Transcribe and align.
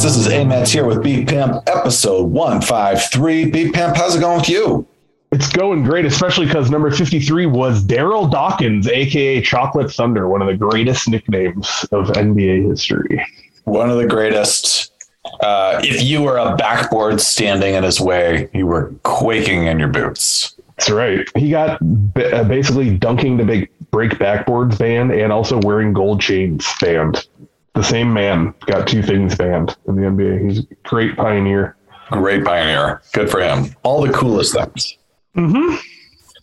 podcast. 0.00 0.02
This 0.02 0.16
is 0.16 0.32
Amets 0.32 0.72
here 0.72 0.86
with 0.86 1.02
Beat 1.02 1.28
Pimp, 1.28 1.62
episode 1.66 2.24
153. 2.30 3.50
Beat 3.50 3.74
Pimp, 3.74 3.96
how's 3.96 4.16
it 4.16 4.20
going 4.20 4.38
with 4.38 4.48
you? 4.48 4.86
It's 5.32 5.48
going 5.48 5.84
great, 5.84 6.04
especially 6.04 6.46
because 6.46 6.70
number 6.70 6.90
53 6.90 7.46
was 7.46 7.84
Darryl 7.84 8.30
Dawkins, 8.30 8.88
aka 8.88 9.40
Chocolate 9.40 9.92
Thunder, 9.92 10.28
one 10.28 10.42
of 10.42 10.48
the 10.48 10.56
greatest 10.56 11.08
nicknames 11.08 11.86
of 11.92 12.08
NBA 12.08 12.68
history. 12.68 13.24
One 13.64 13.90
of 13.90 13.98
the 13.98 14.06
greatest. 14.06 14.92
Uh, 15.40 15.80
if 15.84 16.02
you 16.02 16.22
were 16.22 16.38
a 16.38 16.56
backboard 16.56 17.20
standing 17.20 17.74
in 17.74 17.84
his 17.84 18.00
way, 18.00 18.48
you 18.52 18.66
were 18.66 18.92
quaking 19.04 19.66
in 19.66 19.78
your 19.78 19.88
boots. 19.88 20.56
That's 20.76 20.90
right. 20.90 21.28
He 21.36 21.50
got 21.50 21.78
uh, 21.82 22.44
basically 22.44 22.96
dunking 22.96 23.36
the 23.36 23.44
big 23.44 23.70
break 23.90 24.12
backboards 24.12 24.78
band 24.78 25.12
and 25.12 25.30
also 25.30 25.60
wearing 25.60 25.92
gold 25.92 26.20
chains 26.20 26.66
banned. 26.80 27.28
The 27.74 27.82
same 27.82 28.12
man 28.12 28.54
got 28.66 28.88
two 28.88 29.02
things 29.02 29.36
banned 29.36 29.76
in 29.86 29.96
the 29.96 30.02
NBA. 30.02 30.44
He's 30.44 30.58
a 30.58 30.74
great 30.84 31.16
pioneer. 31.16 31.76
Great 32.10 32.44
pioneer. 32.44 33.02
Good 33.12 33.30
for 33.30 33.40
him. 33.40 33.74
All 33.84 34.02
the 34.02 34.12
coolest 34.12 34.54
things. 34.54 34.98
Mm-hmm. 35.36 35.76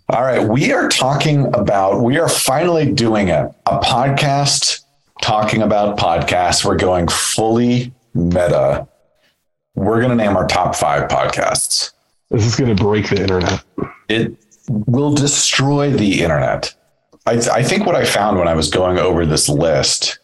All 0.10 0.22
right. 0.22 0.48
We 0.48 0.72
are 0.72 0.88
talking 0.88 1.54
about, 1.54 2.02
we 2.02 2.18
are 2.18 2.30
finally 2.30 2.92
doing 2.94 3.28
it. 3.28 3.52
A 3.66 3.80
podcast 3.80 4.86
talking 5.22 5.62
about 5.62 5.98
podcasts. 5.98 6.64
We're 6.64 6.78
going 6.78 7.10
fully 7.10 7.94
meta. 8.14 8.88
We're 9.76 10.02
going 10.02 10.18
to 10.18 10.24
name 10.24 10.38
our 10.38 10.48
top 10.48 10.76
five 10.76 11.10
podcasts. 11.10 11.92
This 12.30 12.46
is 12.46 12.56
going 12.56 12.76
to 12.76 12.82
break 12.82 13.10
the 13.10 13.22
internet. 13.22 13.64
It 14.08 14.38
will 14.68 15.14
destroy 15.14 15.92
the 15.92 16.22
internet. 16.24 16.74
I, 17.26 17.34
I 17.52 17.64
think 17.64 17.86
what 17.86 17.96
I 17.96 18.06
found 18.06 18.40
when 18.40 18.48
I 18.48 18.54
was 18.54 18.70
going 18.70 18.98
over 18.98 19.26
this 19.26 19.50
list 19.50 20.20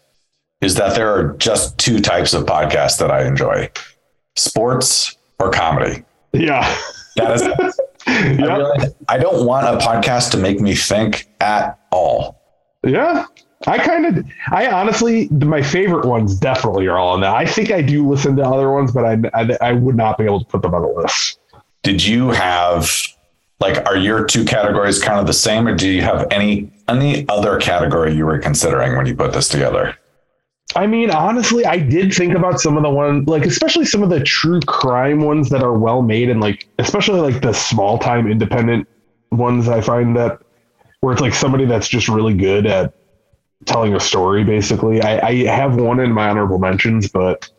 is 0.64 0.76
that 0.76 0.96
there 0.96 1.14
are 1.14 1.34
just 1.38 1.78
two 1.78 2.00
types 2.00 2.34
of 2.34 2.46
podcasts 2.46 2.98
that 3.00 3.12
I 3.12 3.26
enjoy 3.28 3.70
sports 4.36 5.18
or 5.40 5.50
comedy. 5.52 6.04
Yeah. 6.32 6.62
That 7.18 7.32
is, 7.36 7.42
I, 8.08 8.30
Yep. 8.36 8.38
realize 8.40 8.94
I 9.08 9.18
don't 9.18 9.46
want 9.46 9.66
a 9.66 9.78
podcast 9.86 10.32
to 10.32 10.38
make 10.38 10.60
me 10.60 10.76
think 10.76 11.28
at 11.40 11.80
all. 11.92 12.40
Yeah. 12.84 13.26
I 13.66 13.78
kind 13.78 14.06
of, 14.06 14.26
I 14.52 14.68
honestly, 14.70 15.30
my 15.30 15.62
favorite 15.62 16.06
ones 16.06 16.38
definitely 16.38 16.86
are 16.88 16.98
all 16.98 17.14
on 17.14 17.22
that. 17.22 17.34
I 17.34 17.46
think 17.46 17.72
I 17.72 17.82
do 17.82 18.08
listen 18.10 18.36
to 18.36 18.44
other 18.44 18.72
ones, 18.72 18.92
but 18.92 19.06
I, 19.06 19.18
I, 19.34 19.58
I 19.62 19.72
would 19.72 19.96
not 19.96 20.18
be 20.18 20.26
able 20.26 20.40
to 20.42 20.46
put 20.46 20.62
them 20.64 20.76
on 20.76 20.82
the 20.82 20.88
list. 20.90 21.40
Did 21.84 22.04
you 22.06 22.30
have 22.32 22.92
like 23.62 23.86
are 23.86 23.96
your 23.96 24.26
two 24.26 24.44
categories 24.44 25.02
kind 25.02 25.18
of 25.20 25.28
the 25.28 25.34
same 25.34 25.66
or 25.66 25.76
do 25.76 25.88
you 25.90 26.02
have 26.02 26.28
any 26.32 26.70
any 26.90 27.26
other 27.30 27.58
category 27.60 28.14
you 28.14 28.26
were 28.26 28.40
considering 28.40 28.98
when 28.98 29.06
you 29.06 29.16
put 29.16 29.32
this 29.32 29.48
together? 29.48 29.98
I 30.76 30.88
mean, 30.88 31.12
honestly, 31.12 31.66
I 31.66 31.78
did 31.78 32.14
think 32.14 32.34
about 32.34 32.60
some 32.60 32.78
of 32.78 32.84
the 32.84 32.90
ones, 32.90 33.28
like 33.28 33.46
especially 33.46 33.86
some 33.86 34.02
of 34.04 34.10
the 34.10 34.24
true 34.24 34.60
crime 34.62 35.22
ones 35.22 35.50
that 35.50 35.62
are 35.62 35.78
well 35.78 36.02
made, 36.02 36.30
and 36.30 36.42
like 36.42 36.68
especially 36.80 37.20
like 37.20 37.42
the 37.42 37.54
small 37.54 37.98
time 37.98 38.30
independent 38.30 38.88
ones. 39.32 39.68
I 39.68 39.82
find 39.82 40.16
that 40.16 40.42
where 41.02 41.14
it's 41.14 41.22
like 41.22 41.34
somebody 41.34 41.66
that's 41.66 41.88
just 41.88 42.08
really 42.08 42.34
good 42.34 42.66
at 42.66 42.94
telling 43.66 43.94
a 43.94 44.00
story. 44.00 44.44
Basically, 44.44 45.02
I, 45.02 45.28
I 45.28 45.34
have 45.46 45.76
one 45.76 46.00
in 46.00 46.12
my 46.12 46.30
honorable 46.30 46.60
mentions, 46.60 47.08
but 47.08 47.50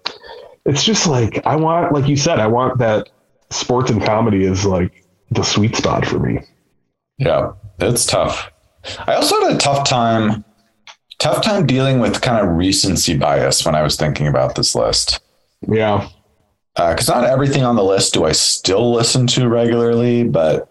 it's 0.65 0.83
just 0.83 1.07
like 1.07 1.47
I 1.47 1.57
want, 1.57 1.93
like 1.93 2.09
you 2.09 2.17
said, 2.17 2.41
I 2.41 2.47
want 2.47 2.79
that 2.79 3.11
sports 3.51 3.91
and 3.91 4.03
comedy 4.05 4.45
is 4.45 4.65
like 4.65 5.05
the 5.31 5.43
sweet 5.43 5.77
spot 5.77 6.05
for 6.05 6.19
me. 6.19 6.41
Yeah, 7.19 7.53
it's 7.79 8.07
tough. 8.07 8.51
I 9.07 9.15
also 9.15 9.41
had 9.41 9.55
a 9.55 9.59
tough 9.59 9.89
time 9.89 10.45
tough 11.25 11.43
time 11.43 11.65
dealing 11.65 12.01
with 12.01 12.21
kind 12.21 12.47
of 12.47 12.55
recency 12.55 13.17
bias 13.17 13.65
when 13.65 13.75
I 13.75 13.83
was 13.83 13.97
thinking 13.97 14.27
about 14.27 14.57
this 14.57 14.75
list. 14.75 15.21
Yeah, 15.67 16.07
because 16.77 17.09
not 17.09 17.25
everything 17.25 17.65
on 17.65 17.77
the 17.77 17.83
list 17.83 18.13
do 18.13 18.27
I 18.27 18.33
still 18.33 18.93
listen 18.93 19.27
to 19.29 19.49
regularly, 19.49 20.25
but 20.25 20.71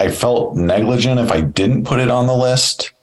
I 0.00 0.08
felt 0.10 0.56
negligent 0.56 1.20
if 1.20 1.30
I 1.30 1.42
didn't 1.42 1.84
put 1.84 2.00
it 2.00 2.10
on 2.10 2.26
the 2.26 2.34
list. 2.34 2.94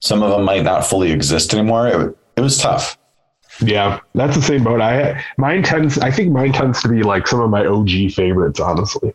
Some 0.00 0.22
of 0.22 0.30
them 0.30 0.44
might 0.44 0.62
not 0.62 0.86
fully 0.86 1.10
exist 1.10 1.54
anymore. 1.54 1.88
It, 1.88 2.18
it 2.36 2.40
was 2.42 2.58
tough. 2.58 2.98
yeah, 3.60 4.00
that's 4.14 4.36
the 4.36 4.42
same 4.42 4.62
boat. 4.62 4.82
I 4.82 5.24
mine 5.38 5.62
tends, 5.62 5.96
I 5.98 6.10
think 6.10 6.32
mine 6.32 6.52
tends 6.52 6.82
to 6.82 6.88
be 6.88 7.02
like 7.02 7.26
some 7.28 7.40
of 7.40 7.48
my 7.48 7.64
OG 7.64 8.12
favorites, 8.12 8.60
honestly. 8.60 9.14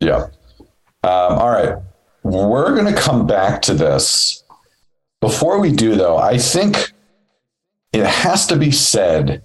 Yeah. 0.00 0.26
Um, 1.04 1.38
all 1.38 1.50
right. 1.50 1.76
We're 2.24 2.74
going 2.74 2.92
to 2.92 3.00
come 3.00 3.24
back 3.28 3.62
to 3.62 3.74
this. 3.74 4.39
Before 5.20 5.60
we 5.60 5.72
do, 5.72 5.94
though, 5.96 6.16
I 6.16 6.38
think 6.38 6.92
it 7.92 8.06
has 8.06 8.46
to 8.48 8.56
be 8.56 8.70
said 8.70 9.42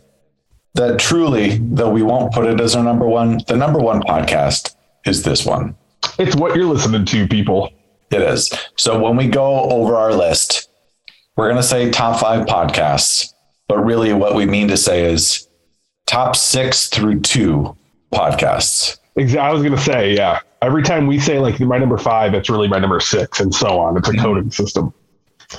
that 0.75 0.99
truly, 0.99 1.57
though 1.57 1.89
we 1.89 2.01
won't 2.01 2.33
put 2.33 2.45
it 2.45 2.61
as 2.61 2.75
our 2.75 2.83
number 2.83 3.07
one, 3.07 3.39
the 3.47 3.55
number 3.55 3.79
one 3.79 4.01
podcast 4.01 4.75
is 5.05 5.23
this 5.23 5.45
one. 5.45 5.75
It's 6.19 6.35
what 6.35 6.55
you're 6.55 6.65
listening 6.65 7.05
to, 7.05 7.27
people. 7.27 7.71
It 8.11 8.21
is. 8.21 8.53
So 8.77 8.99
when 8.99 9.15
we 9.15 9.27
go 9.27 9.69
over 9.69 9.95
our 9.95 10.13
list, 10.13 10.69
we're 11.35 11.49
going 11.49 11.61
to 11.61 11.67
say 11.67 11.89
top 11.89 12.19
five 12.19 12.45
podcasts, 12.45 13.33
but 13.67 13.79
really 13.79 14.13
what 14.13 14.35
we 14.35 14.45
mean 14.45 14.67
to 14.69 14.77
say 14.77 15.11
is 15.11 15.47
top 16.05 16.35
six 16.35 16.87
through 16.87 17.21
two 17.21 17.75
podcasts. 18.13 18.97
I 19.17 19.51
was 19.51 19.63
gonna 19.63 19.77
say, 19.77 20.13
yeah. 20.13 20.39
Every 20.61 20.83
time 20.83 21.07
we 21.07 21.19
say 21.19 21.39
like 21.39 21.59
my 21.59 21.77
number 21.77 21.97
five, 21.97 22.33
it's 22.33 22.49
really 22.49 22.67
my 22.67 22.79
number 22.79 22.99
six, 22.99 23.39
and 23.39 23.53
so 23.53 23.79
on. 23.79 23.97
It's 23.97 24.09
a 24.09 24.11
mm-hmm. 24.11 24.21
coding 24.21 24.51
system. 24.51 24.93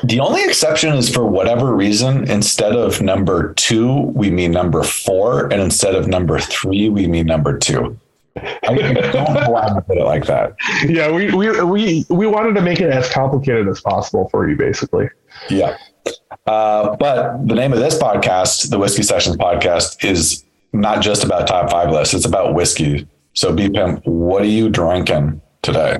The 0.04 0.20
only 0.20 0.44
exception 0.44 0.94
is 0.94 1.12
for 1.12 1.26
whatever 1.26 1.74
reason, 1.74 2.28
instead 2.30 2.72
of 2.72 3.00
number 3.00 3.54
two, 3.54 4.12
we 4.14 4.30
mean 4.30 4.50
number 4.50 4.82
four. 4.82 5.44
And 5.44 5.60
instead 5.60 5.94
of 5.94 6.08
number 6.08 6.38
three, 6.38 6.88
we 6.88 7.06
mean 7.06 7.26
number 7.26 7.58
two. 7.58 7.98
I 8.36 8.74
don't 8.74 9.34
know 9.34 9.50
why 9.50 9.66
I 9.66 9.80
put 9.80 9.96
it 9.96 10.04
like 10.04 10.26
that. 10.26 10.56
Yeah, 10.86 11.10
we 11.10 11.32
we 11.32 11.62
we 11.62 12.06
we 12.10 12.26
wanted 12.26 12.54
to 12.56 12.60
make 12.60 12.80
it 12.80 12.90
as 12.90 13.08
complicated 13.08 13.66
as 13.68 13.80
possible 13.80 14.28
for 14.28 14.48
you, 14.48 14.56
basically. 14.56 15.08
Yeah. 15.48 15.78
Uh, 16.46 16.94
but 16.96 17.46
the 17.46 17.54
name 17.54 17.72
of 17.72 17.78
this 17.78 17.98
podcast, 17.98 18.70
the 18.70 18.78
Whiskey 18.78 19.02
Sessions 19.02 19.36
podcast, 19.36 20.04
is 20.04 20.44
not 20.72 21.00
just 21.00 21.24
about 21.24 21.46
top 21.46 21.70
five 21.70 21.90
lists. 21.90 22.14
It's 22.14 22.26
about 22.26 22.54
whiskey. 22.54 23.08
So, 23.32 23.52
B 23.52 23.68
Pimp, 23.68 24.06
what 24.06 24.42
are 24.42 24.46
you 24.46 24.68
drinking 24.68 25.40
today? 25.62 25.98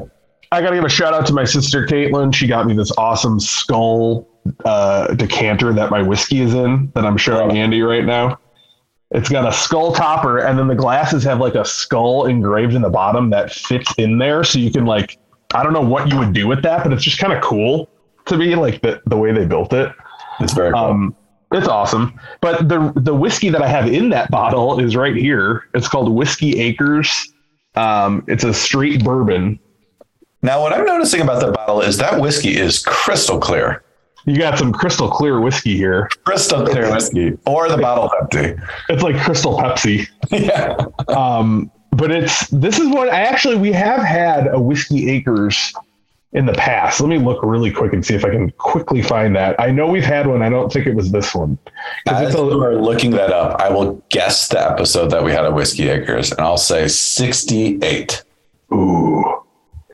I 0.53 0.61
gotta 0.61 0.77
give 0.77 0.85
a 0.85 0.89
shout 0.89 1.15
out 1.15 1.27
to 1.27 1.33
my 1.33 1.45
sister 1.45 1.87
Caitlin. 1.87 2.35
She 2.35 2.47
got 2.47 2.67
me 2.67 2.75
this 2.75 2.93
awesome 2.97 3.41
skull 3.41 4.29
uh, 4.65 5.15
decanter 5.15 5.73
that 5.73 5.91
my 5.91 6.03
whiskey 6.03 6.41
is 6.41 6.55
in 6.55 6.91
that 6.95 7.05
I'm 7.05 7.17
showing 7.17 7.57
Andy 7.57 7.83
right 7.83 8.05
now. 8.05 8.39
It's 9.11 9.29
got 9.29 9.47
a 9.47 9.53
skull 9.53 9.93
topper, 9.93 10.39
and 10.39 10.59
then 10.59 10.67
the 10.67 10.75
glasses 10.75 11.23
have 11.25 11.39
like 11.39 11.55
a 11.55 11.65
skull 11.65 12.27
engraved 12.27 12.75
in 12.75 12.83
the 12.83 12.91
bottom 12.91 13.31
that 13.31 13.53
fits 13.53 13.93
in 13.99 14.19
there. 14.19 14.43
So 14.45 14.59
you 14.59 14.71
can 14.71 14.85
like, 14.85 15.19
I 15.55 15.63
don't 15.63 15.73
know 15.73 15.81
what 15.81 16.11
you 16.11 16.19
would 16.19 16.33
do 16.33 16.49
with 16.49 16.63
that, 16.63 16.83
but 16.83 16.93
it's 16.93 17.05
just 17.05 17.19
kind 17.19 17.33
of 17.33 17.43
cool 17.43 17.89
to 18.27 18.37
me, 18.37 18.55
like 18.57 18.83
the 18.83 19.01
the 19.07 19.17
way 19.17 19.33
they 19.33 19.47
built 19.47 19.73
it. 19.73 19.93
It's 20.41 20.53
very 20.53 20.73
cool. 20.73 20.81
Um, 20.81 21.17
it's 21.53 21.69
awesome. 21.69 22.19
But 22.41 22.69
the 22.69 22.93
the 22.97 23.15
whiskey 23.15 23.49
that 23.51 23.63
I 23.63 23.69
have 23.69 23.87
in 23.87 24.11
that 24.11 24.31
bottle 24.31 24.81
is 24.81 24.97
right 24.97 25.15
here. 25.15 25.69
It's 25.75 25.89
called 25.89 26.13
Whiskey 26.13 26.61
Acres. 26.61 27.33
Um, 27.77 28.25
it's 28.27 28.43
a 28.43 28.53
straight 28.53 29.05
bourbon. 29.05 29.61
Now, 30.47 30.63
what 30.63 30.73
I'm 30.73 30.85
noticing 30.87 31.21
about 31.21 31.41
the 31.41 31.53
bottle 31.53 31.81
is 31.83 31.99
that 31.99 32.21
whiskey 32.21 32.57
is 32.57 32.83
crystal 32.87 33.39
clear. 33.39 33.83
You 34.25 34.39
got 34.39 34.59
some 34.59 34.73
crystal 34.73 35.09
clear 35.11 35.41
whiskey 35.41 35.77
here. 35.77 36.09
Crystal 36.25 36.67
clear 36.67 36.91
whiskey, 36.91 37.37
or 37.47 37.69
the 37.69 37.77
bottle's 37.77 38.11
empty. 38.21 38.61
It's 38.89 39.03
like 39.03 39.17
Crystal 39.21 39.57
Pepsi. 39.59 40.09
yeah. 40.31 40.77
Um, 41.17 41.71
but 41.93 42.11
it's 42.11 42.49
this 42.49 42.79
is 42.79 42.89
what 42.89 43.09
I 43.09 43.21
actually 43.23 43.57
we 43.57 43.73
have 43.73 44.03
had 44.03 44.49
a 44.49 44.61
Whiskey 44.61 45.11
Acres 45.11 45.73
in 46.33 46.45
the 46.45 46.53
past. 46.55 47.01
Let 47.01 47.09
me 47.09 47.19
look 47.19 47.41
really 47.43 47.71
quick 47.71 47.93
and 47.93 48.05
see 48.05 48.15
if 48.15 48.25
I 48.25 48.31
can 48.31 48.51
quickly 48.53 49.01
find 49.01 49.35
that. 49.37 49.59
I 49.61 49.71
know 49.71 49.87
we've 49.87 50.05
had 50.05 50.27
one. 50.27 50.43
I 50.43 50.49
don't 50.49 50.73
think 50.73 50.87
it 50.87 50.95
was 50.95 51.13
this 51.13 51.35
one. 51.35 51.57
As 52.07 52.35
a- 52.35 52.39
you 52.39 52.63
are 52.63 52.75
looking 52.75 53.13
that 53.13 53.33
up, 53.33 53.61
I 53.61 53.71
will 53.71 54.03
guess 54.11 54.49
the 54.49 54.61
episode 54.71 55.09
that 55.13 55.23
we 55.25 55.33
had 55.33 55.45
at 55.45 55.55
Whiskey 55.55 55.89
Acres, 55.89 56.33
and 56.33 56.41
I'll 56.41 56.59
say 56.59 56.89
68. 56.89 58.23
ooh, 58.73 59.36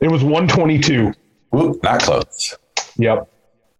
it 0.03 0.11
was 0.11 0.23
122. 0.23 1.13
Ooh, 1.55 1.81
not 1.83 2.03
close. 2.03 2.57
Yep. 2.99 3.29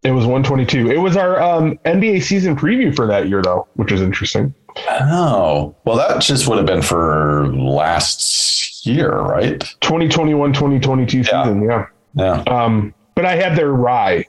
It 0.03 0.11
was 0.11 0.25
122. 0.25 0.91
It 0.91 0.97
was 0.99 1.17
our 1.17 1.41
um, 1.41 1.79
NBA 1.85 2.23
season 2.23 2.57
preview 2.57 2.95
for 2.95 3.07
that 3.07 3.29
year, 3.29 3.41
though, 3.43 3.69
which 3.75 3.93
is 3.93 4.01
interesting. 4.03 4.55
Oh, 4.89 5.75
well, 5.85 5.97
that 5.97 6.21
just 6.21 6.49
would 6.49 6.57
have 6.59 6.67
been 6.67 6.83
for 6.83 7.47
last 7.55 8.85
year, 8.87 9.11
right? 9.13 9.61
2021 9.81 10.53
2022 10.53 11.19
Yeah. 11.19 11.23
season. 11.45 11.63
Yeah. 11.63 11.87
Yeah. 12.15 12.43
Um, 12.49 12.95
but 13.15 13.25
I 13.27 13.37
had 13.37 13.57
their 13.57 13.73
rye. 13.73 14.25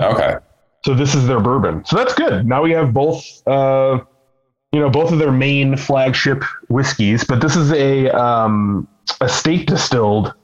Okay. 0.00 0.36
So 0.84 0.94
this 0.94 1.14
is 1.14 1.26
their 1.26 1.40
bourbon. 1.40 1.84
So 1.84 1.96
that's 1.96 2.14
good. 2.14 2.46
Now 2.46 2.62
we 2.62 2.72
have 2.72 2.92
both, 2.92 3.24
uh, 3.46 4.00
you 4.72 4.80
know, 4.80 4.90
both 4.90 5.12
of 5.12 5.18
their 5.18 5.32
main 5.32 5.76
flagship 5.76 6.42
whiskeys. 6.68 7.24
But 7.24 7.40
this 7.40 7.54
is 7.56 7.72
a 7.72 8.10
um, 8.10 8.88
estate 9.20 9.66
distilled, 9.68 10.34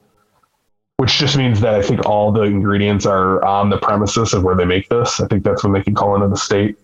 which 1.01 1.17
just 1.17 1.35
means 1.35 1.59
that 1.61 1.73
I 1.73 1.81
think 1.81 2.05
all 2.05 2.31
the 2.31 2.43
ingredients 2.43 3.07
are 3.07 3.43
on 3.43 3.71
the 3.71 3.77
premises 3.79 4.35
of 4.35 4.43
where 4.43 4.53
they 4.53 4.65
make 4.65 4.87
this. 4.89 5.19
I 5.19 5.25
think 5.25 5.43
that's 5.43 5.63
when 5.63 5.73
they 5.73 5.81
can 5.81 5.95
call 5.95 6.15
it 6.15 6.23
an 6.23 6.31
estate. 6.31 6.77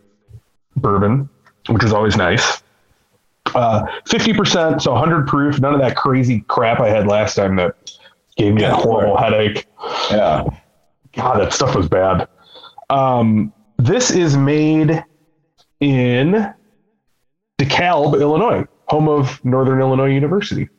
bourbon, 0.76 1.30
which 1.68 1.84
is 1.84 1.94
always 1.94 2.18
nice. 2.18 2.64
Uh, 3.54 3.86
50%, 4.10 4.82
so 4.82 4.92
100 4.94 5.28
proof, 5.28 5.60
none 5.60 5.76
of 5.76 5.80
that 5.82 5.96
crazy 5.96 6.40
crap 6.48 6.80
I 6.80 6.90
had 6.90 7.06
last 7.06 7.36
time 7.36 7.58
that 7.58 7.76
gave 8.38 8.56
me 8.56 8.64
a 8.64 8.74
horrible 8.74 9.18
headache. 9.18 9.68
Yeah. 10.10 10.46
God, 11.14 11.40
that 11.40 11.54
stuff 11.54 11.76
was 11.76 11.88
bad. 11.88 12.28
Um, 12.90 13.54
this 13.78 14.10
is 14.10 14.36
made 14.36 15.06
in 15.80 16.52
DeKalb, 17.60 18.20
Illinois, 18.20 18.66
home 18.88 19.10
of 19.10 19.46
Northern 19.46 19.80
Illinois 19.80 20.10
University. 20.10 20.70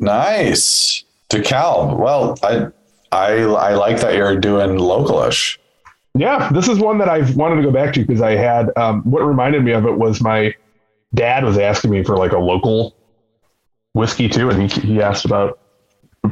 Nice. 0.00 0.95
DeKalb. 1.30 1.98
Well, 1.98 2.38
I 2.42 2.68
I 3.12 3.42
I 3.42 3.74
like 3.74 4.00
that 4.00 4.14
you're 4.14 4.36
doing 4.38 4.78
localish. 4.78 5.58
Yeah, 6.14 6.48
this 6.50 6.68
is 6.68 6.78
one 6.78 6.98
that 6.98 7.08
I've 7.08 7.36
wanted 7.36 7.56
to 7.56 7.62
go 7.62 7.70
back 7.70 7.92
to 7.94 8.00
because 8.00 8.22
I 8.22 8.32
had 8.32 8.70
um, 8.76 9.02
what 9.02 9.20
reminded 9.20 9.62
me 9.64 9.72
of 9.72 9.84
it 9.84 9.98
was 9.98 10.20
my 10.22 10.54
dad 11.14 11.44
was 11.44 11.58
asking 11.58 11.90
me 11.90 12.02
for 12.02 12.16
like 12.16 12.32
a 12.32 12.38
local 12.38 12.96
whiskey 13.92 14.28
too, 14.28 14.50
and 14.50 14.70
he 14.70 14.80
he 14.80 15.02
asked 15.02 15.24
about 15.24 15.58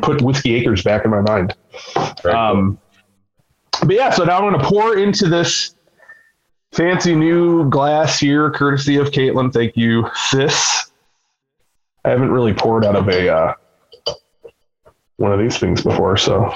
put 0.00 0.22
whiskey 0.22 0.54
acres 0.54 0.82
back 0.82 1.04
in 1.04 1.10
my 1.10 1.20
mind. 1.20 1.54
Um, 2.24 2.78
but 3.80 3.94
yeah, 3.94 4.10
so 4.10 4.24
now 4.24 4.38
I'm 4.38 4.50
going 4.50 4.60
to 4.60 4.66
pour 4.66 4.96
into 4.96 5.28
this 5.28 5.74
fancy 6.72 7.14
new 7.14 7.68
glass 7.70 8.18
here, 8.18 8.50
courtesy 8.50 8.96
of 8.96 9.10
Caitlin. 9.10 9.52
Thank 9.52 9.76
you, 9.76 10.08
sis. 10.14 10.90
I 12.04 12.10
haven't 12.10 12.30
really 12.30 12.52
poured 12.52 12.84
out 12.84 12.96
of 12.96 13.08
a 13.08 13.28
uh, 13.28 13.54
one 15.24 15.32
of 15.32 15.38
these 15.38 15.56
things 15.56 15.82
before, 15.82 16.18
so 16.18 16.54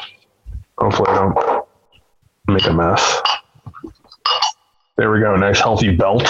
hopefully 0.77 1.09
I 1.09 1.15
don't 1.15 1.67
make 2.49 2.67
a 2.67 2.73
mess. 2.73 3.23
There 4.97 5.11
we 5.11 5.21
go. 5.21 5.35
Nice 5.37 5.59
healthy 5.59 5.97
belt. 5.97 6.29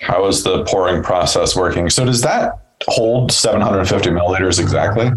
How 0.00 0.26
is 0.26 0.44
the 0.44 0.64
pouring 0.64 1.02
process 1.02 1.56
working? 1.56 1.88
So 1.88 2.04
does 2.04 2.20
that 2.20 2.52
hold 2.86 3.32
750 3.32 4.10
milliliters 4.10 4.60
exactly? 4.60 5.10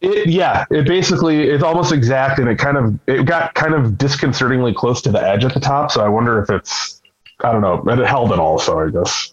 It, 0.00 0.28
yeah, 0.28 0.64
it 0.72 0.84
basically 0.88 1.48
it's 1.48 1.62
almost 1.62 1.92
exact, 1.92 2.40
and 2.40 2.48
it 2.48 2.58
kind 2.58 2.76
of 2.76 2.98
it 3.06 3.24
got 3.24 3.54
kind 3.54 3.72
of 3.72 3.96
disconcertingly 3.96 4.74
close 4.74 5.00
to 5.02 5.12
the 5.12 5.22
edge 5.22 5.44
at 5.44 5.54
the 5.54 5.60
top. 5.60 5.92
So 5.92 6.04
I 6.04 6.08
wonder 6.08 6.42
if 6.42 6.50
it's 6.50 7.00
I 7.40 7.52
don't 7.52 7.60
know, 7.60 7.80
but 7.84 8.00
it 8.00 8.06
held 8.08 8.32
it 8.32 8.40
all. 8.40 8.58
So 8.58 8.80
I 8.80 8.90
guess 8.90 9.32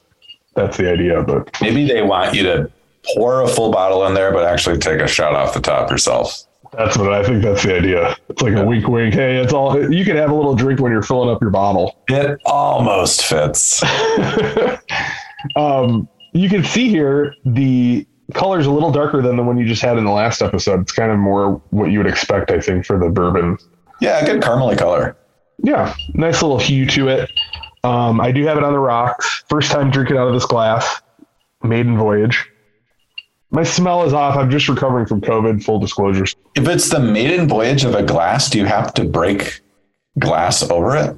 that's 0.54 0.78
the 0.78 0.92
idea. 0.92 1.24
But 1.24 1.60
Maybe 1.60 1.88
they 1.88 2.04
want 2.04 2.36
you 2.36 2.44
to 2.44 2.72
pour 3.16 3.42
a 3.42 3.48
full 3.48 3.72
bottle 3.72 4.06
in 4.06 4.14
there, 4.14 4.32
but 4.32 4.46
actually 4.46 4.78
take 4.78 5.00
a 5.02 5.08
shot 5.08 5.34
off 5.34 5.54
the 5.54 5.62
top 5.62 5.90
yourself. 5.90 6.44
that's 6.74 6.98
what 6.98 7.14
I 7.14 7.24
think. 7.24 7.44
That's 7.44 7.64
the 7.64 7.76
idea. 7.76 8.16
It's 8.30 8.42
like 8.42 8.54
a 8.54 8.64
wink, 8.64 8.88
wink. 8.88 9.14
Hey, 9.14 9.38
it's 9.38 9.54
all 9.54 9.92
you 9.92 10.06
can 10.06 10.16
have 10.16 10.30
a 10.30 10.36
little 10.36 10.56
drink 10.56 10.80
when 10.80 10.92
you're 10.92 11.04
filling 11.04 11.30
up 11.30 11.42
your 11.42 11.50
bottle. 11.50 11.98
It 12.08 12.40
almost 12.46 13.26
fits. 13.26 13.84
um, 15.56 16.08
you 16.34 16.50
can 16.50 16.64
see 16.64 16.90
here 16.90 17.34
the 17.46 18.06
color's 18.34 18.66
a 18.66 18.72
little 18.72 18.92
darker 18.92 19.22
than 19.22 19.36
the 19.36 19.44
one 19.44 19.58
you 19.58 19.66
just 19.66 19.82
had 19.82 19.98
in 19.98 20.06
the 20.06 20.12
last 20.12 20.42
episode. 20.42 20.82
It's 20.82 20.92
kind 20.92 21.12
of 21.12 21.18
more 21.18 21.62
what 21.72 21.92
you 21.92 22.00
would 22.00 22.08
expect, 22.08 22.52
I 22.52 22.60
think, 22.60 22.86
for 22.86 23.00
the 23.00 23.10
bourbon. 23.10 23.58
Yeah, 24.02 24.24
good 24.26 24.42
caramely 24.42 24.78
color. 24.78 25.18
Yeah, 25.64 25.94
nice 26.14 26.42
little 26.42 26.60
hue 26.60 26.86
to 26.88 27.10
it. 27.10 27.32
Um, 27.84 28.22
I 28.22 28.32
do 28.32 28.46
have 28.46 28.58
it 28.58 28.64
on 28.64 28.74
the 28.74 28.80
rocks. 28.80 29.44
First 29.50 29.72
time 29.72 29.90
drinking 29.90 30.18
out 30.18 30.28
of 30.28 30.34
this 30.34 30.46
glass. 30.46 31.02
Maiden 31.64 31.98
voyage. 31.98 32.49
My 33.52 33.64
smell 33.64 34.04
is 34.04 34.14
off. 34.14 34.38
I'm 34.38 34.50
just 34.52 34.70
recovering 34.70 35.06
from 35.08 35.22
COVID. 35.22 35.64
Full 35.64 35.80
disclosure. 35.80 36.26
If 36.56 36.68
it's 36.68 36.90
the 36.90 37.00
maiden 37.00 37.48
voyage 37.48 37.84
of 37.84 37.96
a 37.96 38.04
glass, 38.04 38.50
do 38.50 38.60
you 38.60 38.66
have 38.66 38.94
to 38.96 39.04
break 39.06 39.62
glass 40.20 40.70
over 40.70 40.96
it? 40.96 41.18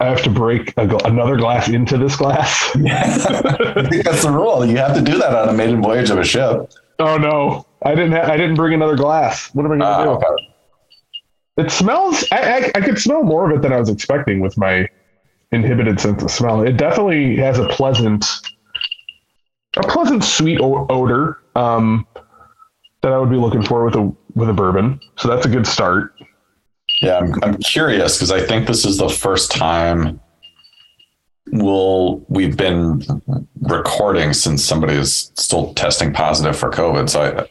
I 0.00 0.06
have 0.06 0.22
to 0.22 0.30
break 0.30 0.70
a, 0.70 0.86
gl- 0.86 1.04
another 1.06 1.36
glass 1.36 1.68
into 1.68 1.96
this 1.98 2.16
glass. 2.16 2.70
I 2.74 3.84
think 3.90 4.04
that's 4.04 4.22
the 4.22 4.30
rule. 4.30 4.64
You 4.64 4.76
have 4.78 4.94
to 4.94 5.02
do 5.02 5.18
that 5.18 5.34
on 5.34 5.48
a 5.48 5.52
maiden 5.52 5.82
voyage 5.82 6.10
of 6.10 6.18
a 6.18 6.24
ship. 6.24 6.70
oh 6.98 7.16
no, 7.18 7.66
I 7.82 7.94
didn't. 7.94 8.12
Ha- 8.12 8.30
I 8.30 8.36
didn't 8.36 8.56
bring 8.56 8.74
another 8.74 8.96
glass. 8.96 9.54
What 9.54 9.64
am 9.66 9.72
I 9.72 9.84
Ah, 9.84 10.04
gonna 10.04 10.18
do? 10.20 10.26
okay. 10.26 10.42
It 11.58 11.70
smells. 11.70 12.24
I, 12.30 12.36
I 12.38 12.70
I 12.74 12.80
could 12.82 12.98
smell 12.98 13.22
more 13.22 13.50
of 13.50 13.56
it 13.56 13.62
than 13.62 13.72
I 13.72 13.78
was 13.80 13.88
expecting 13.88 14.40
with 14.40 14.58
my 14.58 14.86
inhibited 15.52 15.98
sense 15.98 16.22
of 16.22 16.30
smell. 16.30 16.60
It 16.62 16.76
definitely 16.76 17.36
has 17.36 17.58
a 17.58 17.66
pleasant, 17.68 18.26
a 19.78 19.82
pleasant 19.82 20.24
sweet 20.24 20.60
o- 20.60 20.86
odor 20.90 21.38
um, 21.56 22.06
that 23.02 23.12
I 23.12 23.18
would 23.18 23.30
be 23.30 23.36
looking 23.36 23.62
for 23.62 23.84
with 23.84 23.94
a 23.94 24.14
with 24.34 24.48
a 24.48 24.52
bourbon. 24.52 25.00
So 25.16 25.28
that's 25.28 25.46
a 25.46 25.48
good 25.48 25.66
start. 25.66 26.14
Yeah, 27.00 27.18
I'm, 27.18 27.34
I'm 27.42 27.58
curious 27.58 28.16
because 28.16 28.30
I 28.30 28.40
think 28.40 28.66
this 28.66 28.84
is 28.84 28.98
the 28.98 29.08
first 29.08 29.50
time 29.50 30.20
we'll 31.52 32.24
we've 32.28 32.56
been 32.56 33.02
recording 33.62 34.32
since 34.32 34.64
somebody 34.64 34.94
is 34.94 35.32
still 35.36 35.72
testing 35.74 36.12
positive 36.12 36.56
for 36.56 36.70
COVID. 36.70 37.08
So 37.08 37.22
I, 37.22 37.48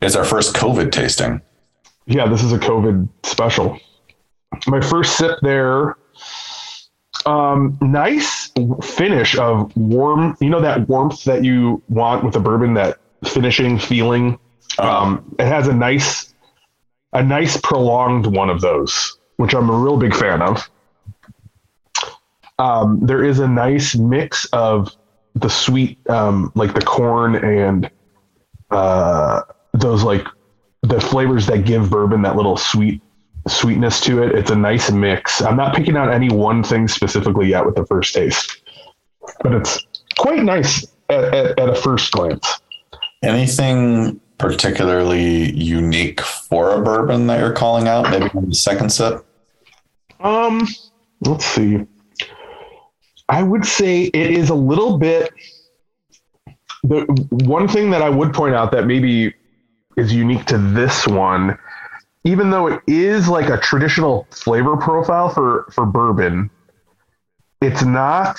it's 0.00 0.16
our 0.16 0.24
first 0.24 0.54
COVID 0.54 0.92
tasting. 0.92 1.40
Yeah, 2.06 2.26
this 2.28 2.42
is 2.42 2.52
a 2.52 2.58
COVID 2.58 3.08
special. 3.24 3.78
My 4.66 4.80
first 4.80 5.16
sip 5.16 5.38
there. 5.42 5.96
Um, 7.26 7.76
nice 7.82 8.50
finish 8.82 9.36
of 9.36 9.76
warm. 9.76 10.36
You 10.40 10.48
know 10.48 10.60
that 10.60 10.88
warmth 10.88 11.24
that 11.24 11.44
you 11.44 11.82
want 11.88 12.24
with 12.24 12.34
a 12.36 12.40
bourbon, 12.40 12.74
that 12.74 12.98
finishing 13.24 13.78
feeling. 13.78 14.38
Um, 14.78 15.34
it 15.38 15.46
has 15.46 15.68
a 15.68 15.72
nice, 15.72 16.34
a 17.12 17.22
nice 17.22 17.56
prolonged 17.56 18.26
one 18.26 18.50
of 18.50 18.60
those, 18.60 19.18
which 19.36 19.54
I'm 19.54 19.68
a 19.68 19.76
real 19.76 19.96
big 19.96 20.14
fan 20.14 20.42
of. 20.42 20.68
Um, 22.58 23.00
there 23.00 23.24
is 23.24 23.38
a 23.38 23.48
nice 23.48 23.96
mix 23.96 24.44
of 24.52 24.94
the 25.34 25.48
sweet, 25.48 25.98
um, 26.10 26.52
like 26.54 26.74
the 26.74 26.82
corn 26.82 27.36
and 27.36 27.90
uh, 28.70 29.42
those 29.72 30.02
like 30.02 30.26
the 30.82 31.00
flavors 31.00 31.46
that 31.46 31.64
give 31.64 31.90
bourbon 31.90 32.22
that 32.22 32.36
little 32.36 32.56
sweet 32.56 33.02
sweetness 33.48 34.00
to 34.02 34.22
it. 34.22 34.34
It's 34.34 34.50
a 34.50 34.56
nice 34.56 34.90
mix. 34.90 35.42
I'm 35.42 35.56
not 35.56 35.74
picking 35.74 35.96
out 35.96 36.12
any 36.12 36.28
one 36.28 36.62
thing 36.62 36.88
specifically 36.88 37.48
yet 37.48 37.64
with 37.64 37.74
the 37.74 37.86
first 37.86 38.14
taste, 38.14 38.62
but 39.42 39.52
it's 39.52 39.86
quite 40.18 40.42
nice 40.42 40.86
at, 41.08 41.34
at, 41.34 41.58
at 41.58 41.68
a 41.68 41.74
first 41.74 42.12
glance. 42.12 42.59
Anything 43.22 44.20
particularly 44.38 45.52
unique 45.52 46.20
for 46.20 46.72
a 46.72 46.82
bourbon 46.82 47.26
that 47.26 47.38
you're 47.40 47.52
calling 47.52 47.86
out? 47.86 48.10
Maybe 48.10 48.30
on 48.34 48.48
the 48.48 48.54
second 48.54 48.90
sip. 48.90 49.24
Um, 50.20 50.66
let's 51.20 51.44
see. 51.44 51.86
I 53.28 53.42
would 53.42 53.64
say 53.64 54.04
it 54.04 54.30
is 54.30 54.50
a 54.50 54.54
little 54.54 54.98
bit. 54.98 55.32
The 56.82 57.04
one 57.30 57.68
thing 57.68 57.90
that 57.90 58.02
I 58.02 58.08
would 58.08 58.32
point 58.32 58.54
out 58.54 58.72
that 58.72 58.86
maybe 58.86 59.34
is 59.96 60.12
unique 60.12 60.46
to 60.46 60.58
this 60.58 61.06
one, 61.06 61.58
even 62.24 62.50
though 62.50 62.66
it 62.68 62.80
is 62.86 63.28
like 63.28 63.48
a 63.50 63.58
traditional 63.58 64.26
flavor 64.30 64.76
profile 64.76 65.28
for 65.28 65.66
for 65.72 65.86
bourbon, 65.86 66.50
it's 67.60 67.84
not. 67.84 68.38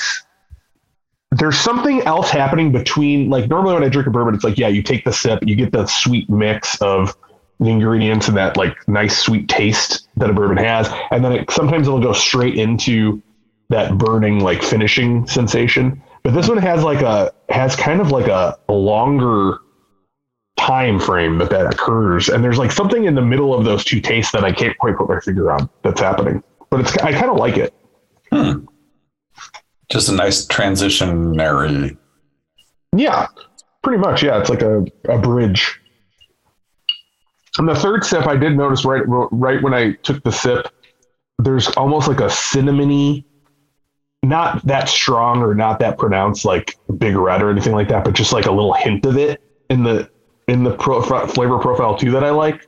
There's 1.31 1.57
something 1.57 2.01
else 2.01 2.29
happening 2.29 2.71
between 2.71 3.29
like 3.29 3.49
normally 3.49 3.73
when 3.73 3.83
I 3.83 3.89
drink 3.89 4.07
a 4.07 4.11
bourbon, 4.11 4.35
it's 4.35 4.43
like 4.43 4.57
yeah, 4.57 4.67
you 4.67 4.83
take 4.83 5.05
the 5.05 5.13
sip, 5.13 5.39
you 5.45 5.55
get 5.55 5.71
the 5.71 5.85
sweet 5.85 6.29
mix 6.29 6.79
of 6.81 7.15
the 7.59 7.69
ingredients 7.69 8.27
and 8.27 8.35
that 8.37 8.57
like 8.57 8.75
nice 8.87 9.17
sweet 9.17 9.47
taste 9.47 10.07
that 10.17 10.29
a 10.29 10.33
bourbon 10.33 10.57
has, 10.57 10.89
and 11.11 11.23
then 11.23 11.31
it, 11.31 11.51
sometimes 11.51 11.87
it'll 11.87 12.01
go 12.01 12.11
straight 12.13 12.55
into 12.55 13.21
that 13.69 13.97
burning 13.97 14.39
like 14.39 14.61
finishing 14.61 15.25
sensation. 15.27 16.01
But 16.23 16.33
this 16.33 16.47
one 16.49 16.57
has 16.57 16.83
like 16.83 17.01
a 17.01 17.31
has 17.49 17.75
kind 17.75 18.01
of 18.01 18.11
like 18.11 18.27
a, 18.27 18.57
a 18.67 18.73
longer 18.73 19.59
time 20.57 20.99
frame 20.99 21.37
that 21.39 21.49
that 21.49 21.73
occurs, 21.73 22.29
and 22.29 22.43
there's 22.43 22.57
like 22.57 22.71
something 22.71 23.05
in 23.05 23.15
the 23.15 23.21
middle 23.21 23.53
of 23.53 23.65
those 23.65 23.83
two 23.83 24.01
tastes 24.01 24.31
that 24.33 24.43
I 24.43 24.51
can't 24.51 24.77
quite 24.77 24.97
put 24.97 25.09
my 25.09 25.19
finger 25.19 25.51
on 25.51 25.69
that's 25.83 26.01
happening. 26.01 26.43
But 26.69 26.81
it's 26.81 26.97
I 26.97 27.11
kind 27.13 27.31
of 27.31 27.37
like 27.37 27.57
it. 27.57 27.73
Hmm. 28.31 28.65
Just 29.91 30.07
a 30.07 30.13
nice 30.13 30.45
transitionary. 30.45 31.97
Yeah, 32.95 33.27
pretty 33.83 33.99
much. 33.99 34.23
Yeah, 34.23 34.39
it's 34.39 34.49
like 34.49 34.61
a, 34.61 34.85
a 35.09 35.17
bridge. 35.17 35.79
And 37.57 37.67
the 37.67 37.75
third 37.75 38.05
sip, 38.05 38.25
I 38.25 38.37
did 38.37 38.55
notice 38.55 38.85
right 38.85 39.03
right 39.05 39.61
when 39.61 39.73
I 39.73 39.93
took 40.03 40.23
the 40.23 40.31
sip, 40.31 40.67
there's 41.39 41.67
almost 41.69 42.07
like 42.07 42.21
a 42.21 42.27
cinnamony, 42.27 43.25
not 44.23 44.65
that 44.65 44.87
strong 44.87 45.41
or 45.41 45.53
not 45.53 45.79
that 45.79 45.97
pronounced 45.97 46.45
like 46.45 46.77
big 46.97 47.17
red 47.17 47.41
or 47.41 47.49
anything 47.49 47.73
like 47.73 47.89
that, 47.89 48.05
but 48.05 48.13
just 48.13 48.31
like 48.31 48.45
a 48.45 48.51
little 48.51 48.73
hint 48.73 49.05
of 49.05 49.17
it 49.17 49.43
in 49.69 49.83
the 49.83 50.09
in 50.47 50.63
the 50.63 50.71
pro, 50.77 51.01
flavor 51.27 51.59
profile 51.59 51.97
too 51.97 52.11
that 52.11 52.23
I 52.23 52.29
like. 52.29 52.65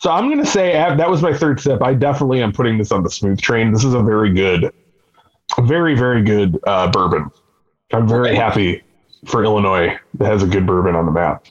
So 0.00 0.10
I'm 0.12 0.28
gonna 0.28 0.46
say 0.46 0.72
that 0.72 1.10
was 1.10 1.22
my 1.22 1.36
third 1.36 1.60
sip. 1.60 1.82
I 1.82 1.94
definitely 1.94 2.40
am 2.40 2.52
putting 2.52 2.78
this 2.78 2.92
on 2.92 3.02
the 3.02 3.10
smooth 3.10 3.40
train. 3.40 3.72
This 3.72 3.84
is 3.84 3.94
a 3.94 4.02
very 4.02 4.32
good, 4.32 4.72
very 5.60 5.94
very 5.94 6.22
good 6.22 6.58
uh, 6.66 6.90
bourbon. 6.90 7.30
I'm 7.92 8.08
very 8.08 8.34
happy 8.34 8.82
for 9.26 9.44
Illinois 9.44 9.98
that 10.14 10.26
has 10.26 10.42
a 10.42 10.46
good 10.46 10.66
bourbon 10.66 10.94
on 10.94 11.06
the 11.06 11.12
map. 11.12 11.46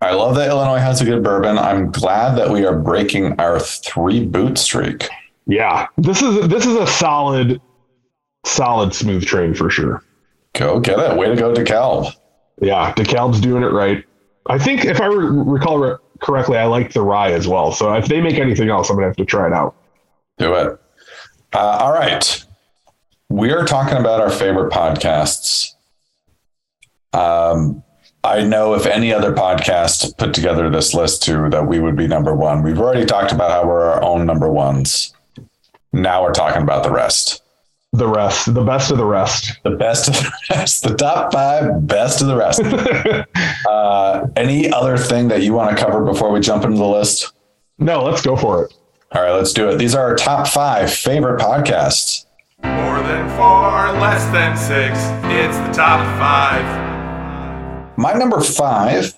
I 0.00 0.12
love 0.12 0.36
that 0.36 0.48
Illinois 0.48 0.78
has 0.78 1.00
a 1.00 1.04
good 1.04 1.24
bourbon. 1.24 1.58
I'm 1.58 1.90
glad 1.90 2.36
that 2.36 2.50
we 2.50 2.64
are 2.64 2.78
breaking 2.78 3.38
our 3.40 3.58
three 3.58 4.24
boot 4.24 4.56
streak. 4.58 5.08
Yeah, 5.46 5.86
this 5.96 6.22
is 6.22 6.48
this 6.48 6.66
is 6.66 6.76
a 6.76 6.86
solid, 6.86 7.60
solid 8.44 8.94
smooth 8.94 9.24
train 9.24 9.54
for 9.54 9.70
sure. 9.70 10.04
Go 10.52 10.78
get 10.78 10.98
it. 10.98 11.16
Way 11.16 11.28
to 11.28 11.36
go, 11.36 11.52
DeKalb. 11.52 12.12
Yeah, 12.60 12.92
DeKalb's 12.94 13.40
doing 13.40 13.62
it 13.62 13.72
right. 13.72 14.04
I 14.46 14.58
think 14.58 14.84
if 14.84 15.00
I 15.00 15.06
re- 15.06 15.26
recall 15.28 15.78
re- 15.78 15.96
correctly, 16.20 16.58
I 16.58 16.64
like 16.64 16.92
the 16.92 17.02
rye 17.02 17.32
as 17.32 17.48
well. 17.48 17.72
So 17.72 17.92
if 17.94 18.06
they 18.06 18.20
make 18.20 18.38
anything 18.38 18.68
else, 18.68 18.90
I'm 18.90 18.96
gonna 18.96 19.06
have 19.08 19.16
to 19.16 19.24
try 19.24 19.46
it 19.46 19.52
out. 19.52 19.74
Do 20.38 20.54
it. 20.54 20.78
Uh, 21.52 21.58
all 21.58 21.92
right. 21.92 22.44
We 23.30 23.52
are 23.52 23.64
talking 23.64 23.98
about 23.98 24.20
our 24.20 24.30
favorite 24.30 24.72
podcasts. 24.72 25.74
Um, 27.12 27.82
I 28.24 28.42
know 28.42 28.74
if 28.74 28.86
any 28.86 29.12
other 29.12 29.32
podcast 29.32 30.16
put 30.16 30.32
together 30.32 30.70
this 30.70 30.94
list 30.94 31.22
too, 31.22 31.50
that 31.50 31.66
we 31.66 31.78
would 31.78 31.94
be 31.94 32.06
number 32.06 32.34
one. 32.34 32.62
We've 32.62 32.78
already 32.78 33.04
talked 33.04 33.32
about 33.32 33.50
how 33.50 33.66
we're 33.66 33.84
our 33.84 34.02
own 34.02 34.24
number 34.24 34.48
ones. 34.48 35.12
Now 35.92 36.22
we're 36.22 36.32
talking 36.32 36.62
about 36.62 36.84
the 36.84 36.90
rest. 36.90 37.42
The 37.92 38.08
rest, 38.08 38.52
the 38.54 38.64
best 38.64 38.90
of 38.90 38.98
the 38.98 39.04
rest. 39.04 39.58
The 39.62 39.70
best 39.70 40.08
of 40.08 40.14
the 40.14 40.32
rest, 40.50 40.82
the 40.82 40.94
top 40.94 41.32
five 41.32 41.86
best 41.86 42.22
of 42.22 42.28
the 42.28 42.36
rest. 42.36 42.62
uh, 43.68 44.26
any 44.36 44.72
other 44.72 44.96
thing 44.96 45.28
that 45.28 45.42
you 45.42 45.52
want 45.52 45.76
to 45.76 45.82
cover 45.82 46.04
before 46.04 46.30
we 46.30 46.40
jump 46.40 46.64
into 46.64 46.76
the 46.78 46.86
list? 46.86 47.32
No, 47.78 48.04
let's 48.04 48.22
go 48.22 48.36
for 48.36 48.64
it. 48.64 48.74
All 49.12 49.22
right, 49.22 49.32
let's 49.32 49.52
do 49.52 49.68
it. 49.70 49.76
These 49.76 49.94
are 49.94 50.04
our 50.04 50.16
top 50.16 50.46
five 50.48 50.92
favorite 50.92 51.40
podcasts. 51.40 52.24
More 52.62 53.00
than 53.02 53.28
four, 53.36 54.00
less 54.00 54.24
than 54.32 54.56
six. 54.56 54.98
It's 55.30 55.56
the 55.58 55.72
top 55.72 56.00
five. 56.18 56.88
My 57.96 58.12
number 58.12 58.40
five 58.40 59.14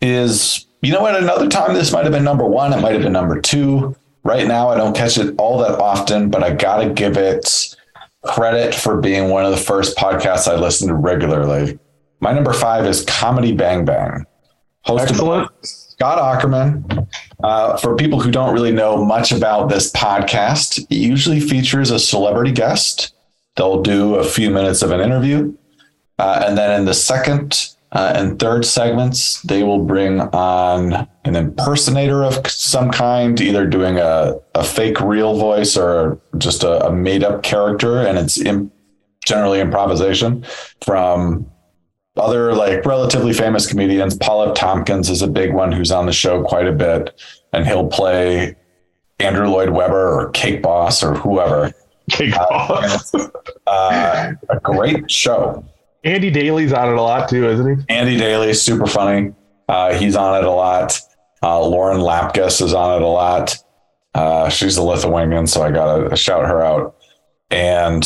is, 0.00 0.66
you 0.80 0.92
know 0.92 1.02
what? 1.02 1.20
Another 1.20 1.48
time 1.48 1.74
this 1.74 1.92
might 1.92 2.04
have 2.04 2.12
been 2.12 2.24
number 2.24 2.46
one. 2.46 2.72
It 2.72 2.80
might 2.80 2.92
have 2.92 3.02
been 3.02 3.12
number 3.12 3.40
two. 3.40 3.96
Right 4.24 4.46
now, 4.46 4.68
I 4.68 4.76
don't 4.76 4.96
catch 4.96 5.18
it 5.18 5.34
all 5.38 5.58
that 5.58 5.78
often, 5.78 6.30
but 6.30 6.42
I 6.42 6.54
got 6.54 6.82
to 6.82 6.90
give 6.90 7.16
it 7.16 7.76
credit 8.24 8.74
for 8.74 9.00
being 9.00 9.30
one 9.30 9.44
of 9.44 9.50
the 9.50 9.56
first 9.56 9.96
podcasts 9.96 10.46
I 10.50 10.54
listen 10.56 10.88
to 10.88 10.94
regularly. 10.94 11.78
My 12.20 12.32
number 12.32 12.52
five 12.52 12.86
is 12.86 13.04
Comedy 13.04 13.52
Bang 13.52 13.84
Bang. 13.84 14.24
Hosted 14.86 15.10
Excellent. 15.10 15.50
by 15.50 15.68
Scott 16.02 16.18
Aukerman. 16.18 17.06
Uh, 17.44 17.76
for 17.76 17.94
people 17.94 18.18
who 18.18 18.32
don't 18.32 18.52
really 18.52 18.72
know 18.72 19.04
much 19.04 19.30
about 19.30 19.68
this 19.68 19.88
podcast, 19.92 20.80
it 20.90 20.96
usually 20.96 21.38
features 21.38 21.92
a 21.92 21.98
celebrity 22.00 22.50
guest. 22.50 23.14
They'll 23.54 23.82
do 23.82 24.16
a 24.16 24.24
few 24.24 24.50
minutes 24.50 24.82
of 24.82 24.90
an 24.90 24.98
interview. 24.98 25.56
Uh, 26.18 26.42
and 26.44 26.58
then 26.58 26.80
in 26.80 26.86
the 26.86 26.92
second 26.92 27.70
uh, 27.92 28.14
and 28.16 28.36
third 28.40 28.64
segments, 28.64 29.42
they 29.42 29.62
will 29.62 29.84
bring 29.84 30.20
on 30.20 31.06
an 31.24 31.36
impersonator 31.36 32.24
of 32.24 32.44
some 32.48 32.90
kind, 32.90 33.40
either 33.40 33.64
doing 33.64 33.98
a, 33.98 34.34
a 34.56 34.64
fake 34.64 35.00
real 35.00 35.38
voice 35.38 35.76
or 35.76 36.20
just 36.38 36.64
a, 36.64 36.84
a 36.84 36.92
made 36.92 37.22
up 37.22 37.44
character. 37.44 37.98
And 37.98 38.18
it's 38.18 38.42
generally 39.24 39.60
improvisation 39.60 40.44
from 40.84 41.46
other 42.16 42.54
like 42.54 42.84
relatively 42.84 43.32
famous 43.32 43.66
comedians. 43.66 44.16
Paul 44.16 44.48
F. 44.50 44.54
Tompkins 44.54 45.08
is 45.08 45.22
a 45.22 45.28
big 45.28 45.52
one 45.52 45.72
who's 45.72 45.90
on 45.90 46.06
the 46.06 46.12
show 46.12 46.42
quite 46.42 46.66
a 46.66 46.72
bit, 46.72 47.20
and 47.52 47.66
he'll 47.66 47.88
play 47.88 48.54
Andrew 49.18 49.48
Lloyd 49.48 49.70
Webber 49.70 50.20
or 50.20 50.30
Cake 50.30 50.62
Boss 50.62 51.02
or 51.02 51.14
whoever. 51.14 51.72
Cake 52.10 52.34
boss. 52.34 53.14
Uh, 53.64 54.32
a 54.50 54.60
great 54.60 55.08
show. 55.10 55.64
Andy 56.04 56.30
Daly's 56.30 56.72
on 56.72 56.88
it 56.88 56.96
a 56.96 57.00
lot 57.00 57.28
too, 57.28 57.48
isn't 57.48 57.78
he? 57.78 57.84
Andy 57.88 58.18
Daly 58.18 58.52
super 58.54 58.86
funny. 58.86 59.32
Uh, 59.68 59.94
he's 59.94 60.16
on 60.16 60.42
it 60.42 60.44
a 60.44 60.50
lot. 60.50 60.98
Uh, 61.42 61.64
Lauren 61.64 61.98
Lapkus 61.98 62.60
is 62.60 62.74
on 62.74 63.00
it 63.00 63.02
a 63.02 63.08
lot. 63.08 63.56
Uh, 64.14 64.48
she's 64.48 64.76
a 64.76 64.82
Lithuanian, 64.82 65.46
so 65.46 65.62
I 65.62 65.70
gotta 65.70 66.14
shout 66.16 66.44
her 66.44 66.62
out. 66.62 66.96
And 67.50 68.04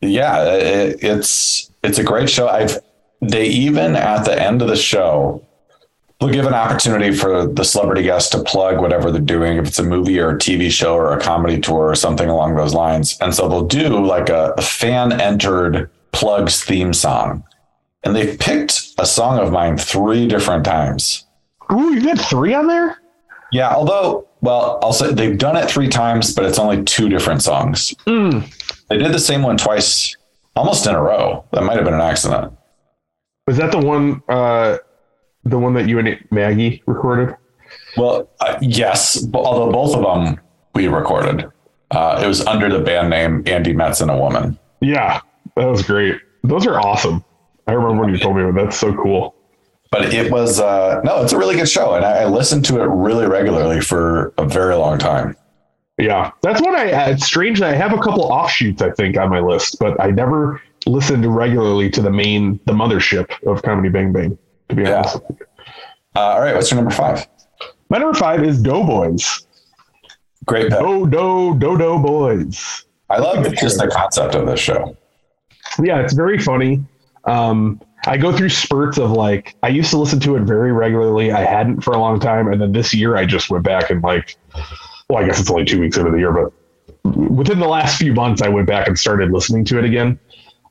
yeah, 0.00 0.44
it, 0.44 1.02
it's 1.02 1.70
it's 1.82 1.98
a 1.98 2.04
great 2.04 2.28
show. 2.28 2.46
I've 2.46 2.78
they 3.22 3.46
even 3.46 3.94
at 3.94 4.24
the 4.24 4.40
end 4.40 4.60
of 4.60 4.68
the 4.68 4.76
show 4.76 5.46
will 6.20 6.28
give 6.28 6.46
an 6.46 6.54
opportunity 6.54 7.12
for 7.12 7.46
the 7.46 7.64
celebrity 7.64 8.02
guest 8.02 8.32
to 8.32 8.42
plug 8.42 8.80
whatever 8.80 9.10
they're 9.10 9.20
doing, 9.20 9.56
if 9.56 9.66
it's 9.66 9.78
a 9.78 9.82
movie 9.82 10.18
or 10.18 10.30
a 10.30 10.38
TV 10.38 10.70
show 10.70 10.94
or 10.94 11.16
a 11.16 11.20
comedy 11.20 11.60
tour 11.60 11.88
or 11.88 11.94
something 11.94 12.28
along 12.28 12.56
those 12.56 12.74
lines. 12.74 13.16
And 13.20 13.34
so 13.34 13.48
they'll 13.48 13.66
do 13.66 14.04
like 14.04 14.28
a, 14.28 14.54
a 14.58 14.62
fan 14.62 15.20
entered 15.20 15.90
plugs 16.12 16.62
theme 16.62 16.92
song. 16.92 17.44
And 18.04 18.14
they've 18.14 18.38
picked 18.38 18.92
a 18.98 19.06
song 19.06 19.38
of 19.38 19.52
mine 19.52 19.78
three 19.78 20.26
different 20.26 20.64
times. 20.64 21.24
Ooh, 21.72 21.94
you 21.94 22.02
got 22.02 22.18
three 22.18 22.54
on 22.54 22.66
there? 22.66 22.98
Yeah, 23.52 23.72
although, 23.72 24.28
well, 24.40 24.78
I'll 24.82 24.92
say 24.92 25.12
they've 25.12 25.38
done 25.38 25.56
it 25.56 25.70
three 25.70 25.88
times, 25.88 26.34
but 26.34 26.44
it's 26.44 26.58
only 26.58 26.82
two 26.84 27.08
different 27.08 27.42
songs. 27.42 27.94
Mm. 28.06 28.52
They 28.88 28.98
did 28.98 29.12
the 29.12 29.18
same 29.18 29.42
one 29.42 29.56
twice, 29.56 30.16
almost 30.56 30.86
in 30.86 30.94
a 30.94 31.02
row. 31.02 31.44
That 31.52 31.62
might 31.62 31.76
have 31.76 31.84
been 31.84 31.94
an 31.94 32.00
accident. 32.00 32.52
Was 33.46 33.56
that 33.56 33.72
the 33.72 33.78
one 33.78 34.22
uh 34.28 34.78
the 35.44 35.58
one 35.58 35.74
that 35.74 35.88
you 35.88 35.98
and 35.98 36.24
Maggie 36.30 36.82
recorded? 36.86 37.36
Well, 37.96 38.30
uh, 38.40 38.58
yes, 38.60 39.26
although 39.34 39.72
both 39.72 39.96
of 39.96 40.02
them 40.02 40.40
we 40.74 40.88
recorded. 40.88 41.50
Uh, 41.90 42.20
it 42.24 42.26
was 42.26 42.46
under 42.46 42.70
the 42.70 42.80
band 42.80 43.10
name 43.10 43.42
Andy 43.46 43.72
Metz 43.72 44.00
and 44.00 44.10
a 44.10 44.16
Woman. 44.16 44.58
Yeah, 44.80 45.20
that 45.56 45.66
was 45.66 45.82
great. 45.82 46.20
Those 46.44 46.66
are 46.66 46.80
awesome. 46.80 47.24
I 47.66 47.72
remember 47.72 48.02
when 48.02 48.12
you 48.12 48.18
told 48.18 48.36
me 48.36 48.42
that. 48.42 48.54
That's 48.54 48.78
so 48.78 48.94
cool. 48.94 49.34
But 49.90 50.14
it 50.14 50.32
was, 50.32 50.58
uh, 50.58 51.02
no, 51.04 51.22
it's 51.22 51.34
a 51.34 51.38
really 51.38 51.54
good 51.54 51.68
show. 51.68 51.94
And 51.94 52.04
I, 52.04 52.22
I 52.22 52.24
listened 52.24 52.64
to 52.66 52.80
it 52.80 52.86
really 52.86 53.26
regularly 53.26 53.82
for 53.82 54.32
a 54.38 54.46
very 54.46 54.74
long 54.74 54.98
time. 54.98 55.36
Yeah, 55.98 56.30
that's 56.40 56.62
what 56.62 56.74
I. 56.74 57.10
It's 57.10 57.26
strange 57.26 57.60
that 57.60 57.74
I 57.74 57.76
have 57.76 57.92
a 57.92 57.98
couple 57.98 58.22
offshoots. 58.24 58.80
I 58.80 58.90
think 58.92 59.18
on 59.18 59.28
my 59.28 59.40
list, 59.40 59.76
but 59.78 60.00
I 60.00 60.10
never 60.10 60.62
listened 60.86 61.24
regularly 61.26 61.90
to 61.90 62.02
the 62.02 62.10
main, 62.10 62.58
the 62.66 62.72
mothership 62.72 63.30
of 63.46 63.62
Comedy 63.62 63.88
Bang 63.88 64.12
Bang. 64.12 64.36
To 64.68 64.74
be 64.74 64.82
Yeah. 64.82 64.98
honest, 65.00 65.16
Uh, 66.14 66.20
all 66.20 66.40
right, 66.40 66.54
what's 66.54 66.70
your 66.70 66.76
number 66.80 66.94
five? 66.94 67.26
my 67.88 67.98
number 67.98 68.16
five 68.18 68.42
is 68.42 68.60
Doughboys. 68.60 69.46
Great 70.44 70.70
pick. 70.70 70.78
Do 70.80 71.06
do 71.08 71.54
do 71.58 71.78
do 71.78 71.98
boys. 71.98 72.84
I 73.08 73.18
love 73.18 73.44
just 73.54 73.78
the 73.78 73.88
concept 73.88 74.34
of 74.34 74.46
this 74.46 74.58
show. 74.60 74.96
Yeah, 75.82 76.00
it's 76.00 76.12
very 76.12 76.38
funny. 76.38 76.84
Um, 77.24 77.80
I 78.06 78.16
go 78.16 78.32
through 78.36 78.48
spurts 78.48 78.98
of 78.98 79.12
like 79.12 79.54
I 79.62 79.68
used 79.68 79.90
to 79.90 79.98
listen 79.98 80.18
to 80.20 80.36
it 80.36 80.42
very 80.42 80.72
regularly. 80.72 81.30
I 81.32 81.44
hadn't 81.44 81.82
for 81.82 81.92
a 81.92 81.98
long 81.98 82.18
time, 82.18 82.48
and 82.48 82.60
then 82.60 82.72
this 82.72 82.92
year 82.92 83.16
I 83.16 83.24
just 83.24 83.48
went 83.50 83.64
back 83.64 83.90
and 83.90 84.02
like, 84.02 84.36
well, 85.08 85.22
I 85.22 85.26
guess 85.26 85.38
it's 85.40 85.50
only 85.50 85.64
two 85.64 85.80
weeks 85.80 85.96
into 85.96 86.10
the 86.10 86.18
year, 86.18 86.32
but 86.32 86.52
within 87.16 87.60
the 87.60 87.68
last 87.68 87.96
few 87.98 88.12
months, 88.12 88.42
I 88.42 88.48
went 88.48 88.66
back 88.66 88.88
and 88.88 88.98
started 88.98 89.30
listening 89.30 89.64
to 89.66 89.78
it 89.78 89.84
again. 89.84 90.18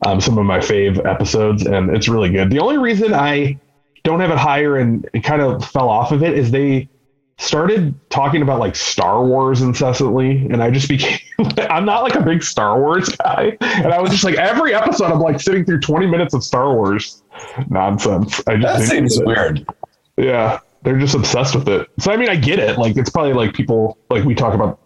Um, 0.06 0.20
some 0.20 0.38
of 0.40 0.46
my 0.46 0.58
fave 0.58 1.06
episodes, 1.06 1.66
and 1.66 1.96
it's 1.96 2.08
really 2.10 2.30
good. 2.30 2.50
The 2.50 2.60
only 2.60 2.78
reason 2.80 3.14
I 3.14 3.60
don't 4.04 4.20
have 4.20 4.32
it 4.32 4.38
higher 4.38 4.78
and 4.78 5.08
it 5.14 5.24
kind 5.24 5.42
of 5.44 5.64
fell 5.64 5.90
off 5.90 6.12
of 6.12 6.24
it 6.24 6.36
is 6.36 6.50
they 6.50 6.90
started 7.38 7.94
talking 8.10 8.42
about 8.42 8.60
like 8.60 8.76
Star 8.76 9.24
Wars 9.24 9.62
incessantly, 9.62 10.48
and 10.50 10.64
I 10.64 10.72
just 10.72 10.90
became 10.90 11.20
I'm 11.70 11.86
not 11.86 12.02
like 12.04 12.16
a 12.16 12.22
big 12.22 12.42
Star 12.44 12.80
Wars 12.80 13.10
guy, 13.10 13.58
and 13.62 13.88
I 13.94 14.02
was 14.02 14.10
just 14.12 14.24
like 14.24 14.36
every 14.36 14.74
episode 14.74 15.12
I'm 15.12 15.20
like 15.20 15.40
sitting 15.40 15.66
through 15.66 15.82
20 15.82 16.08
minutes 16.08 16.34
of 16.34 16.44
Star 16.44 16.74
Wars 16.74 17.22
nonsense. 17.70 18.42
I 18.48 18.56
just 18.58 18.80
That 18.80 18.88
seems 18.88 19.18
that- 19.18 19.26
weird. 19.28 19.66
yeah, 20.18 20.60
they're 20.82 20.98
just 21.00 21.14
obsessed 21.14 21.54
with 21.56 21.70
it. 21.70 21.88
So 22.00 22.12
I 22.12 22.18
mean, 22.18 22.30
I 22.30 22.36
get 22.38 22.58
it. 22.58 22.80
Like 22.80 22.98
it's 22.98 23.12
probably 23.12 23.34
like 23.34 23.54
people 23.54 24.00
like 24.10 24.24
we 24.24 24.34
talk 24.34 24.56
about 24.56 24.80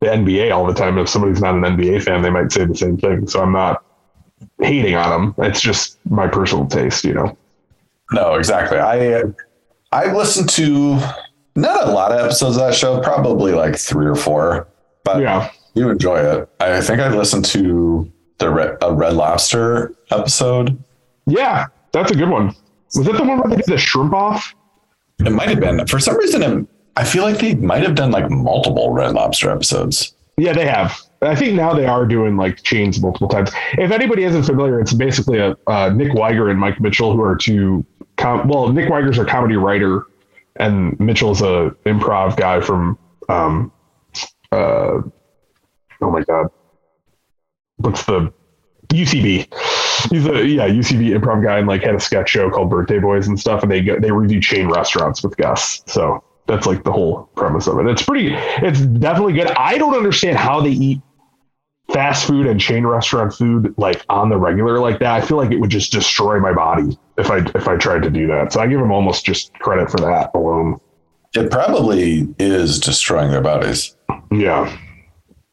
the 0.00 0.08
NBA 0.08 0.52
all 0.52 0.66
the 0.66 0.74
time. 0.74 0.98
If 0.98 1.08
somebody's 1.08 1.40
not 1.40 1.54
an 1.54 1.62
NBA 1.62 2.02
fan, 2.02 2.20
they 2.22 2.30
might 2.30 2.50
say 2.50 2.64
the 2.64 2.74
same 2.74 2.96
thing. 2.98 3.28
So 3.28 3.40
I'm 3.40 3.52
not 3.52 3.84
hating 4.60 4.94
on 4.94 5.10
them. 5.34 5.34
It's 5.46 5.60
just 5.60 5.98
my 6.08 6.26
personal 6.28 6.66
taste, 6.66 7.04
you 7.04 7.14
know. 7.14 7.36
No, 8.12 8.34
exactly. 8.34 8.78
I 8.78 9.14
uh, 9.14 9.22
I've 9.92 10.14
listened 10.16 10.48
to 10.50 10.98
not 11.56 11.88
a 11.88 11.92
lot 11.92 12.12
of 12.12 12.20
episodes 12.24 12.56
of 12.56 12.62
that 12.62 12.74
show, 12.74 13.00
probably 13.00 13.52
like 13.52 13.76
three 13.76 14.06
or 14.06 14.14
four, 14.16 14.68
but 15.04 15.20
Yeah. 15.20 15.50
you 15.74 15.88
enjoy 15.90 16.18
it. 16.18 16.48
I 16.60 16.80
think 16.80 17.00
I 17.00 17.08
listened 17.08 17.44
to 17.46 18.10
the 18.38 18.50
Red, 18.50 18.76
a 18.82 18.92
Red 18.92 19.14
Lobster 19.14 19.94
episode. 20.10 20.76
Yeah, 21.26 21.66
that's 21.92 22.10
a 22.10 22.14
good 22.16 22.28
one. 22.28 22.54
Was 22.94 23.06
that 23.06 23.16
the 23.16 23.22
one 23.24 23.38
where 23.40 23.48
they 23.48 23.56
did 23.56 23.66
the 23.66 23.78
shrimp 23.78 24.12
off? 24.12 24.54
It 25.20 25.30
might 25.30 25.48
have 25.48 25.60
been 25.60 25.86
for 25.86 25.98
some 25.98 26.16
reason. 26.16 26.42
it- 26.42 26.66
I 26.96 27.02
feel 27.04 27.24
like 27.24 27.38
they 27.38 27.54
might 27.56 27.82
have 27.82 27.96
done 27.96 28.12
like 28.12 28.30
multiple 28.30 28.92
Red 28.92 29.14
Lobster 29.14 29.50
episodes. 29.50 30.12
Yeah, 30.36 30.52
they 30.52 30.66
have. 30.66 30.96
I 31.24 31.34
think 31.34 31.54
now 31.54 31.74
they 31.74 31.86
are 31.86 32.06
doing 32.06 32.36
like 32.36 32.62
chains 32.62 33.00
multiple 33.00 33.28
times. 33.28 33.50
If 33.72 33.90
anybody 33.90 34.24
isn't 34.24 34.44
familiar, 34.44 34.80
it's 34.80 34.92
basically 34.92 35.38
a 35.38 35.56
uh, 35.66 35.90
Nick 35.90 36.12
Weiger 36.12 36.50
and 36.50 36.58
Mike 36.58 36.80
Mitchell 36.80 37.12
who 37.12 37.22
are 37.22 37.36
two. 37.36 37.84
Com- 38.16 38.46
well, 38.48 38.68
Nick 38.68 38.88
Weiger's 38.88 39.18
a 39.18 39.24
comedy 39.24 39.56
writer, 39.56 40.06
and 40.56 40.98
Mitchell's 41.00 41.42
a 41.42 41.74
improv 41.86 42.36
guy 42.36 42.60
from. 42.60 42.98
Um, 43.28 43.72
uh, 44.52 45.00
oh 46.00 46.10
my 46.10 46.22
god, 46.22 46.48
what's 47.76 48.04
the 48.04 48.32
UCB? 48.88 49.52
He's 50.10 50.26
a 50.26 50.46
yeah 50.46 50.68
UCB 50.68 51.18
improv 51.18 51.42
guy 51.42 51.58
and 51.58 51.66
like 51.66 51.82
had 51.82 51.94
a 51.94 52.00
sketch 52.00 52.28
show 52.28 52.50
called 52.50 52.70
Birthday 52.70 52.98
Boys 52.98 53.26
and 53.26 53.38
stuff, 53.38 53.62
and 53.62 53.72
they 53.72 53.80
go, 53.80 53.98
they 53.98 54.12
review 54.12 54.40
chain 54.40 54.68
restaurants 54.68 55.22
with 55.22 55.36
guests. 55.36 55.92
So 55.92 56.22
that's 56.46 56.66
like 56.66 56.84
the 56.84 56.92
whole 56.92 57.30
premise 57.34 57.66
of 57.66 57.78
it. 57.78 57.86
It's 57.86 58.02
pretty. 58.02 58.34
It's 58.34 58.80
definitely 58.80 59.32
good. 59.32 59.48
I 59.48 59.78
don't 59.78 59.94
understand 59.94 60.36
how 60.36 60.60
they 60.60 60.70
eat 60.70 61.00
fast 61.94 62.26
food 62.26 62.46
and 62.46 62.60
chain 62.60 62.84
restaurant 62.84 63.32
food 63.32 63.72
like 63.78 64.04
on 64.08 64.28
the 64.28 64.36
regular 64.36 64.80
like 64.80 64.98
that, 64.98 65.12
I 65.12 65.24
feel 65.24 65.36
like 65.36 65.52
it 65.52 65.58
would 65.58 65.70
just 65.70 65.92
destroy 65.92 66.40
my 66.40 66.52
body 66.52 66.98
if 67.16 67.30
I 67.30 67.38
if 67.54 67.68
I 67.68 67.76
tried 67.76 68.02
to 68.02 68.10
do 68.10 68.26
that. 68.26 68.52
So 68.52 68.60
I 68.60 68.66
give 68.66 68.80
them 68.80 68.90
almost 68.90 69.24
just 69.24 69.54
credit 69.60 69.90
for 69.90 69.98
that 69.98 70.30
alone. 70.34 70.80
It 71.34 71.50
probably 71.50 72.28
is 72.38 72.78
destroying 72.78 73.30
their 73.30 73.40
bodies. 73.40 73.96
Yeah. 74.30 74.76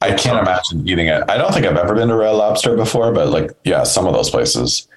I 0.01 0.15
can't 0.15 0.39
imagine 0.39 0.87
eating 0.87 1.07
it. 1.07 1.23
I 1.29 1.37
don't 1.37 1.53
think 1.53 1.65
I've 1.65 1.77
ever 1.77 1.93
been 1.93 2.07
to 2.07 2.15
Red 2.15 2.31
Lobster 2.31 2.75
before, 2.75 3.11
but 3.11 3.29
like, 3.29 3.51
yeah, 3.63 3.83
some 3.83 4.07
of 4.07 4.13
those 4.13 4.31
places. 4.31 4.87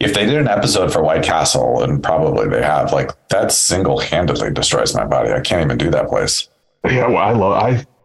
If 0.00 0.14
they 0.14 0.24
did 0.24 0.36
an 0.36 0.48
episode 0.48 0.90
for 0.90 1.02
White 1.02 1.22
Castle, 1.22 1.82
and 1.82 2.02
probably 2.02 2.48
they 2.48 2.62
have, 2.62 2.92
like 2.92 3.10
that 3.28 3.52
single 3.52 3.98
handedly 3.98 4.50
destroys 4.50 4.94
my 4.94 5.04
body. 5.04 5.32
I 5.32 5.40
can't 5.40 5.62
even 5.62 5.76
do 5.76 5.90
that 5.90 6.08
place. 6.08 6.48
Yeah, 6.84 7.08
well, 7.08 7.18
I 7.18 7.32
love 7.32 7.52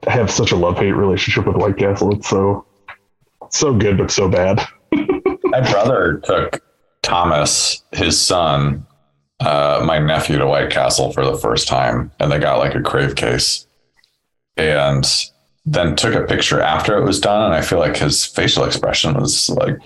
I 0.07 0.11
have 0.11 0.31
such 0.31 0.51
a 0.51 0.55
love 0.55 0.77
hate 0.77 0.91
relationship 0.91 1.45
with 1.45 1.55
White 1.55 1.77
Castle. 1.77 2.13
It's 2.13 2.27
so 2.27 2.65
so 3.49 3.73
good 3.73 3.97
but 3.97 4.11
so 4.11 4.29
bad. 4.29 4.61
my 4.91 5.61
brother 5.71 6.21
took 6.23 6.61
Thomas, 7.01 7.83
his 7.91 8.19
son, 8.19 8.85
uh, 9.39 9.81
my 9.85 9.99
nephew 9.99 10.37
to 10.37 10.47
White 10.47 10.69
Castle 10.69 11.11
for 11.11 11.25
the 11.25 11.37
first 11.37 11.67
time, 11.67 12.11
and 12.19 12.31
they 12.31 12.39
got 12.39 12.59
like 12.59 12.75
a 12.75 12.81
crave 12.81 13.15
case, 13.15 13.67
and 14.57 15.05
then 15.65 15.95
took 15.95 16.13
a 16.13 16.25
picture 16.25 16.61
after 16.61 16.97
it 16.97 17.05
was 17.05 17.19
done, 17.19 17.45
and 17.45 17.53
I 17.53 17.61
feel 17.61 17.79
like 17.79 17.97
his 17.97 18.25
facial 18.25 18.65
expression 18.65 19.13
was 19.13 19.49
like, 19.49 19.77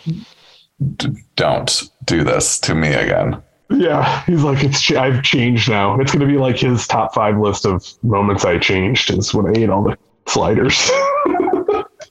"Don't 1.36 1.84
do 2.06 2.24
this 2.24 2.60
to 2.62 2.76
me 2.76 2.94
again." 2.94 3.42
Yeah, 3.70 4.24
he's 4.26 4.44
like, 4.44 4.64
"It's 4.64 4.82
ch- 4.82 4.94
I've 4.94 5.24
changed 5.24 5.70
now. 5.70 6.00
It's 6.00 6.12
going 6.12 6.28
to 6.28 6.32
be 6.32 6.40
like 6.40 6.58
his 6.58 6.88
top 6.88 7.14
five 7.14 7.38
list 7.40 7.66
of 7.66 7.86
moments 8.04 8.46
I 8.46 8.58
changed 8.58 9.12
is 9.12 9.34
when 9.34 9.48
I 9.48 9.60
ate 9.60 9.70
all 9.70 9.84
the 9.84 9.98
sliders." 10.26 10.90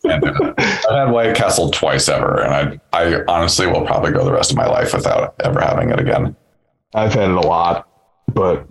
And 0.04 0.24
uh, 0.24 0.54
I've 0.58 0.96
had 0.96 1.10
White 1.10 1.36
Castle 1.36 1.70
twice 1.70 2.08
ever, 2.08 2.42
and 2.42 2.80
I 2.92 2.98
I 2.98 3.22
honestly 3.28 3.66
will 3.66 3.86
probably 3.86 4.12
go 4.12 4.24
the 4.24 4.32
rest 4.32 4.50
of 4.50 4.56
my 4.56 4.66
life 4.66 4.92
without 4.92 5.34
ever 5.44 5.60
having 5.60 5.90
it 5.90 6.00
again. 6.00 6.34
I've 6.94 7.14
had 7.14 7.30
it 7.30 7.36
a 7.36 7.40
lot, 7.40 7.88
but 8.32 8.66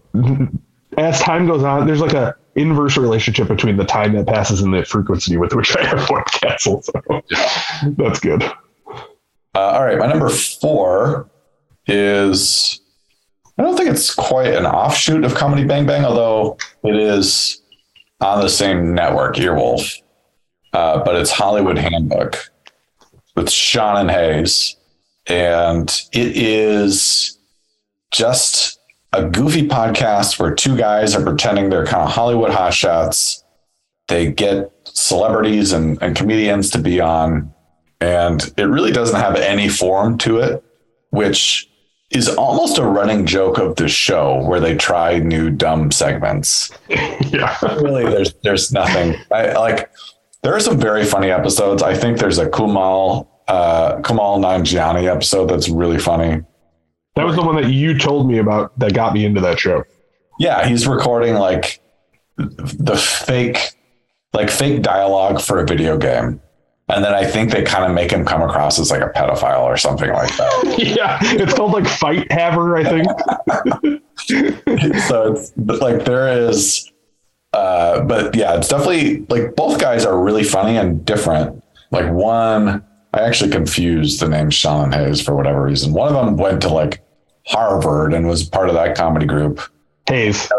as 0.98 1.20
time 1.22 1.48
goes 1.48 1.64
on, 1.64 1.88
there's 1.88 2.02
like 2.02 2.14
a 2.14 2.36
inverse 2.56 2.98
relationship 2.98 3.48
between 3.48 3.78
the 3.78 3.86
time 3.86 4.14
that 4.14 4.28
passes 4.28 4.62
and 4.62 4.74
the 4.74 4.84
frequency 4.84 5.38
with 5.38 5.54
which 5.54 5.76
I 5.78 5.86
have 5.86 6.08
White 6.10 6.26
Castle. 6.26 6.82
So 6.82 7.22
that's 7.98 8.20
good. 8.20 8.44
Uh, 8.44 9.60
all 9.60 9.84
right, 9.86 9.98
my 9.98 10.08
number 10.08 10.30
four 10.30 11.30
is 11.88 12.82
I 13.58 13.64
don't 13.64 13.78
think 13.78 13.90
it's 13.90 14.14
quite 14.14 14.54
an 14.54 14.66
offshoot 14.66 15.24
of 15.24 15.36
Comedy 15.36 15.66
Bang 15.66 15.86
Bang, 15.86 16.06
although 16.06 16.58
it 16.84 16.96
is 16.96 17.62
on 18.20 18.42
the 18.42 18.50
same 18.50 18.94
network, 18.94 19.36
Earwolf. 19.36 20.02
Uh, 20.74 21.04
but 21.04 21.16
it's 21.16 21.32
Hollywood 21.32 21.78
Handbook 21.78 22.50
with 23.36 23.50
Sean 23.50 23.98
and 23.98 24.12
Hayes, 24.12 24.76
and 25.28 25.90
it 26.14 26.38
is 26.38 27.38
just 28.12 28.80
a 29.14 29.26
goofy 29.26 29.68
podcast 29.68 30.40
where 30.40 30.54
two 30.54 30.78
guys 30.78 31.16
are 31.16 31.24
pretending 31.24 31.70
they're 31.70 31.86
kind 31.86 32.04
of 32.04 32.12
Hollywood 32.12 32.52
hotshots. 32.52 33.44
They 34.08 34.32
get 34.32 34.72
celebrities 34.86 35.72
and, 35.74 36.02
and 36.02 36.16
comedians 36.16 36.70
to 36.72 36.78
be 36.80 37.00
on, 37.02 37.54
and 38.00 38.42
it 38.58 38.64
really 38.64 38.92
doesn't 38.92 39.20
have 39.20 39.36
any 39.36 39.68
form 39.70 40.18
to 40.20 40.40
it, 40.40 40.64
which 41.10 41.70
is 42.12 42.28
almost 42.30 42.78
a 42.78 42.86
running 42.86 43.26
joke 43.26 43.58
of 43.58 43.76
the 43.78 43.88
show 43.88 44.44
where 44.46 44.60
they 44.60 44.76
try 44.76 45.20
new 45.20 45.50
dumb 45.50 45.92
segments. 45.92 46.72
Yeah. 47.32 47.58
really, 47.76 48.04
there's 48.04 48.34
there's 48.44 48.74
nothing. 48.74 49.16
I 49.32 49.54
like. 49.54 49.90
There 50.44 50.56
are 50.56 50.60
some 50.60 50.80
very 50.80 51.06
funny 51.06 51.30
episodes. 51.30 51.84
I 51.84 51.94
think 51.94 52.18
there's 52.18 52.40
a 52.40 52.50
Kumail 52.50 53.28
uh, 53.48 54.00
Kumail 54.02 54.40
Nanjiani 54.40 55.14
episode 55.14 55.48
that's 55.48 55.68
really 55.70 56.00
funny. 56.00 56.42
That 57.16 57.26
was 57.26 57.36
the 57.36 57.42
one 57.44 57.56
that 57.56 57.70
you 57.70 57.98
told 57.98 58.28
me 58.28 58.38
about 58.38 58.78
that 58.80 58.94
got 58.94 59.14
me 59.14 59.26
into 59.26 59.42
that 59.42 59.60
show. 59.60 59.84
Yeah, 60.40 60.66
he's 60.66 60.88
recording 60.88 61.36
like 61.36 61.82
the 62.38 62.96
fake, 62.96 63.60
like 64.34 64.50
fake 64.50 64.82
dialogue 64.82 65.42
for 65.42 65.60
a 65.60 65.66
video 65.66 65.98
game. 65.98 66.42
And 66.88 67.04
then 67.06 67.14
I 67.14 67.26
think 67.26 67.52
they 67.52 67.64
kind 67.64 67.86
of 67.86 67.94
make 67.94 68.12
him 68.12 68.26
come 68.26 68.42
across 68.42 68.80
as 68.80 68.92
like 68.92 69.02
a 69.02 69.10
pedophile 69.10 69.64
or 69.64 69.78
something 69.78 70.12
like 70.12 70.36
that. 70.38 70.76
Yeah, 70.96 71.20
it's 71.22 71.54
called 71.54 71.74
like 71.74 71.88
Fight 71.88 72.32
Haver, 72.32 72.78
I 72.78 72.84
think. 72.84 73.08
so 75.08 75.32
it's 75.34 75.56
like 75.58 76.06
there 76.06 76.50
is, 76.50 76.91
uh, 77.54 78.02
but 78.02 78.36
yeah, 78.36 78.56
it's 78.56 78.68
definitely 78.68 79.26
like 79.30 79.56
both 79.56 79.80
guys 79.80 80.06
are 80.06 80.22
really 80.22 80.44
funny 80.44 80.78
and 80.78 81.06
different. 81.06 81.64
Like 81.92 82.12
one, 82.12 82.84
I 83.14 83.22
actually 83.22 83.52
confused 83.52 84.22
the 84.22 84.30
name 84.30 84.50
Sean 84.50 84.86
and 84.86 84.94
Hayes 84.94 85.22
for 85.22 85.36
whatever 85.36 85.64
reason. 85.64 85.94
One 85.94 86.08
of 86.08 86.26
them 86.26 86.38
went 86.38 86.62
to 86.62 86.70
like 86.70 87.02
Harvard 87.48 88.14
and 88.14 88.28
was 88.28 88.44
part 88.44 88.70
of 88.70 88.76
that 88.76 88.96
comedy 88.96 89.26
group. 89.26 89.60
Hayes. 90.08 90.50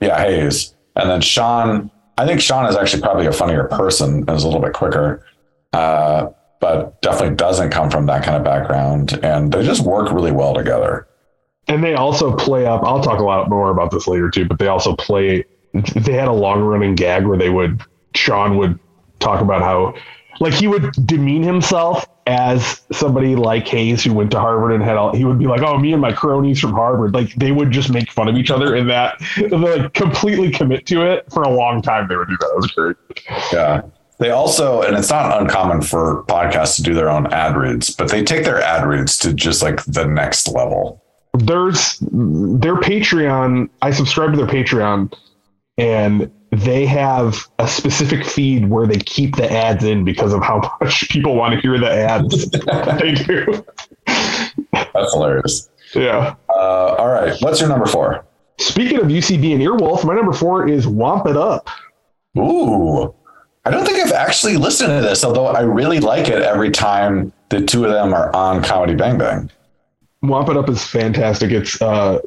Yeah, 0.00 0.20
Hayes. 0.20 0.74
And 0.94 1.08
then 1.08 1.20
Sean, 1.20 1.90
I 2.18 2.26
think 2.26 2.40
Sean 2.40 2.66
is 2.66 2.76
actually 2.76 3.02
probably 3.02 3.26
a 3.26 3.32
funnier 3.32 3.64
person 3.64 4.20
and 4.20 4.30
is 4.30 4.44
a 4.44 4.46
little 4.46 4.62
bit 4.62 4.74
quicker, 4.74 5.24
uh, 5.72 6.28
but 6.60 7.00
definitely 7.00 7.36
doesn't 7.36 7.70
come 7.70 7.90
from 7.90 8.06
that 8.06 8.24
kind 8.24 8.36
of 8.36 8.44
background. 8.44 9.18
And 9.22 9.52
they 9.52 9.64
just 9.64 9.82
work 9.82 10.12
really 10.12 10.32
well 10.32 10.54
together. 10.54 11.06
And 11.68 11.82
they 11.82 11.94
also 11.94 12.34
play 12.36 12.66
up, 12.66 12.82
I'll 12.84 13.02
talk 13.02 13.20
a 13.20 13.24
lot 13.24 13.48
more 13.48 13.70
about 13.70 13.90
this 13.90 14.06
later 14.06 14.30
too, 14.30 14.44
but 14.44 14.58
they 14.58 14.68
also 14.68 14.94
play, 14.94 15.44
they 15.94 16.12
had 16.12 16.28
a 16.28 16.32
long 16.32 16.60
running 16.60 16.94
gag 16.94 17.26
where 17.26 17.38
they 17.38 17.50
would, 17.50 17.82
Sean 18.14 18.56
would 18.58 18.78
talk 19.18 19.40
about 19.40 19.62
how, 19.62 19.94
like, 20.40 20.54
he 20.54 20.68
would 20.68 20.92
demean 21.06 21.42
himself 21.42 22.06
as 22.26 22.82
somebody 22.90 23.36
like 23.36 23.68
Hayes 23.68 24.02
who 24.02 24.12
went 24.12 24.32
to 24.32 24.40
Harvard 24.40 24.72
and 24.72 24.82
had 24.82 24.96
all, 24.96 25.14
he 25.14 25.24
would 25.24 25.38
be 25.38 25.46
like, 25.46 25.62
oh, 25.62 25.78
me 25.78 25.92
and 25.92 26.02
my 26.02 26.12
cronies 26.12 26.60
from 26.60 26.72
Harvard. 26.72 27.14
Like, 27.14 27.32
they 27.34 27.52
would 27.52 27.70
just 27.70 27.90
make 27.90 28.10
fun 28.10 28.26
of 28.28 28.36
each 28.36 28.50
other 28.50 28.74
in 28.74 28.88
that, 28.88 29.20
they 29.36 29.48
like 29.48 29.94
completely 29.94 30.50
commit 30.50 30.86
to 30.86 31.02
it 31.02 31.24
for 31.32 31.44
a 31.44 31.48
long 31.48 31.82
time. 31.82 32.08
They 32.08 32.16
would 32.16 32.28
do 32.28 32.36
that. 32.40 32.50
It 32.52 32.56
was 32.56 32.66
great. 32.72 32.96
Yeah. 33.52 33.82
They 34.18 34.30
also, 34.30 34.82
and 34.82 34.96
it's 34.96 35.10
not 35.10 35.40
uncommon 35.40 35.82
for 35.82 36.24
podcasts 36.24 36.76
to 36.76 36.82
do 36.82 36.94
their 36.94 37.10
own 37.10 37.32
ad 37.34 37.54
reads, 37.54 37.90
but 37.90 38.10
they 38.10 38.24
take 38.24 38.44
their 38.44 38.60
ad 38.60 38.86
reads 38.86 39.18
to 39.18 39.32
just 39.32 39.62
like 39.62 39.84
the 39.84 40.06
next 40.06 40.48
level. 40.48 41.02
there's 41.38 41.98
their 42.00 42.76
Patreon. 42.76 43.68
I 43.82 43.90
subscribe 43.90 44.32
to 44.32 44.36
their 44.36 44.46
Patreon, 44.46 45.12
and 45.78 46.30
they 46.50 46.86
have 46.86 47.46
a 47.58 47.68
specific 47.68 48.24
feed 48.24 48.68
where 48.68 48.86
they 48.86 48.98
keep 48.98 49.36
the 49.36 49.50
ads 49.50 49.84
in 49.84 50.04
because 50.04 50.32
of 50.32 50.42
how 50.42 50.76
much 50.80 51.08
people 51.08 51.34
want 51.34 51.54
to 51.54 51.60
hear 51.60 51.78
the 51.78 51.90
ads. 51.90 52.50
they 53.00 53.14
do. 53.14 53.64
That's 54.72 55.12
hilarious. 55.12 55.68
Yeah. 55.94 56.34
Uh, 56.54 56.94
all 56.98 57.08
right. 57.08 57.36
What's 57.40 57.60
your 57.60 57.68
number 57.68 57.86
four? 57.86 58.24
Speaking 58.58 58.98
of 58.98 59.04
UCB 59.04 59.52
and 59.52 59.62
Earwolf, 59.62 60.04
my 60.04 60.14
number 60.14 60.32
four 60.32 60.68
is 60.68 60.86
Womp 60.86 61.26
It 61.26 61.36
Up. 61.36 61.68
Ooh. 62.38 63.14
I 63.64 63.70
don't 63.70 63.84
think 63.84 63.98
I've 63.98 64.12
actually 64.12 64.56
listened 64.56 64.90
to 64.90 65.06
this, 65.06 65.24
although 65.24 65.46
I 65.46 65.60
really 65.60 66.00
like 66.00 66.28
it 66.28 66.42
every 66.42 66.70
time 66.70 67.32
the 67.48 67.60
two 67.60 67.84
of 67.84 67.92
them 67.92 68.14
are 68.14 68.34
on 68.34 68.62
Comedy 68.62 68.94
Bang 68.94 69.18
Bang. 69.18 69.50
Womp 70.22 70.48
It 70.48 70.56
Up 70.56 70.68
is 70.68 70.84
fantastic. 70.84 71.50
It's 71.50 71.80
uh, 71.82 72.20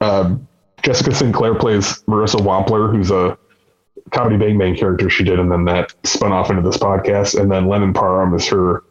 uh, 0.00 0.36
Jessica 0.84 1.14
St. 1.14 1.34
Clair 1.34 1.54
plays 1.54 2.02
Marissa 2.02 2.40
Wompler, 2.40 2.94
who's 2.94 3.10
a 3.10 3.38
comedy 4.10 4.36
Bang 4.36 4.58
Bang 4.58 4.76
character 4.76 5.08
she 5.08 5.24
did, 5.24 5.38
and 5.38 5.50
then 5.50 5.64
that 5.64 5.94
spun 6.04 6.32
off 6.32 6.50
into 6.50 6.62
this 6.62 6.76
podcast. 6.76 7.40
And 7.40 7.50
then 7.50 7.66
Lennon 7.66 7.92
Parham 7.92 8.34
is 8.34 8.46
her 8.48 8.84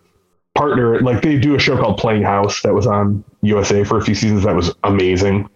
partner. 0.56 1.00
Like 1.02 1.22
they 1.22 1.38
do 1.38 1.56
a 1.56 1.60
show 1.60 1.78
called 1.78 1.98
Playing 1.98 2.24
House 2.24 2.62
that 2.64 2.74
was 2.74 2.88
on 2.88 3.24
USA 3.42 3.84
for 3.84 3.98
a 3.98 4.02
few 4.02 4.16
seasons. 4.16 4.44
That 4.44 4.56
was 4.56 4.74
amazing. 4.84 5.50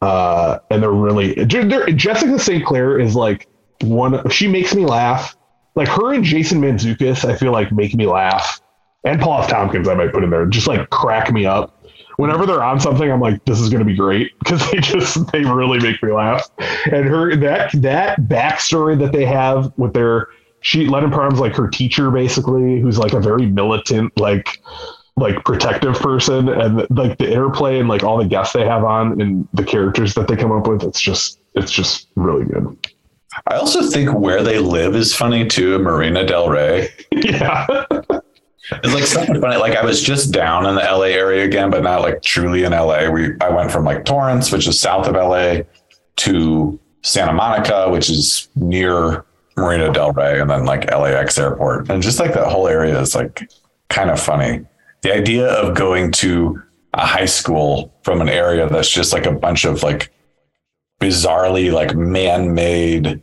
Uh, 0.00 0.58
and 0.70 0.82
they're 0.82 0.90
really 0.90 1.34
they're, 1.34 1.86
Jessica 1.90 2.38
St. 2.38 2.64
Clair 2.64 2.98
is 2.98 3.14
like 3.14 3.48
one. 3.82 4.28
She 4.30 4.48
makes 4.48 4.74
me 4.74 4.84
laugh. 4.84 5.36
Like 5.76 5.88
her 5.88 6.14
and 6.14 6.22
Jason 6.22 6.60
Mantzoukas, 6.60 7.28
I 7.28 7.36
feel 7.36 7.52
like 7.52 7.72
make 7.72 7.94
me 7.94 8.06
laugh. 8.06 8.60
And 9.02 9.20
Paul 9.20 9.42
F. 9.42 9.50
Tompkins, 9.50 9.88
I 9.88 9.94
might 9.94 10.12
put 10.12 10.24
in 10.24 10.30
there, 10.30 10.46
just 10.46 10.66
like 10.66 10.88
crack 10.90 11.32
me 11.32 11.46
up. 11.46 11.83
Whenever 12.16 12.46
they're 12.46 12.62
on 12.62 12.80
something, 12.80 13.10
I'm 13.10 13.20
like, 13.20 13.44
this 13.44 13.60
is 13.60 13.68
going 13.68 13.80
to 13.80 13.84
be 13.84 13.96
great 13.96 14.38
because 14.38 14.70
they 14.70 14.78
just 14.78 15.30
they 15.32 15.44
really 15.44 15.78
make 15.80 16.02
me 16.02 16.12
laugh. 16.12 16.48
And 16.90 17.06
her 17.06 17.36
that 17.36 17.70
that 17.82 18.20
backstory 18.22 18.98
that 18.98 19.12
they 19.12 19.24
have 19.24 19.72
with 19.76 19.94
their 19.94 20.28
she 20.60 20.86
Lennon 20.86 21.10
Parham's 21.10 21.40
like 21.40 21.54
her 21.56 21.68
teacher 21.68 22.10
basically, 22.10 22.80
who's 22.80 22.98
like 22.98 23.12
a 23.12 23.20
very 23.20 23.46
militant 23.46 24.18
like 24.18 24.60
like 25.16 25.44
protective 25.44 25.94
person 25.94 26.48
and 26.48 26.86
like 26.90 27.18
the 27.18 27.30
interplay 27.30 27.78
and 27.78 27.88
like 27.88 28.02
all 28.02 28.18
the 28.18 28.24
guests 28.24 28.52
they 28.52 28.66
have 28.66 28.82
on 28.82 29.20
and 29.20 29.46
the 29.52 29.62
characters 29.62 30.14
that 30.14 30.26
they 30.26 30.34
come 30.34 30.50
up 30.50 30.66
with 30.66 30.82
it's 30.82 31.00
just 31.00 31.38
it's 31.54 31.70
just 31.70 32.08
really 32.16 32.44
good 32.44 32.76
I 33.48 33.56
also 33.56 33.82
think 33.82 34.12
where 34.12 34.42
they 34.42 34.60
live 34.60 34.94
is 34.94 35.12
funny 35.12 35.46
too. 35.48 35.80
Marina 35.80 36.24
Del 36.24 36.48
Rey. 36.48 36.88
yeah 37.10 37.66
It's 38.70 38.94
like 38.94 39.04
something 39.04 39.40
funny. 39.40 39.56
Like 39.56 39.76
I 39.76 39.84
was 39.84 40.02
just 40.02 40.32
down 40.32 40.66
in 40.66 40.74
the 40.74 40.80
LA 40.80 41.04
area 41.04 41.44
again, 41.44 41.70
but 41.70 41.82
not 41.82 42.00
like 42.00 42.22
truly 42.22 42.64
in 42.64 42.72
LA. 42.72 43.10
We 43.10 43.32
I 43.40 43.50
went 43.50 43.70
from 43.70 43.84
like 43.84 44.04
Torrance, 44.04 44.50
which 44.52 44.66
is 44.66 44.80
south 44.80 45.06
of 45.06 45.14
LA, 45.14 45.62
to 46.16 46.80
Santa 47.02 47.32
Monica, 47.32 47.90
which 47.90 48.08
is 48.08 48.48
near 48.56 49.24
Marina 49.56 49.92
Del 49.92 50.12
Rey 50.12 50.40
and 50.40 50.50
then 50.50 50.64
like 50.64 50.90
LAX 50.90 51.38
airport. 51.38 51.90
And 51.90 52.02
just 52.02 52.18
like 52.18 52.34
that 52.34 52.50
whole 52.50 52.66
area 52.68 52.98
is 53.00 53.14
like 53.14 53.50
kind 53.88 54.10
of 54.10 54.20
funny. 54.20 54.64
The 55.02 55.14
idea 55.14 55.46
of 55.46 55.76
going 55.76 56.12
to 56.12 56.62
a 56.94 57.04
high 57.04 57.26
school 57.26 57.92
from 58.02 58.20
an 58.20 58.28
area 58.28 58.68
that's 58.68 58.90
just 58.90 59.12
like 59.12 59.26
a 59.26 59.32
bunch 59.32 59.64
of 59.64 59.82
like 59.82 60.10
bizarrely 61.00 61.72
like 61.72 61.94
man-made 61.94 63.20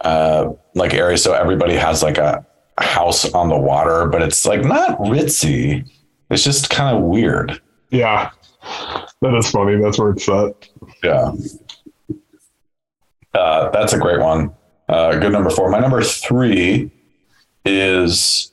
uh 0.00 0.50
like 0.74 0.94
areas 0.94 1.22
so 1.22 1.34
everybody 1.34 1.74
has 1.74 2.02
like 2.02 2.18
a 2.18 2.46
house 2.82 3.30
on 3.32 3.48
the 3.48 3.56
water 3.58 4.06
but 4.06 4.22
it's 4.22 4.44
like 4.46 4.62
not 4.64 4.98
ritzy 5.00 5.88
it's 6.30 6.44
just 6.44 6.70
kind 6.70 6.96
of 6.96 7.02
weird 7.02 7.60
Yeah. 7.90 8.30
That 9.22 9.34
is 9.34 9.50
funny. 9.50 9.80
That's 9.80 9.98
where 9.98 10.10
it's 10.10 10.28
at. 10.28 10.68
yeah 11.02 11.32
uh 13.34 13.70
that's 13.70 13.92
a 13.92 13.98
great 13.98 14.20
one 14.20 14.50
uh 14.88 15.18
good 15.18 15.32
number 15.32 15.50
four 15.50 15.70
my 15.70 15.78
number 15.78 16.02
three 16.02 16.90
is 17.64 18.52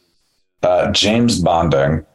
uh 0.63 0.91
james 0.91 1.39
bonding 1.39 2.05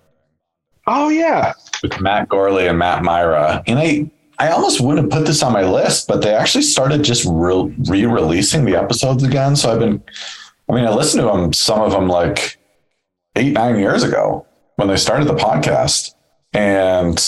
Oh 0.87 1.09
yeah. 1.09 1.53
with 1.85 2.01
Matt 2.01 2.29
Gourley 2.31 2.69
and 2.69 2.77
Matt 2.79 3.05
Mira. 3.05 3.63
And 3.69 3.79
I, 3.79 4.11
I 4.41 4.49
almost 4.51 4.81
wouldn't 4.81 5.05
have 5.13 5.21
put 5.21 5.27
this 5.27 5.41
on 5.43 5.53
my 5.53 5.63
list, 5.63 6.09
but 6.09 6.21
they 6.21 6.35
actually 6.35 6.63
started 6.63 7.05
just 7.05 7.25
re-releasing 7.29 8.65
the 8.65 8.75
episodes 8.75 9.23
again. 9.23 9.55
So 9.55 9.71
I've 9.73 9.79
been, 9.79 10.03
I 10.71 10.75
mean, 10.75 10.85
I 10.85 10.95
listened 10.95 11.23
to 11.23 11.27
them, 11.27 11.53
some 11.53 11.81
of 11.81 11.91
them 11.91 12.07
like 12.07 12.59
eight, 13.35 13.53
nine 13.53 13.79
years 13.79 14.05
ago 14.05 14.47
when 14.77 14.87
they 14.87 14.97
started 14.97 15.27
the 15.27 15.35
podcast 15.35 16.15
and 16.53 17.21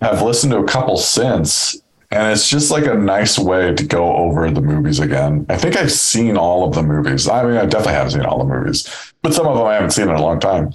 have 0.00 0.22
listened 0.22 0.52
to 0.52 0.60
a 0.60 0.66
couple 0.66 0.96
since. 0.96 1.76
And 2.10 2.32
it's 2.32 2.48
just 2.48 2.70
like 2.70 2.86
a 2.86 2.94
nice 2.94 3.38
way 3.38 3.74
to 3.74 3.84
go 3.84 4.16
over 4.16 4.50
the 4.50 4.62
movies 4.62 4.98
again. 4.98 5.44
I 5.50 5.56
think 5.58 5.76
I've 5.76 5.92
seen 5.92 6.38
all 6.38 6.66
of 6.66 6.74
the 6.74 6.82
movies. 6.82 7.28
I 7.28 7.44
mean, 7.44 7.56
I 7.56 7.66
definitely 7.66 7.92
haven't 7.92 8.12
seen 8.12 8.24
all 8.24 8.38
the 8.38 8.52
movies, 8.52 8.88
but 9.22 9.34
some 9.34 9.46
of 9.46 9.56
them 9.58 9.66
I 9.66 9.74
haven't 9.74 9.90
seen 9.90 10.08
in 10.08 10.14
a 10.14 10.22
long 10.22 10.40
time. 10.40 10.72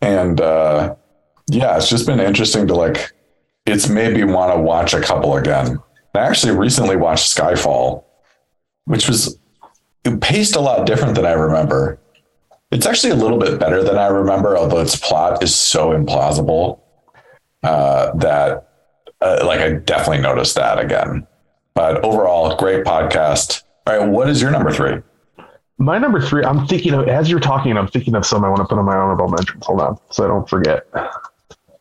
And, 0.00 0.40
uh, 0.40 0.94
yeah, 1.50 1.76
it's 1.76 1.90
just 1.90 2.06
been 2.06 2.20
interesting 2.20 2.68
to 2.68 2.74
like, 2.74 3.12
it's 3.66 3.88
made 3.88 4.14
me 4.14 4.24
want 4.24 4.54
to 4.54 4.60
watch 4.60 4.94
a 4.94 5.00
couple 5.00 5.36
again. 5.36 5.78
I 6.14 6.20
actually 6.20 6.56
recently 6.56 6.96
watched 6.96 7.36
Skyfall, 7.36 8.04
which 8.84 9.08
was 9.08 9.37
paced 10.16 10.56
a 10.56 10.60
lot 10.60 10.86
different 10.86 11.14
than 11.14 11.26
I 11.26 11.32
remember. 11.32 11.98
It's 12.70 12.86
actually 12.86 13.10
a 13.12 13.16
little 13.16 13.38
bit 13.38 13.58
better 13.58 13.82
than 13.82 13.96
I 13.96 14.06
remember, 14.06 14.56
although 14.56 14.80
its 14.80 14.96
plot 14.96 15.42
is 15.42 15.54
so 15.54 15.90
implausible 15.90 16.80
uh, 17.62 18.12
that, 18.16 18.68
uh, 19.20 19.42
like, 19.44 19.60
I 19.60 19.72
definitely 19.72 20.22
noticed 20.22 20.54
that 20.56 20.78
again. 20.78 21.26
But 21.74 22.04
overall, 22.04 22.56
great 22.56 22.84
podcast. 22.84 23.62
All 23.86 23.98
right, 23.98 24.08
what 24.08 24.28
is 24.28 24.42
your 24.42 24.50
number 24.50 24.70
three? 24.70 25.00
My 25.78 25.96
number 25.96 26.20
three, 26.20 26.44
I'm 26.44 26.66
thinking 26.66 26.92
of 26.92 27.08
as 27.08 27.30
you're 27.30 27.40
talking, 27.40 27.76
I'm 27.76 27.86
thinking 27.86 28.14
of 28.16 28.26
some 28.26 28.44
I 28.44 28.48
want 28.48 28.60
to 28.60 28.64
put 28.64 28.78
on 28.78 28.84
my 28.84 28.96
honorable 28.96 29.28
mentions. 29.28 29.64
Hold 29.64 29.80
on, 29.80 29.98
so 30.10 30.24
I 30.24 30.26
don't 30.26 30.48
forget. 30.48 30.86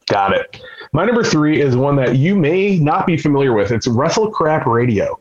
Got 0.06 0.34
it. 0.34 0.62
My 0.94 1.04
number 1.04 1.24
three 1.24 1.60
is 1.60 1.76
one 1.76 1.96
that 1.98 2.16
you 2.16 2.36
may 2.36 2.80
not 2.80 3.06
be 3.06 3.18
familiar 3.18 3.54
with. 3.54 3.72
It's 3.72 3.88
Wrestle 3.88 4.32
Crap 4.32 4.66
Radio. 4.66 5.20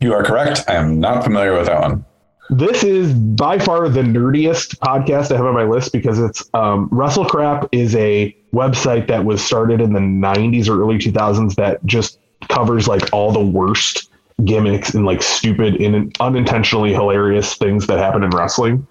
You 0.00 0.12
are 0.12 0.22
correct. 0.22 0.64
I 0.68 0.74
am 0.74 1.00
not 1.00 1.24
familiar 1.24 1.54
with 1.54 1.66
that 1.66 1.80
one. 1.80 2.04
This 2.50 2.84
is 2.84 3.12
by 3.12 3.58
far 3.58 3.88
the 3.88 4.02
nerdiest 4.02 4.76
podcast 4.78 5.32
I 5.32 5.36
have 5.36 5.46
on 5.46 5.54
my 5.54 5.64
list 5.64 5.92
because 5.92 6.18
it's 6.18 6.48
um, 6.54 6.88
Wrestle 6.92 7.24
Crap 7.24 7.68
is 7.72 7.96
a 7.96 8.36
website 8.52 9.08
that 9.08 9.24
was 9.24 9.44
started 9.44 9.80
in 9.80 9.94
the 9.94 10.00
90s 10.00 10.68
or 10.68 10.80
early 10.80 10.98
2000s 10.98 11.56
that 11.56 11.84
just 11.86 12.20
covers 12.48 12.86
like 12.86 13.12
all 13.12 13.32
the 13.32 13.40
worst 13.40 14.10
gimmicks 14.44 14.94
and 14.94 15.06
like 15.06 15.22
stupid 15.22 15.80
and 15.80 16.14
unintentionally 16.20 16.92
hilarious 16.92 17.54
things 17.56 17.86
that 17.86 17.98
happen 17.98 18.22
in 18.22 18.30
wrestling. 18.30 18.86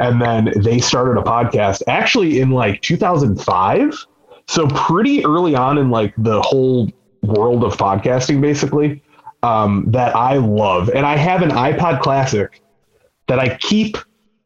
And 0.00 0.22
then 0.22 0.52
they 0.56 0.78
started 0.78 1.20
a 1.20 1.22
podcast 1.22 1.82
actually 1.88 2.40
in 2.40 2.50
like 2.50 2.80
2005. 2.82 4.06
So 4.46 4.68
pretty 4.68 5.24
early 5.24 5.54
on 5.54 5.76
in 5.76 5.90
like 5.90 6.14
the 6.16 6.40
whole 6.40 6.90
world 7.22 7.64
of 7.64 7.76
podcasting, 7.76 8.40
basically, 8.40 9.02
um, 9.42 9.84
that 9.88 10.14
I 10.16 10.36
love. 10.36 10.88
And 10.90 11.06
I 11.06 11.16
have 11.16 11.42
an 11.42 11.50
iPod 11.50 12.00
Classic 12.00 12.60
that 13.28 13.38
I 13.38 13.56
keep 13.58 13.96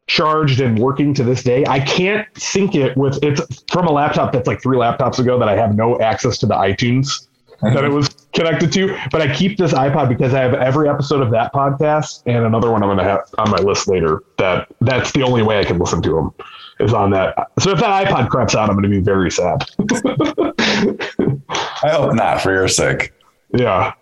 charged 0.07 0.61
and 0.61 0.79
working 0.79 1.14
to 1.14 1.22
this 1.22 1.42
day. 1.42 1.64
I 1.66 1.81
can't 1.81 2.26
sync 2.37 2.74
it 2.74 2.96
with 2.96 3.22
it's 3.22 3.62
from 3.70 3.87
a 3.87 3.92
laptop 3.92 4.33
that's 4.33 4.48
like 4.48 4.61
three 4.61 4.76
laptops 4.76 5.18
ago 5.18 5.38
that 5.38 5.48
I 5.48 5.57
have 5.57 5.76
no 5.76 6.00
access 6.00 6.37
to 6.38 6.46
the 6.46 6.55
iTunes 6.55 7.29
that 7.62 7.85
it 7.85 7.90
was 7.90 8.09
connected 8.35 8.72
to. 8.72 8.98
But 9.12 9.22
I 9.22 9.33
keep 9.35 9.57
this 9.59 9.72
iPod 9.72 10.09
because 10.09 10.35
I 10.35 10.40
have 10.40 10.55
every 10.55 10.88
episode 10.88 11.22
of 11.22 11.31
that 11.31 11.53
podcast 11.53 12.22
and 12.26 12.44
another 12.44 12.70
one 12.70 12.83
I'm 12.83 12.88
going 12.88 12.98
to 12.98 13.05
have 13.05 13.20
on 13.38 13.50
my 13.50 13.59
list 13.59 13.87
later. 13.88 14.22
That 14.38 14.68
that's 14.81 15.12
the 15.12 15.22
only 15.22 15.42
way 15.42 15.61
I 15.61 15.64
can 15.64 15.79
listen 15.79 16.03
to 16.03 16.11
them 16.11 16.35
is 16.81 16.92
on 16.92 17.11
that. 17.11 17.50
So 17.61 17.70
if 17.70 17.79
that 17.81 18.07
iPod 18.07 18.31
craps 18.31 18.55
out, 18.55 18.68
I'm 18.68 18.76
going 18.76 18.85
to 18.85 18.88
be 18.88 19.00
very 19.00 19.31
sad. 19.31 19.64
I 21.83 21.90
hope 21.90 22.14
not 22.14 22.40
for 22.40 22.53
your 22.53 22.68
sake. 22.68 23.12
yeah. 23.55 23.92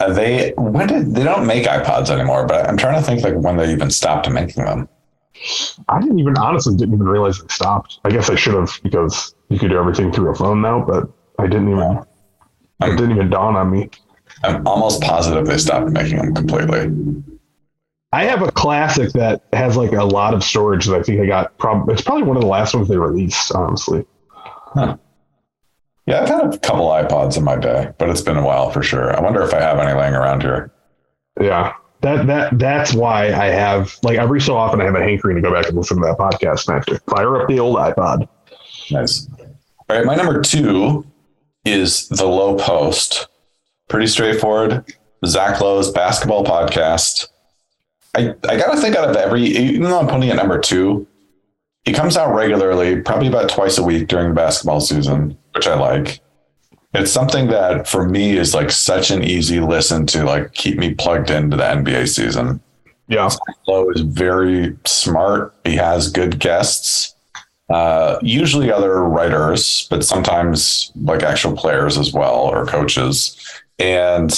Uh, 0.00 0.12
they 0.12 0.54
when 0.56 0.86
did 0.88 1.14
they 1.14 1.22
don't 1.22 1.46
make 1.46 1.66
iPods 1.66 2.10
anymore? 2.10 2.46
But 2.46 2.68
I'm 2.68 2.76
trying 2.76 3.00
to 3.00 3.06
think 3.06 3.22
like 3.22 3.34
when 3.34 3.56
they 3.56 3.70
even 3.70 3.90
stopped 3.90 4.28
making 4.30 4.64
them. 4.64 4.88
I 5.88 6.00
didn't 6.00 6.18
even 6.18 6.36
honestly 6.36 6.76
didn't 6.76 6.94
even 6.94 7.06
realize 7.06 7.38
they 7.38 7.48
stopped. 7.48 8.00
I 8.04 8.10
guess 8.10 8.28
I 8.28 8.34
should 8.34 8.54
have 8.54 8.70
because 8.82 9.34
you 9.48 9.58
could 9.58 9.70
do 9.70 9.78
everything 9.78 10.12
through 10.12 10.30
a 10.30 10.34
phone 10.34 10.60
now, 10.60 10.84
but 10.84 11.08
I 11.38 11.46
didn't 11.46 11.70
even. 11.70 12.04
It 12.82 12.96
didn't 12.96 13.12
even 13.12 13.28
dawn 13.28 13.56
on 13.56 13.70
me. 13.70 13.90
I'm 14.42 14.66
almost 14.66 15.02
positive 15.02 15.46
they 15.46 15.58
stopped 15.58 15.90
making 15.90 16.16
them 16.16 16.34
completely. 16.34 17.22
I 18.12 18.24
have 18.24 18.42
a 18.42 18.50
classic 18.50 19.12
that 19.12 19.42
has 19.52 19.76
like 19.76 19.92
a 19.92 20.04
lot 20.04 20.34
of 20.34 20.42
storage 20.42 20.86
that 20.86 20.98
I 20.98 21.02
think 21.02 21.20
I 21.20 21.26
got. 21.26 21.56
Prob- 21.58 21.88
it's 21.90 22.02
probably 22.02 22.24
one 22.24 22.36
of 22.36 22.42
the 22.42 22.48
last 22.48 22.74
ones 22.74 22.88
they 22.88 22.96
released, 22.96 23.52
honestly. 23.52 24.04
Yeah, 26.10 26.22
I've 26.22 26.28
had 26.28 26.54
a 26.54 26.58
couple 26.58 26.88
iPods 26.88 27.36
in 27.36 27.44
my 27.44 27.54
day, 27.54 27.92
but 27.98 28.10
it's 28.10 28.20
been 28.20 28.36
a 28.36 28.44
while 28.44 28.72
for 28.72 28.82
sure. 28.82 29.16
I 29.16 29.20
wonder 29.22 29.42
if 29.42 29.54
I 29.54 29.60
have 29.60 29.78
any 29.78 29.96
laying 29.96 30.14
around 30.14 30.42
here. 30.42 30.72
Yeah, 31.40 31.72
that 32.00 32.26
that 32.26 32.58
that's 32.58 32.92
why 32.92 33.26
I 33.26 33.46
have 33.46 33.96
like 34.02 34.18
every 34.18 34.40
so 34.40 34.56
often 34.56 34.80
I 34.80 34.84
have 34.86 34.96
a 34.96 35.04
hankering 35.04 35.36
to 35.36 35.42
go 35.42 35.52
back 35.52 35.68
and 35.68 35.76
listen 35.76 35.98
to 35.98 36.06
that 36.06 36.18
podcast 36.18 36.66
and 36.66 36.74
I 36.74 36.78
have 36.78 36.86
to 36.86 36.98
fire 37.08 37.40
up 37.40 37.46
the 37.46 37.60
old 37.60 37.76
iPod. 37.76 38.28
Nice. 38.90 39.28
All 39.38 39.96
right, 39.96 40.04
my 40.04 40.16
number 40.16 40.40
two 40.42 41.06
is 41.64 42.08
the 42.08 42.26
Low 42.26 42.56
Post. 42.56 43.28
Pretty 43.88 44.08
straightforward. 44.08 44.84
Zach 45.24 45.60
Lowe's 45.60 45.92
basketball 45.92 46.44
podcast. 46.44 47.28
I, 48.16 48.34
I 48.48 48.56
gotta 48.56 48.80
think 48.80 48.96
out 48.96 49.08
of 49.08 49.14
every 49.14 49.44
even 49.44 49.82
though 49.82 50.00
I'm 50.00 50.08
putting 50.08 50.28
it 50.28 50.34
number 50.34 50.58
two, 50.58 51.06
he 51.84 51.92
comes 51.92 52.16
out 52.16 52.34
regularly, 52.34 53.00
probably 53.00 53.28
about 53.28 53.48
twice 53.48 53.78
a 53.78 53.84
week 53.84 54.08
during 54.08 54.30
the 54.30 54.34
basketball 54.34 54.80
season, 54.80 55.38
which 55.54 55.66
I 55.66 55.78
like. 55.78 56.20
It's 56.92 57.12
something 57.12 57.48
that 57.48 57.86
for 57.86 58.08
me 58.08 58.36
is 58.36 58.54
like 58.54 58.70
such 58.70 59.10
an 59.10 59.22
easy 59.22 59.60
listen 59.60 60.06
to 60.06 60.24
like 60.24 60.52
keep 60.54 60.76
me 60.76 60.94
plugged 60.94 61.30
into 61.30 61.56
the 61.56 61.62
NBA 61.62 62.08
season. 62.08 62.60
Yeah, 63.06 63.28
Lowe 63.66 63.90
is 63.90 64.02
very 64.02 64.76
smart. 64.86 65.54
He 65.64 65.76
has 65.76 66.10
good 66.10 66.38
guests, 66.38 67.14
uh, 67.68 68.18
usually 68.22 68.70
other 68.70 69.02
writers, 69.02 69.86
but 69.90 70.04
sometimes 70.04 70.92
like 70.96 71.22
actual 71.22 71.56
players 71.56 71.98
as 71.98 72.12
well 72.12 72.36
or 72.36 72.66
coaches. 72.66 73.36
And 73.78 74.30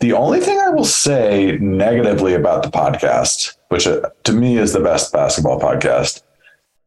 the 0.00 0.12
only 0.12 0.40
thing 0.40 0.58
I 0.58 0.70
will 0.70 0.84
say 0.84 1.56
negatively 1.58 2.34
about 2.34 2.62
the 2.62 2.70
podcast, 2.70 3.56
which 3.68 3.86
uh, 3.86 4.10
to 4.24 4.32
me 4.32 4.58
is 4.58 4.72
the 4.72 4.80
best 4.80 5.12
basketball 5.12 5.58
podcast, 5.58 6.22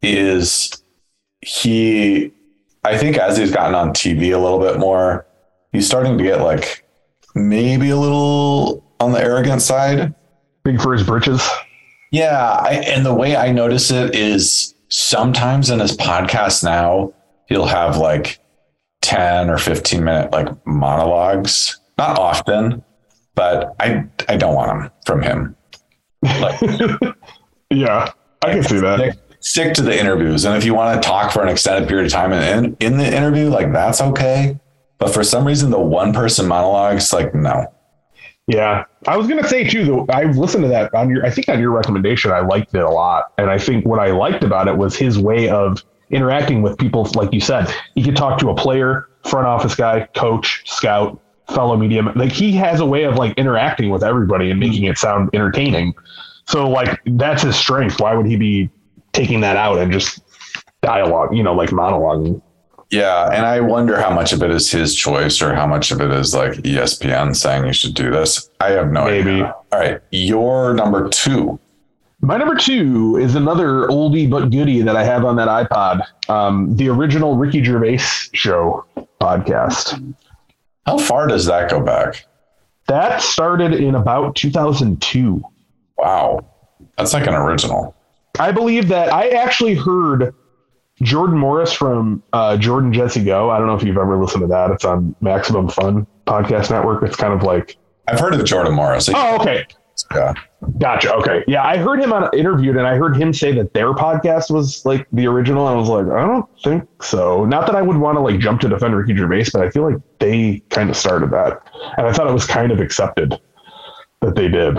is 0.01 0.71
he, 1.41 2.31
I 2.83 2.97
think 2.97 3.17
as 3.17 3.37
he's 3.37 3.51
gotten 3.51 3.75
on 3.75 3.89
TV 3.91 4.33
a 4.33 4.37
little 4.37 4.59
bit 4.59 4.79
more, 4.79 5.25
he's 5.71 5.85
starting 5.85 6.17
to 6.17 6.23
get 6.23 6.41
like 6.41 6.85
maybe 7.35 7.89
a 7.89 7.97
little 7.97 8.83
on 8.99 9.11
the 9.11 9.21
arrogant 9.21 9.61
side. 9.61 10.13
big 10.63 10.81
for 10.81 10.93
his 10.93 11.03
britches. 11.03 11.47
Yeah, 12.11 12.39
I, 12.39 12.71
and 12.87 13.05
the 13.05 13.13
way 13.13 13.35
I 13.35 13.51
notice 13.51 13.91
it 13.91 14.15
is 14.15 14.73
sometimes 14.89 15.69
in 15.69 15.79
his 15.79 15.95
podcast 15.95 16.63
now 16.63 17.13
he'll 17.47 17.67
have 17.67 17.97
like 17.97 18.39
10 19.01 19.49
or 19.49 19.57
15 19.57 20.03
minute 20.03 20.31
like 20.31 20.47
monologues. 20.65 21.79
Not 21.97 22.17
often, 22.17 22.83
but 23.35 23.75
I 23.79 24.05
I 24.27 24.37
don't 24.37 24.55
want 24.55 24.69
them 24.81 24.91
from 25.05 25.21
him. 25.21 25.55
Like 26.23 26.59
Yeah, 27.69 28.11
I 28.41 28.51
can 28.53 28.63
see 28.63 28.79
that. 28.79 29.17
Stick 29.39 29.73
to 29.75 29.81
the 29.81 29.97
interviews. 29.97 30.45
And 30.45 30.55
if 30.57 30.65
you 30.65 30.73
want 30.73 31.01
to 31.01 31.07
talk 31.07 31.31
for 31.31 31.41
an 31.41 31.49
extended 31.49 31.87
period 31.87 32.07
of 32.07 32.11
time 32.11 32.33
in, 32.33 32.75
in 32.79 32.97
the 32.97 33.05
interview, 33.05 33.49
like 33.49 33.71
that's 33.71 34.01
okay. 34.01 34.59
But 34.97 35.13
for 35.13 35.23
some 35.23 35.45
reason 35.45 35.71
the 35.71 35.79
one 35.79 36.13
person 36.13 36.47
monologues, 36.47 37.13
like 37.13 37.33
no. 37.33 37.73
Yeah, 38.47 38.85
I 39.07 39.15
was 39.15 39.27
gonna 39.27 39.47
say 39.47 39.63
too. 39.63 39.85
Though 39.85 40.05
I 40.09 40.23
listened 40.23 40.63
to 40.63 40.69
that 40.69 40.93
on 40.95 41.09
your, 41.09 41.25
I 41.25 41.29
think 41.29 41.47
on 41.49 41.59
your 41.59 41.71
recommendation, 41.71 42.31
I 42.31 42.39
liked 42.39 42.73
it 42.73 42.81
a 42.81 42.89
lot, 42.89 43.31
and 43.37 43.49
I 43.49 43.59
think 43.59 43.85
what 43.85 43.99
I 43.99 44.07
liked 44.07 44.43
about 44.43 44.67
it 44.67 44.75
was 44.75 44.95
his 44.95 45.19
way 45.19 45.49
of 45.49 45.83
interacting 46.09 46.63
with 46.63 46.77
people. 46.77 47.07
Like 47.13 47.31
you 47.31 47.41
said, 47.41 47.71
he 47.93 48.03
could 48.03 48.15
talk 48.15 48.39
to 48.39 48.49
a 48.49 48.55
player, 48.55 49.07
front 49.23 49.45
office 49.45 49.75
guy, 49.75 50.07
coach, 50.15 50.63
scout, 50.65 51.21
fellow 51.53 51.77
medium. 51.77 52.11
Like 52.15 52.31
he 52.31 52.51
has 52.53 52.79
a 52.79 52.85
way 52.85 53.03
of 53.03 53.15
like 53.15 53.37
interacting 53.37 53.91
with 53.91 54.03
everybody 54.03 54.49
and 54.49 54.59
making 54.59 54.85
it 54.85 54.97
sound 54.97 55.29
entertaining. 55.33 55.93
So 56.47 56.67
like 56.67 56.99
that's 57.05 57.43
his 57.43 57.55
strength. 57.55 58.01
Why 58.01 58.15
would 58.15 58.25
he 58.25 58.35
be 58.35 58.69
taking 59.13 59.41
that 59.41 59.57
out 59.57 59.77
and 59.79 59.91
just 59.91 60.21
dialogue, 60.81 61.35
you 61.35 61.43
know, 61.43 61.53
like 61.53 61.69
monologuing? 61.69 62.41
Yeah, 62.91 63.29
and 63.31 63.45
I 63.45 63.59
wonder 63.59 64.01
how 64.01 64.09
much 64.09 64.33
of 64.33 64.41
it 64.41 64.49
is 64.49 64.71
his 64.71 64.95
choice 64.95 65.43
or 65.43 65.53
how 65.53 65.67
much 65.67 65.91
of 65.91 66.01
it 66.01 66.09
is 66.09 66.33
like 66.33 66.53
ESPN 66.53 67.35
saying 67.35 67.65
you 67.67 67.73
should 67.73 67.93
do 67.93 68.09
this. 68.09 68.49
I 68.59 68.71
have 68.71 68.91
no 68.91 69.05
Maybe. 69.05 69.29
idea. 69.29 69.55
All 69.71 69.79
right, 69.79 70.01
your 70.09 70.73
number 70.73 71.07
two. 71.09 71.59
My 72.21 72.35
number 72.35 72.55
two 72.55 73.17
is 73.17 73.35
another 73.35 73.87
oldie 73.87 74.29
but 74.29 74.49
goodie 74.49 74.81
that 74.81 74.95
I 74.95 75.03
have 75.03 75.23
on 75.23 75.35
that 75.35 75.47
iPod. 75.47 76.01
Um, 76.29 76.75
the 76.75 76.89
original 76.89 77.37
Ricky 77.37 77.63
Gervais 77.63 77.99
show 78.33 78.85
podcast. 79.21 80.15
How 80.87 80.97
far 80.97 81.27
does 81.27 81.45
that 81.45 81.69
go 81.69 81.79
back? 81.81 82.25
That 82.87 83.21
started 83.21 83.73
in 83.75 83.93
about 83.93 84.35
2002. 84.35 85.43
Wow, 85.97 86.39
that's 86.97 87.13
like 87.13 87.27
an 87.27 87.35
original. 87.35 87.95
I 88.37 88.51
believe 88.51 88.87
that 88.89 89.11
I 89.11 89.29
actually 89.29 89.75
heard 89.75 90.33
Jordan 91.01 91.37
Morris 91.37 91.73
from 91.73 92.21
uh, 92.33 92.57
Jordan 92.57 92.93
Jesse 92.93 93.23
Go. 93.23 93.49
I 93.49 93.57
don't 93.57 93.67
know 93.67 93.75
if 93.75 93.83
you've 93.83 93.97
ever 93.97 94.17
listened 94.17 94.41
to 94.41 94.47
that. 94.47 94.71
It's 94.71 94.85
on 94.85 95.15
Maximum 95.21 95.69
Fun 95.69 96.05
Podcast 96.27 96.69
Network. 96.69 97.03
It's 97.03 97.15
kind 97.15 97.33
of 97.33 97.43
like, 97.43 97.77
I've 98.07 98.19
heard 98.19 98.33
of 98.33 98.45
Jordan 98.45 98.73
Morris. 98.73 99.09
oh, 99.13 99.37
okay. 99.41 99.65
Yeah. 100.13 100.33
Gotcha. 100.77 101.13
Okay. 101.15 101.43
Yeah. 101.47 101.63
I 101.63 101.77
heard 101.77 102.01
him 102.01 102.13
on 102.13 102.29
interviewed 102.33 102.77
and 102.77 102.87
I 102.87 102.95
heard 102.95 103.15
him 103.15 103.33
say 103.33 103.51
that 103.53 103.73
their 103.73 103.93
podcast 103.93 104.49
was 104.49 104.85
like 104.85 105.05
the 105.11 105.27
original. 105.27 105.67
And 105.67 105.75
I 105.75 105.79
was 105.79 105.89
like, 105.89 106.05
I 106.07 106.25
don't 106.25 106.45
think 106.63 106.87
so. 107.01 107.45
Not 107.45 107.65
that 107.67 107.75
I 107.75 107.81
would 107.81 107.97
want 107.97 108.17
to 108.17 108.21
like 108.21 108.39
jump 108.39 108.61
to 108.61 108.69
defend 108.69 108.95
Ricky 108.95 109.15
Gervais, 109.15 109.47
but 109.53 109.61
I 109.61 109.69
feel 109.69 109.89
like 109.89 110.01
they 110.19 110.61
kind 110.69 110.89
of 110.89 110.95
started 110.95 111.31
that. 111.31 111.61
And 111.97 112.07
I 112.07 112.13
thought 112.13 112.27
it 112.27 112.33
was 112.33 112.45
kind 112.45 112.71
of 112.71 112.79
accepted 112.79 113.39
that 114.21 114.35
they 114.35 114.47
did. 114.47 114.77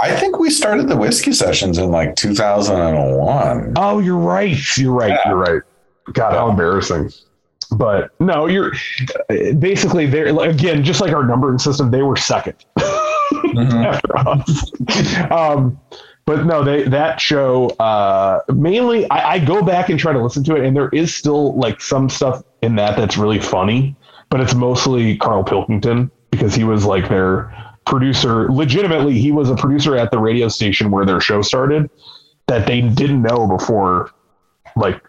I 0.00 0.14
think 0.16 0.38
we 0.38 0.50
started 0.50 0.88
the 0.88 0.96
whiskey 0.96 1.32
sessions 1.32 1.78
in 1.78 1.90
like 1.90 2.16
2001. 2.16 3.74
Oh, 3.76 3.98
you're 3.98 4.16
right. 4.16 4.56
You're 4.76 4.92
right. 4.92 5.10
Yeah. 5.10 5.28
You're 5.28 5.36
right. 5.38 5.62
God, 6.12 6.32
how 6.34 6.50
embarrassing. 6.50 7.10
But 7.70 8.10
no, 8.20 8.46
you're 8.46 8.72
basically 9.58 10.06
there 10.06 10.26
again, 10.40 10.84
just 10.84 11.00
like 11.00 11.12
our 11.12 11.24
numbering 11.26 11.58
system, 11.58 11.90
they 11.90 12.02
were 12.02 12.16
second 12.16 12.54
Mhm. 12.78 13.84
after 13.86 14.18
us. 14.18 15.30
um, 15.30 15.80
but 16.26 16.44
no, 16.46 16.62
they 16.62 16.82
that 16.84 17.20
show 17.20 17.68
uh, 17.80 18.40
mainly 18.54 19.08
I, 19.10 19.32
I 19.34 19.38
go 19.38 19.62
back 19.62 19.88
and 19.88 19.98
try 19.98 20.12
to 20.12 20.22
listen 20.22 20.44
to 20.44 20.56
it, 20.56 20.64
and 20.64 20.76
there 20.76 20.88
is 20.90 21.14
still 21.14 21.56
like 21.56 21.80
some 21.80 22.08
stuff 22.08 22.42
in 22.62 22.76
that 22.76 22.96
that's 22.96 23.16
really 23.16 23.40
funny, 23.40 23.96
but 24.28 24.40
it's 24.40 24.54
mostly 24.54 25.16
Carl 25.16 25.42
Pilkington 25.42 26.10
because 26.30 26.54
he 26.54 26.64
was 26.64 26.84
like 26.84 27.08
their 27.08 27.52
producer. 27.86 28.50
Legitimately, 28.50 29.18
he 29.18 29.32
was 29.32 29.50
a 29.50 29.56
producer 29.56 29.96
at 29.96 30.10
the 30.10 30.18
radio 30.18 30.48
station 30.48 30.90
where 30.90 31.04
their 31.04 31.20
show 31.20 31.42
started 31.42 31.90
that 32.46 32.66
they 32.66 32.80
didn't 32.80 33.22
know 33.22 33.46
before, 33.46 34.10
like 34.76 35.00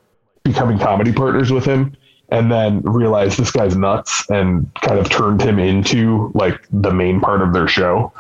becoming 0.43 0.77
comedy 0.79 1.11
partners 1.11 1.51
with 1.51 1.65
him. 1.65 1.95
And 2.29 2.51
then 2.51 2.81
realized 2.81 3.37
this 3.37 3.51
guy's 3.51 3.75
nuts 3.75 4.27
and 4.31 4.73
kind 4.81 4.97
of 4.97 5.07
turned 5.07 5.39
him 5.41 5.59
into 5.59 6.31
like 6.33 6.65
the 6.71 6.91
main 6.91 7.19
part 7.19 7.43
of 7.43 7.53
their 7.53 7.67
show. 7.67 8.11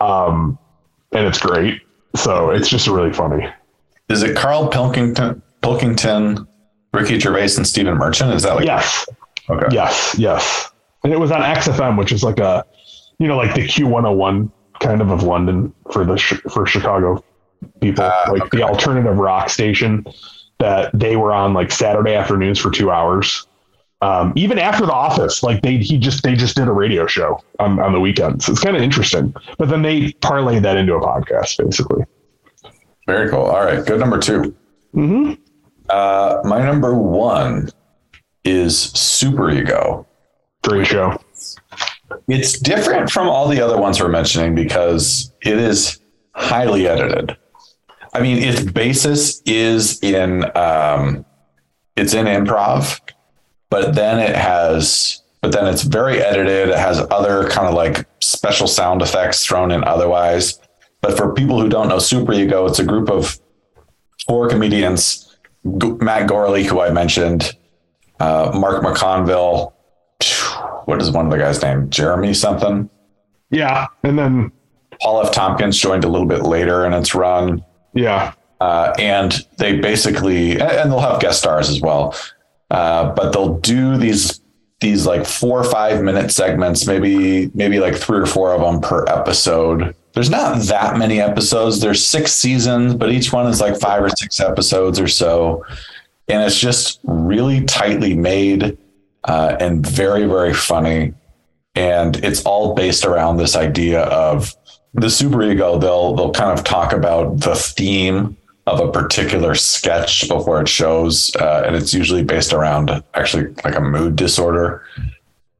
Um, 0.00 0.58
and 1.12 1.26
it's 1.26 1.38
great. 1.38 1.82
So 2.16 2.48
it's 2.50 2.66
just 2.68 2.86
really 2.88 3.12
funny. 3.12 3.46
Is 4.08 4.22
it 4.22 4.36
Carl 4.36 4.68
Pilkington, 4.68 5.42
Pilkington, 5.60 6.46
Ricky 6.94 7.18
Gervais, 7.20 7.56
and 7.56 7.66
Stephen 7.66 7.94
Merchant? 7.98 8.32
Is 8.32 8.42
that 8.44 8.54
like 8.56 8.64
Yes. 8.64 9.06
okay? 9.50 9.66
Yes. 9.70 10.14
Yes. 10.16 10.70
And 11.04 11.12
it 11.12 11.20
was 11.20 11.30
on 11.30 11.42
XFM, 11.42 11.98
which 11.98 12.12
is 12.12 12.22
like 12.24 12.38
a, 12.38 12.64
you 13.18 13.28
know, 13.28 13.36
like 13.36 13.54
the 13.54 13.66
Q101 13.66 14.50
kind 14.80 15.00
of 15.00 15.10
of 15.10 15.22
London 15.22 15.72
for 15.92 16.04
the, 16.04 16.16
for 16.50 16.66
Chicago 16.66 17.22
people, 17.80 18.04
Ah, 18.04 18.24
like 18.30 18.42
okay. 18.42 18.58
the 18.58 18.62
alternative 18.64 19.16
rock 19.16 19.48
station 19.48 20.04
that 20.58 20.90
they 20.98 21.16
were 21.16 21.32
on 21.32 21.54
like 21.54 21.70
Saturday 21.70 22.14
afternoons 22.14 22.58
for 22.58 22.70
two 22.70 22.90
hours. 22.90 23.46
Um, 24.00 24.32
even 24.34 24.58
after 24.58 24.84
the 24.84 24.92
office, 24.92 25.44
like 25.44 25.62
they, 25.62 25.76
he 25.76 25.96
just, 25.96 26.24
they 26.24 26.34
just 26.34 26.56
did 26.56 26.66
a 26.66 26.72
radio 26.72 27.06
show 27.06 27.40
on, 27.60 27.78
on 27.78 27.92
the 27.92 28.00
weekends. 28.00 28.48
It's 28.48 28.58
kind 28.60 28.74
of 28.76 28.82
interesting, 28.82 29.32
but 29.58 29.68
then 29.68 29.82
they 29.82 30.10
parlayed 30.14 30.62
that 30.62 30.76
into 30.76 30.94
a 30.94 31.00
podcast 31.00 31.64
basically. 31.64 32.04
Very 33.06 33.30
cool. 33.30 33.42
All 33.42 33.64
right, 33.64 33.84
good 33.86 34.00
number 34.00 34.18
two. 34.18 34.56
Mm-hmm. 34.94 35.34
Uh, 35.88 36.40
my 36.44 36.62
number 36.64 36.94
one 36.94 37.68
is 38.44 38.76
Super 38.78 39.50
Ego. 39.50 40.06
Great 40.64 40.86
show. 40.86 41.20
It's 42.28 42.58
different 42.58 43.10
from 43.10 43.28
all 43.28 43.48
the 43.48 43.60
other 43.60 43.78
ones 43.78 44.00
we're 44.00 44.08
mentioning 44.08 44.54
because 44.54 45.32
it 45.42 45.58
is 45.58 46.00
highly 46.34 46.88
edited. 46.88 47.36
I 48.14 48.20
mean, 48.20 48.38
its 48.38 48.62
basis 48.62 49.40
is 49.46 50.02
in 50.02 50.44
um, 50.56 51.24
it's 51.96 52.14
in 52.14 52.26
improv, 52.26 53.00
but 53.70 53.94
then 53.94 54.18
it 54.18 54.36
has 54.36 55.22
but 55.40 55.50
then 55.50 55.66
it's 55.66 55.82
very 55.82 56.22
edited. 56.22 56.68
It 56.68 56.78
has 56.78 57.00
other 57.10 57.48
kind 57.48 57.66
of 57.66 57.74
like 57.74 58.06
special 58.20 58.68
sound 58.68 59.02
effects 59.02 59.44
thrown 59.44 59.72
in 59.72 59.82
otherwise. 59.84 60.60
But 61.00 61.16
for 61.16 61.34
people 61.34 61.60
who 61.60 61.68
don't 61.68 61.88
know 61.88 61.98
Super 61.98 62.32
Ego, 62.32 62.64
it's 62.66 62.78
a 62.78 62.84
group 62.84 63.10
of 63.10 63.40
four 64.26 64.48
comedians: 64.48 65.36
Matt 65.64 66.28
Gourley, 66.28 66.64
who 66.64 66.80
I 66.80 66.90
mentioned, 66.90 67.56
uh, 68.20 68.52
Mark 68.54 68.84
McConville. 68.84 69.72
What 70.86 71.00
is 71.02 71.10
one 71.10 71.26
of 71.26 71.30
the 71.32 71.38
guys' 71.38 71.62
name? 71.62 71.88
Jeremy 71.90 72.34
something. 72.34 72.88
Yeah. 73.50 73.86
And 74.02 74.18
then, 74.18 74.52
Paul 75.00 75.24
F. 75.26 75.32
Tompkins 75.32 75.78
joined 75.78 76.04
a 76.04 76.08
little 76.08 76.26
bit 76.26 76.42
later 76.42 76.84
in 76.86 76.92
its 76.92 77.14
run. 77.14 77.64
yeah. 77.94 78.32
Uh, 78.60 78.94
and 78.96 79.44
they 79.58 79.80
basically, 79.80 80.52
and- 80.52 80.90
they'll 80.92 81.00
have 81.00 81.20
guest 81.20 81.40
stars 81.40 81.68
as 81.68 81.80
well. 81.80 82.14
Uh, 82.70 83.12
but 83.12 83.32
they'll 83.32 83.58
do 83.58 83.96
these 83.96 84.40
these 84.80 85.04
like 85.06 85.24
four 85.26 85.58
or 85.60 85.64
five 85.64 86.00
minute 86.02 86.30
segments, 86.30 86.86
maybe 86.86 87.50
maybe 87.54 87.80
like 87.80 87.94
three 87.96 88.18
or 88.20 88.26
four 88.26 88.52
of 88.54 88.60
them 88.60 88.80
per 88.80 89.04
episode. 89.08 89.94
There's 90.14 90.30
not 90.30 90.60
that 90.62 90.96
many 90.96 91.20
episodes. 91.20 91.80
There's 91.80 92.04
six 92.04 92.32
seasons, 92.32 92.94
but 92.94 93.10
each 93.10 93.32
one 93.32 93.46
is 93.48 93.60
like 93.60 93.78
five 93.80 94.02
or 94.02 94.10
six 94.10 94.38
episodes 94.40 95.00
or 95.00 95.08
so, 95.08 95.64
and 96.28 96.40
it's 96.42 96.58
just 96.58 97.00
really 97.04 97.64
tightly 97.64 98.14
made 98.14 98.78
uh, 99.24 99.56
and 99.60 99.86
very 99.86 100.26
very 100.26 100.54
funny. 100.54 101.14
And 101.74 102.16
it's 102.22 102.42
all 102.42 102.74
based 102.74 103.06
around 103.06 103.38
this 103.38 103.56
idea 103.56 104.02
of 104.02 104.54
the 104.94 105.08
super 105.08 105.42
ego. 105.42 105.78
They'll 105.78 106.14
they'll 106.14 106.32
kind 106.32 106.56
of 106.56 106.64
talk 106.64 106.92
about 106.92 107.40
the 107.40 107.54
theme 107.54 108.36
of 108.66 108.80
a 108.80 108.92
particular 108.92 109.54
sketch 109.54 110.28
before 110.28 110.60
it 110.60 110.68
shows, 110.68 111.34
uh, 111.36 111.64
and 111.66 111.74
it's 111.74 111.92
usually 111.92 112.22
based 112.22 112.52
around 112.52 112.90
actually 113.14 113.52
like 113.64 113.74
a 113.74 113.80
mood 113.80 114.16
disorder. 114.16 114.84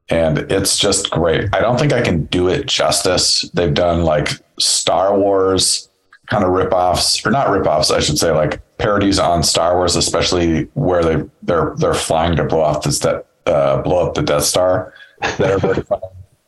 And 0.09 0.37
it's 0.51 0.77
just 0.77 1.09
great. 1.09 1.53
I 1.53 1.61
don't 1.61 1.79
think 1.79 1.93
I 1.93 2.01
can 2.01 2.25
do 2.25 2.47
it 2.47 2.67
justice. 2.67 3.49
They've 3.53 3.73
done 3.73 4.03
like 4.03 4.29
Star 4.59 5.17
Wars 5.17 5.89
kind 6.27 6.43
of 6.43 6.51
ripoffs, 6.51 7.25
or 7.25 7.31
not 7.31 7.47
ripoffs, 7.47 7.93
I 7.93 7.99
should 7.99 8.17
say, 8.17 8.31
like 8.31 8.61
parodies 8.77 9.19
on 9.19 9.43
Star 9.43 9.75
Wars, 9.75 9.95
especially 9.95 10.63
where 10.73 11.03
they 11.03 11.29
they're 11.41 11.73
they're 11.77 11.93
flying 11.93 12.35
to 12.37 12.43
blow 12.43 12.61
off 12.61 12.83
this 12.83 12.99
de- 12.99 13.23
uh, 13.45 13.81
blow 13.81 14.07
up 14.07 14.13
the 14.13 14.21
Death 14.21 14.43
Star. 14.43 14.93
That 15.21 15.51
are 15.51 15.59
very 15.59 15.81
funny. 15.83 16.03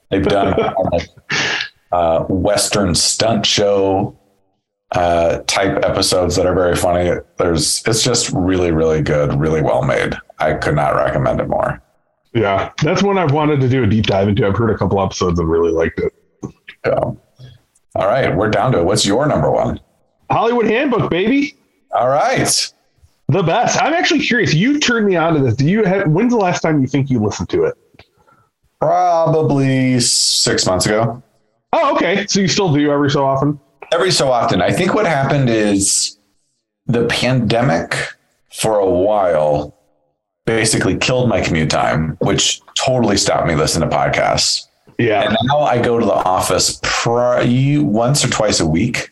They've 0.09 0.25
done 0.25 0.59
uh, 0.59 0.73
like 0.91 1.09
uh, 1.91 2.23
Western 2.25 2.93
stunt 2.95 3.45
show 3.45 4.17
uh, 4.91 5.39
type 5.47 5.83
episodes 5.83 6.35
that 6.35 6.45
are 6.45 6.53
very 6.53 6.75
funny. 6.75 7.19
There's 7.37 7.83
it's 7.87 8.03
just 8.03 8.31
really 8.31 8.71
really 8.71 9.01
good, 9.01 9.39
really 9.39 9.61
well 9.61 9.83
made. 9.83 10.15
I 10.39 10.53
could 10.53 10.75
not 10.75 10.95
recommend 10.95 11.39
it 11.39 11.47
more. 11.47 11.81
Yeah. 12.33 12.71
That's 12.83 13.01
one 13.01 13.17
I've 13.17 13.31
wanted 13.31 13.61
to 13.61 13.69
do 13.69 13.83
a 13.83 13.87
deep 13.87 14.05
dive 14.05 14.27
into. 14.27 14.45
I've 14.45 14.57
heard 14.57 14.69
a 14.69 14.77
couple 14.77 15.01
episodes 15.01 15.39
and 15.39 15.49
really 15.49 15.71
liked 15.71 15.99
it. 15.99 16.13
So, 16.85 17.17
all 17.95 18.07
right, 18.07 18.35
we're 18.35 18.49
down 18.49 18.73
to 18.73 18.79
it. 18.79 18.85
What's 18.85 19.05
your 19.05 19.25
number 19.25 19.49
one? 19.49 19.79
Hollywood 20.29 20.65
Handbook, 20.65 21.09
baby. 21.09 21.55
All 21.97 22.09
right. 22.09 22.73
The 23.27 23.43
best. 23.43 23.81
I'm 23.81 23.93
actually 23.93 24.21
curious. 24.21 24.53
You 24.53 24.79
turned 24.79 25.07
me 25.07 25.15
on 25.15 25.33
to 25.33 25.39
this. 25.39 25.55
Do 25.55 25.65
you 25.65 25.83
have 25.83 26.07
when's 26.07 26.31
the 26.31 26.37
last 26.37 26.61
time 26.61 26.81
you 26.81 26.87
think 26.87 27.09
you 27.09 27.19
listened 27.19 27.49
to 27.49 27.63
it? 27.63 27.75
Probably 28.79 29.99
six 29.99 30.65
months 30.65 30.85
ago. 30.85 31.23
Oh, 31.73 31.95
okay. 31.95 32.25
So 32.27 32.39
you 32.39 32.47
still 32.47 32.73
do 32.73 32.91
every 32.91 33.09
so 33.09 33.25
often? 33.25 33.59
Every 33.91 34.11
so 34.11 34.31
often. 34.31 34.61
I 34.61 34.71
think 34.71 34.93
what 34.93 35.05
happened 35.05 35.49
is 35.49 36.19
the 36.85 37.05
pandemic 37.07 37.95
for 38.53 38.77
a 38.77 38.89
while 38.89 39.75
basically 40.45 40.95
killed 40.95 41.27
my 41.27 41.41
commute 41.41 41.69
time, 41.69 42.17
which 42.21 42.61
totally 42.75 43.17
stopped 43.17 43.47
me 43.47 43.55
listening 43.55 43.89
to 43.89 43.95
podcasts. 43.95 44.67
Yeah. 44.99 45.23
And 45.23 45.35
now 45.45 45.61
I 45.61 45.81
go 45.81 45.99
to 45.99 46.05
the 46.05 46.13
office 46.13 46.79
pri- 46.83 47.79
once 47.79 48.23
or 48.23 48.29
twice 48.29 48.59
a 48.59 48.65
week. 48.65 49.09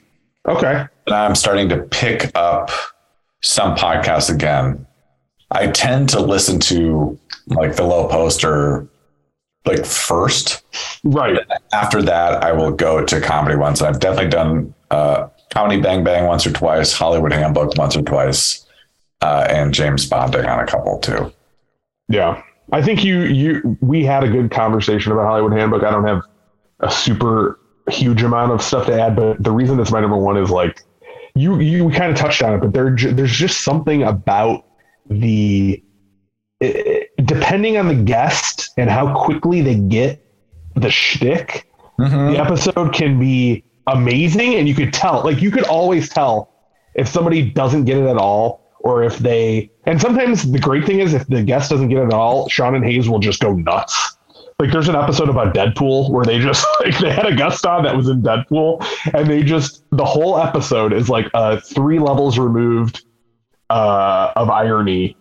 Okay. 0.47 0.85
And 1.07 1.15
I'm 1.15 1.35
starting 1.35 1.67
to 1.69 1.77
pick 1.77 2.31
up 2.35 2.69
some 3.43 3.75
podcasts 3.75 4.33
again. 4.33 4.85
I 5.51 5.67
tend 5.67 6.09
to 6.09 6.19
listen 6.19 6.59
to 6.61 7.19
like 7.47 7.75
the 7.75 7.83
low 7.83 8.07
poster 8.07 8.87
like 9.65 9.85
first. 9.85 10.63
Right. 11.03 11.39
After 11.71 12.01
that, 12.01 12.43
I 12.43 12.51
will 12.51 12.71
go 12.71 13.05
to 13.05 13.21
comedy 13.21 13.55
ones. 13.55 13.81
I've 13.81 13.99
definitely 13.99 14.29
done 14.29 14.73
uh, 14.91 15.27
Comedy 15.51 15.81
Bang 15.81 16.03
Bang 16.03 16.25
once 16.25 16.45
or 16.45 16.51
twice, 16.51 16.93
Hollywood 16.93 17.31
Handbook 17.31 17.77
once 17.77 17.95
or 17.95 18.01
twice, 18.01 18.65
uh, 19.21 19.45
and 19.49 19.73
James 19.73 20.05
Bonding 20.05 20.45
on 20.45 20.59
a 20.59 20.65
couple 20.65 20.99
too. 20.99 21.31
Yeah. 22.09 22.41
I 22.71 22.81
think 22.81 23.03
you 23.03 23.21
you 23.21 23.77
we 23.81 24.03
had 24.03 24.23
a 24.23 24.29
good 24.29 24.49
conversation 24.51 25.11
about 25.11 25.25
Hollywood 25.25 25.53
Handbook. 25.53 25.83
I 25.83 25.91
don't 25.91 26.05
have 26.05 26.23
a 26.79 26.89
super 26.89 27.59
huge 27.89 28.23
amount 28.23 28.51
of 28.51 28.61
stuff 28.61 28.85
to 28.87 28.99
add, 28.99 29.15
but 29.15 29.41
the 29.43 29.51
reason 29.51 29.79
it's 29.79 29.91
my 29.91 29.99
number 29.99 30.17
one 30.17 30.37
is 30.37 30.49
like 30.49 30.83
you 31.35 31.59
you 31.59 31.89
kind 31.91 32.11
of 32.11 32.17
touched 32.17 32.41
on 32.43 32.53
it, 32.53 32.59
but 32.59 32.73
there 32.73 32.95
there's 32.95 33.31
just 33.31 33.63
something 33.63 34.03
about 34.03 34.65
the 35.09 35.83
it, 36.59 37.09
depending 37.25 37.77
on 37.77 37.87
the 37.87 37.95
guest 37.95 38.71
and 38.77 38.89
how 38.89 39.13
quickly 39.23 39.61
they 39.61 39.75
get 39.75 40.23
the 40.75 40.89
shtick, 40.89 41.67
Mm-hmm. 41.99 42.33
the 42.33 42.39
episode 42.39 42.91
can 42.91 43.19
be 43.19 43.63
amazing, 43.85 44.55
and 44.55 44.67
you 44.67 44.73
could 44.73 44.91
tell 44.91 45.23
like 45.23 45.41
you 45.43 45.51
could 45.51 45.63
always 45.65 46.09
tell 46.09 46.51
if 46.95 47.07
somebody 47.07 47.51
doesn't 47.51 47.85
get 47.85 47.97
it 47.97 48.07
at 48.07 48.17
all 48.17 48.63
or 48.79 49.03
if 49.03 49.19
they 49.19 49.69
and 49.85 50.01
sometimes 50.01 50.51
the 50.51 50.59
great 50.59 50.85
thing 50.85 50.99
is 50.99 51.13
if 51.13 51.27
the 51.27 51.43
guest 51.43 51.69
doesn't 51.69 51.89
get 51.89 51.99
it 51.99 52.05
at 52.05 52.13
all 52.13 52.49
sean 52.49 52.75
and 52.75 52.83
hayes 52.83 53.07
will 53.07 53.19
just 53.19 53.39
go 53.41 53.53
nuts 53.53 54.17
like 54.59 54.71
there's 54.71 54.87
an 54.87 54.95
episode 54.95 55.29
about 55.29 55.53
deadpool 55.53 56.09
where 56.11 56.25
they 56.25 56.39
just 56.39 56.65
like 56.81 56.97
they 56.99 57.11
had 57.11 57.25
a 57.25 57.35
guest 57.35 57.65
on 57.65 57.83
that 57.83 57.95
was 57.95 58.07
in 58.07 58.21
deadpool 58.21 58.85
and 59.13 59.29
they 59.29 59.43
just 59.43 59.83
the 59.91 60.05
whole 60.05 60.37
episode 60.37 60.93
is 60.93 61.09
like 61.09 61.27
uh 61.33 61.59
three 61.59 61.99
levels 61.99 62.37
removed 62.37 63.05
uh 63.69 64.31
of 64.35 64.49
irony 64.49 65.15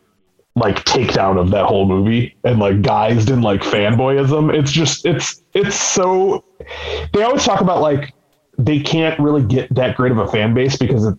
like 0.54 0.84
takedown 0.84 1.40
of 1.40 1.50
that 1.50 1.64
whole 1.64 1.86
movie 1.86 2.36
and 2.44 2.58
like 2.58 2.76
guised 2.82 3.30
in 3.30 3.40
like 3.40 3.62
fanboyism 3.62 4.52
it's 4.52 4.70
just 4.70 5.06
it's 5.06 5.42
it's 5.54 5.76
so 5.76 6.44
they 7.12 7.22
always 7.22 7.44
talk 7.44 7.60
about 7.60 7.80
like 7.80 8.12
they 8.58 8.80
can't 8.80 9.18
really 9.18 9.42
get 9.42 9.72
that 9.74 9.96
great 9.96 10.12
of 10.12 10.18
a 10.18 10.28
fan 10.28 10.54
base 10.54 10.76
because 10.76 11.06
it, 11.06 11.18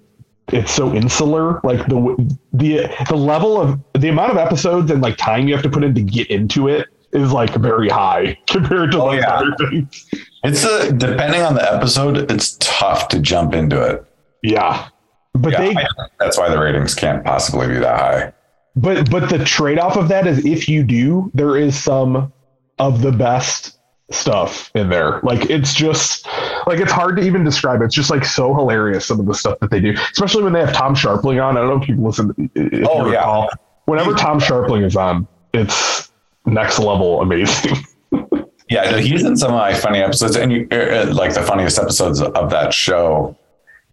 it's 0.52 0.72
so 0.72 0.94
insular. 0.94 1.60
Like 1.64 1.88
the 1.88 2.38
the 2.54 2.90
the 3.10 3.16
level 3.16 3.60
of 3.60 3.80
the 4.00 4.10
amount 4.10 4.32
of 4.32 4.38
episodes 4.38 4.92
and 4.92 5.02
like 5.02 5.18
time 5.18 5.48
you 5.48 5.54
have 5.54 5.64
to 5.64 5.70
put 5.70 5.84
in 5.84 5.96
to 5.96 6.02
get 6.02 6.30
into 6.30 6.68
it 6.68 6.88
is 7.14 7.32
like 7.32 7.54
very 7.56 7.90
high 7.90 8.38
compared 8.48 8.92
to 8.92 9.02
Oh, 9.02 9.06
like 9.06 9.22
yeah. 9.22 9.34
other 9.36 9.56
things. 9.70 10.06
It's 10.44 10.64
a 10.64 10.92
depending 10.92 11.42
on 11.42 11.54
the 11.56 11.74
episode, 11.74 12.30
it's 12.32 12.58
tough 12.60 13.08
to 13.10 13.20
jump 13.20 13.54
into 13.54 13.82
it. 13.82 14.06
Yeah, 14.42 14.88
but 15.34 15.52
Yeah, 15.54 15.60
they 15.62 15.76
I, 15.76 15.88
that's 16.20 16.38
why 16.38 16.50
the 16.50 16.60
ratings 16.60 16.94
can't 16.96 17.24
possibly 17.24 17.68
be 17.68 17.76
that 17.76 18.00
high. 18.00 18.34
but 18.76 19.10
but 19.10 19.30
the 19.30 19.44
trade 19.46 19.80
off 19.80 19.96
of 19.98 20.08
that 20.10 20.28
is 20.28 20.46
if 20.46 20.68
you 20.68 20.84
do, 20.84 21.32
there 21.34 21.56
is 21.58 21.82
some 21.82 22.32
of 22.80 23.02
the 23.02 23.12
best 23.12 23.78
stuff 24.12 24.70
in 24.76 24.90
there. 24.90 25.22
Like 25.24 25.50
it's 25.50 25.74
just 25.74 26.28
like 26.68 26.80
it's 26.80 26.92
hard 26.92 27.16
to 27.18 27.24
even 27.24 27.44
describe. 27.46 27.82
It's 27.82 27.96
just 27.96 28.10
like 28.10 28.26
so 28.26 28.54
hilarious 28.54 29.06
some 29.06 29.20
of 29.20 29.26
the 29.26 29.34
stuff 29.34 29.60
that 29.60 29.72
they 29.72 29.80
do, 29.80 29.94
especially 30.12 30.44
when 30.44 30.52
they 30.54 30.60
have 30.60 30.74
Tom 30.74 30.94
Scharpling 30.94 31.42
on. 31.44 31.56
I 31.58 31.62
don't 31.62 31.70
know 31.70 31.82
if 31.82 31.88
people 31.88 32.04
listen. 32.06 32.52
If 32.56 32.88
Oh, 32.90 33.06
you 33.06 33.14
yeah. 33.14 33.20
recall. 33.20 33.50
Whenever 33.86 34.14
Tom 34.14 34.40
Scharpling 34.40 34.84
is 34.86 34.96
on, 34.96 35.28
it's 35.54 36.12
next 36.46 36.80
level 36.80 37.22
amazing. 37.22 37.78
Yeah, 38.70 38.90
no, 38.90 38.98
he's 38.98 39.24
in 39.24 39.38
some 39.38 39.52
of 39.52 39.58
my 39.60 39.74
funny 39.74 40.00
episodes, 40.00 40.36
and 40.36 40.52
you, 40.52 40.68
uh, 40.72 41.12
like 41.14 41.34
the 41.34 41.44
funniest 41.44 41.78
episodes 41.78 42.22
of 42.22 42.50
that 42.50 42.74
show. 42.74 43.38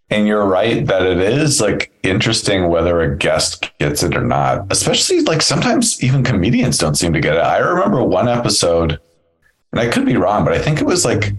And 0.08 0.26
you're 0.26 0.46
right 0.46 0.86
that 0.86 1.02
it 1.02 1.18
is 1.18 1.60
like 1.60 1.92
interesting 2.02 2.68
whether 2.68 3.00
a 3.02 3.14
guest 3.14 3.70
gets 3.78 4.02
it 4.02 4.16
or 4.16 4.24
not. 4.24 4.66
Especially 4.70 5.20
like 5.20 5.42
sometimes 5.42 6.02
even 6.02 6.24
comedians 6.24 6.78
don't 6.78 6.94
seem 6.94 7.12
to 7.12 7.20
get 7.20 7.34
it. 7.34 7.40
I 7.40 7.58
remember 7.58 8.02
one 8.02 8.26
episode, 8.26 8.98
and 9.72 9.80
I 9.80 9.88
could 9.88 10.06
be 10.06 10.16
wrong, 10.16 10.44
but 10.44 10.54
I 10.54 10.58
think 10.58 10.80
it 10.80 10.86
was 10.86 11.04
like 11.04 11.32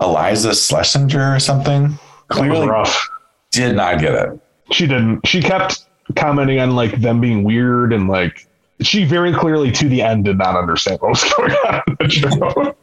Iliza 0.00 0.50
Shlesinger 0.50 1.36
or 1.36 1.38
something. 1.38 1.98
Clearly 2.28 2.66
rough. 2.66 3.08
did 3.52 3.76
not 3.76 4.00
get 4.00 4.14
it. 4.14 4.40
She 4.72 4.88
didn't. 4.88 5.26
She 5.26 5.40
kept 5.40 5.86
commenting 6.16 6.58
on 6.58 6.74
like 6.74 7.00
them 7.00 7.20
being 7.20 7.44
weird 7.44 7.92
and 7.92 8.08
like 8.08 8.48
she 8.80 9.04
very 9.04 9.32
clearly 9.32 9.70
to 9.72 9.88
the 9.88 10.02
end 10.02 10.24
did 10.24 10.38
not 10.38 10.56
understand 10.56 11.00
what 11.00 11.10
was 11.10 11.24
going 11.36 11.52
on 11.52 11.82
in 11.88 11.96
the 11.98 12.08
show. 12.08 12.76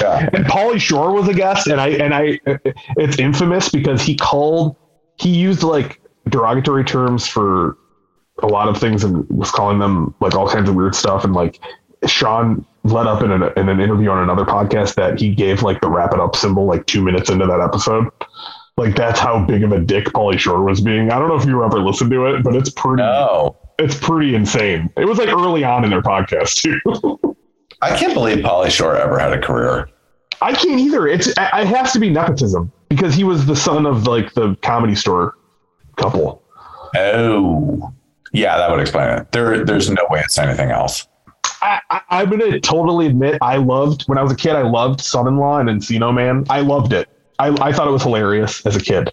Yeah. 0.00 0.28
and 0.32 0.44
Pauly 0.46 0.80
Shore 0.80 1.12
was 1.12 1.28
a 1.28 1.34
guest, 1.34 1.66
and 1.68 1.80
I 1.80 1.88
and 1.88 2.14
I 2.14 2.40
it's 2.96 3.18
infamous 3.18 3.68
because 3.68 4.02
he 4.02 4.16
called 4.16 4.76
he 5.18 5.30
used 5.30 5.62
like 5.62 6.00
derogatory 6.28 6.84
terms 6.84 7.26
for 7.26 7.76
a 8.42 8.46
lot 8.46 8.68
of 8.68 8.78
things 8.78 9.02
and 9.04 9.28
was 9.30 9.50
calling 9.50 9.78
them 9.78 10.14
like 10.20 10.34
all 10.34 10.48
kinds 10.48 10.68
of 10.68 10.74
weird 10.74 10.94
stuff 10.94 11.24
and 11.24 11.34
like 11.34 11.60
Sean 12.06 12.64
let 12.84 13.06
up 13.06 13.22
in, 13.22 13.32
an 13.32 13.42
in 13.56 13.68
an 13.68 13.80
interview 13.80 14.10
on 14.10 14.22
another 14.22 14.44
podcast 14.44 14.94
that 14.94 15.18
he 15.20 15.34
gave 15.34 15.62
like 15.62 15.80
the 15.80 15.88
wrap 15.90 16.12
it 16.12 16.20
up 16.20 16.36
symbol 16.36 16.64
like 16.66 16.86
two 16.86 17.02
minutes 17.02 17.30
into 17.30 17.46
that 17.46 17.60
episode. 17.60 18.08
Like 18.76 18.94
that's 18.94 19.18
how 19.18 19.44
big 19.44 19.64
of 19.64 19.72
a 19.72 19.80
dick 19.80 20.06
Pauly 20.06 20.38
Shore 20.38 20.62
was 20.62 20.80
being. 20.80 21.10
I 21.10 21.18
don't 21.18 21.28
know 21.28 21.34
if 21.36 21.44
you 21.44 21.62
ever 21.64 21.80
listened 21.80 22.10
to 22.12 22.26
it, 22.26 22.44
but 22.44 22.54
it's 22.54 22.70
pretty 22.70 23.02
No. 23.02 23.56
It's 23.78 23.96
pretty 23.96 24.34
insane. 24.34 24.90
It 24.96 25.04
was 25.04 25.18
like 25.18 25.28
early 25.28 25.64
on 25.64 25.84
in 25.84 25.90
their 25.90 26.02
podcast 26.02 26.62
too. 26.62 27.36
I 27.82 27.96
can't 27.96 28.14
believe 28.14 28.38
Pauly 28.38 28.70
Shore 28.70 28.96
ever 28.96 29.18
had 29.18 29.32
a 29.32 29.40
career. 29.40 29.88
I 30.42 30.52
can't 30.52 30.80
either. 30.80 31.06
It's 31.06 31.28
it 31.28 31.38
has 31.38 31.92
to 31.92 32.00
be 32.00 32.10
nepotism 32.10 32.72
because 32.88 33.14
he 33.14 33.24
was 33.24 33.46
the 33.46 33.56
son 33.56 33.86
of 33.86 34.06
like 34.06 34.34
the 34.34 34.56
comedy 34.62 34.94
store 34.94 35.36
couple. 35.96 36.42
Oh. 36.96 37.92
Yeah, 38.32 38.56
that 38.56 38.70
would 38.70 38.80
explain 38.80 39.08
it. 39.10 39.32
There, 39.32 39.64
there's 39.64 39.90
no 39.90 40.06
way 40.10 40.20
it's 40.20 40.38
anything 40.38 40.70
else. 40.70 41.06
I, 41.60 41.80
I, 41.90 42.00
I'm 42.10 42.30
gonna 42.30 42.60
totally 42.60 43.06
admit 43.06 43.38
I 43.42 43.56
loved 43.56 44.04
when 44.06 44.18
I 44.18 44.22
was 44.22 44.32
a 44.32 44.36
kid. 44.36 44.52
I 44.52 44.62
loved 44.62 45.00
Son-in-Law 45.00 45.58
and 45.58 45.68
Encino 45.68 46.14
Man. 46.14 46.44
I 46.50 46.60
loved 46.60 46.92
it. 46.92 47.08
I, 47.38 47.48
I 47.60 47.72
thought 47.72 47.88
it 47.88 47.92
was 47.92 48.02
hilarious 48.02 48.64
as 48.66 48.76
a 48.76 48.80
kid. 48.80 49.12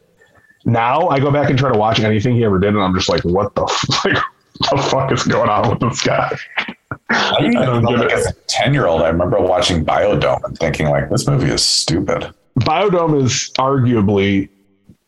Now 0.66 1.08
I 1.10 1.20
go 1.20 1.32
back 1.32 1.50
and 1.50 1.58
try 1.58 1.72
to 1.72 1.78
watch 1.78 2.00
anything 2.00 2.36
he 2.36 2.44
ever 2.44 2.60
did, 2.60 2.70
and 2.70 2.84
I'm 2.84 2.94
just 2.96 3.10
like, 3.10 3.24
what 3.24 3.54
the 3.56 3.64
f- 3.64 4.06
like, 4.06 4.18
the 4.60 4.88
fuck 4.90 5.12
is 5.12 5.24
going 5.24 5.50
on 5.50 5.70
with 5.70 5.80
this 5.80 6.02
guy? 6.02 6.36
I 7.10 7.50
don't 7.52 7.84
like 7.84 8.12
as 8.12 8.28
a 8.28 8.34
10 8.48 8.74
year 8.74 8.88
old, 8.88 9.02
I 9.02 9.10
remember 9.10 9.40
watching 9.40 9.86
Biodome 9.86 10.44
and 10.44 10.58
thinking, 10.58 10.88
like, 10.90 11.10
this 11.10 11.28
movie 11.28 11.50
is 11.52 11.64
stupid. 11.64 12.34
Biodome 12.60 13.24
is 13.24 13.52
arguably 13.58 14.50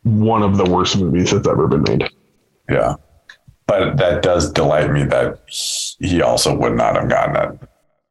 one 0.04 0.42
of 0.42 0.56
the 0.56 0.64
worst 0.64 0.98
movies 0.98 1.30
that's 1.30 1.48
ever 1.48 1.66
been 1.66 1.82
made. 1.82 2.10
Yeah. 2.68 2.94
But 3.66 3.96
that 3.98 4.22
does 4.22 4.52
delight 4.52 4.90
me 4.90 5.04
that 5.04 5.40
he 5.98 6.22
also 6.22 6.56
would 6.56 6.74
not 6.74 6.96
have 6.96 7.08
gotten 7.08 7.36
it. 7.36 7.68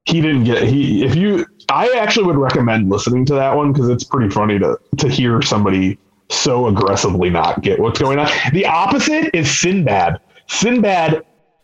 he 0.07 0.21
didn't 0.21 0.45
get 0.45 0.63
he 0.63 1.03
if 1.03 1.15
you 1.15 1.45
i 1.69 1.89
actually 1.97 2.25
would 2.25 2.37
recommend 2.37 2.89
listening 2.89 3.25
to 3.25 3.33
that 3.33 3.55
one 3.55 3.73
because 3.73 3.89
it's 3.89 4.03
pretty 4.03 4.29
funny 4.29 4.57
to 4.57 4.77
to 4.97 5.09
hear 5.09 5.41
somebody 5.41 5.97
so 6.29 6.67
aggressively 6.67 7.29
not 7.29 7.61
get 7.61 7.79
what's 7.79 7.99
going 7.99 8.17
on 8.17 8.27
the 8.53 8.65
opposite 8.65 9.29
is 9.35 9.49
sinbad 9.59 10.19
sinbad 10.47 11.21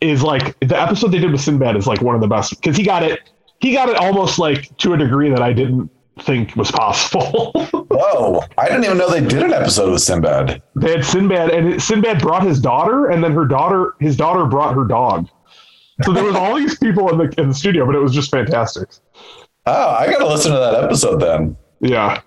is 0.10 0.22
like 0.24 0.58
the 0.60 0.80
episode 0.80 1.10
they 1.10 1.20
did 1.20 1.32
with 1.32 1.42
sinbad 1.42 1.76
is 1.76 1.88
like 1.88 2.02
one 2.02 2.16
of 2.16 2.22
the 2.22 2.28
best 2.28 2.52
because 2.62 2.76
he 2.78 2.84
got 2.84 3.04
it 3.04 3.30
he 3.60 3.74
got 3.74 3.90
it 3.90 3.96
almost 3.98 4.38
like 4.40 4.76
to 4.78 4.94
a 4.94 4.98
degree 4.98 5.30
that 5.30 5.42
i 5.42 5.52
didn't 5.54 5.90
think 6.22 6.56
was 6.56 6.72
possible 6.72 7.52
Whoa. 7.96 8.42
I 8.58 8.68
didn't 8.68 8.86
even 8.86 8.98
know 8.98 9.10
they 9.10 9.22
did 9.22 9.44
an 9.44 9.54
episode 9.54 9.92
with 9.92 10.02
Sinbad. 10.02 10.62
they 10.76 10.92
had 10.92 11.06
sinbad 11.06 11.50
and 11.52 11.82
sinbad 11.82 12.20
brought 12.22 12.44
his 12.44 12.60
daughter 12.60 13.10
and 13.10 13.24
then 13.24 13.32
her 13.34 13.46
daughter 13.46 13.94
his 14.00 14.16
daughter 14.18 14.46
brought 14.46 14.76
her 14.76 14.84
dog 14.86 15.28
so 16.04 16.12
there 16.12 16.24
was 16.24 16.36
all 16.36 16.56
these 16.56 16.78
people 16.78 17.10
in 17.12 17.18
the 17.18 17.34
in 17.42 17.48
the 17.50 17.54
studio 17.54 17.86
but 17.86 17.96
it 17.96 18.00
was 18.00 18.14
just 18.14 18.30
fantastic 18.32 18.90
Oh, 19.66 19.90
I 19.92 20.08
got 20.08 20.18
to 20.18 20.28
listen 20.28 20.52
to 20.52 20.58
that 20.60 20.84
episode 20.84 21.18
then. 21.22 21.56
yeah 21.80 22.22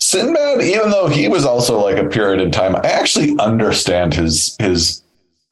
Sinbad, 0.00 0.60
even 0.62 0.90
though 0.90 1.06
he 1.08 1.28
was 1.28 1.44
also 1.44 1.80
like 1.82 1.96
a 1.96 2.08
period 2.08 2.40
in 2.42 2.50
time, 2.50 2.74
I 2.76 2.80
actually 2.88 3.38
understand 3.38 4.12
his 4.14 4.56
his 4.60 5.02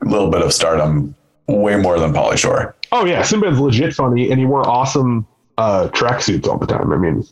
little 0.05 0.31
bit 0.31 0.43
of 0.43 0.53
stardom 0.53 1.15
way 1.59 1.77
more 1.77 1.99
than 1.99 2.13
Pauly 2.13 2.37
Shore. 2.39 2.75
Oh 2.93 3.05
yeah, 3.05 3.23
Sinbad's 3.23 3.59
legit 3.61 3.95
funny, 3.95 4.31
and 4.31 4.39
he 4.41 4.47
wore 4.47 4.67
awesome 4.69 5.27
uh, 5.59 5.89
tracksuits 5.93 6.47
all 6.47 6.59
the 6.59 6.67
time. 6.67 6.93
I 6.93 6.97
mean, 6.97 7.25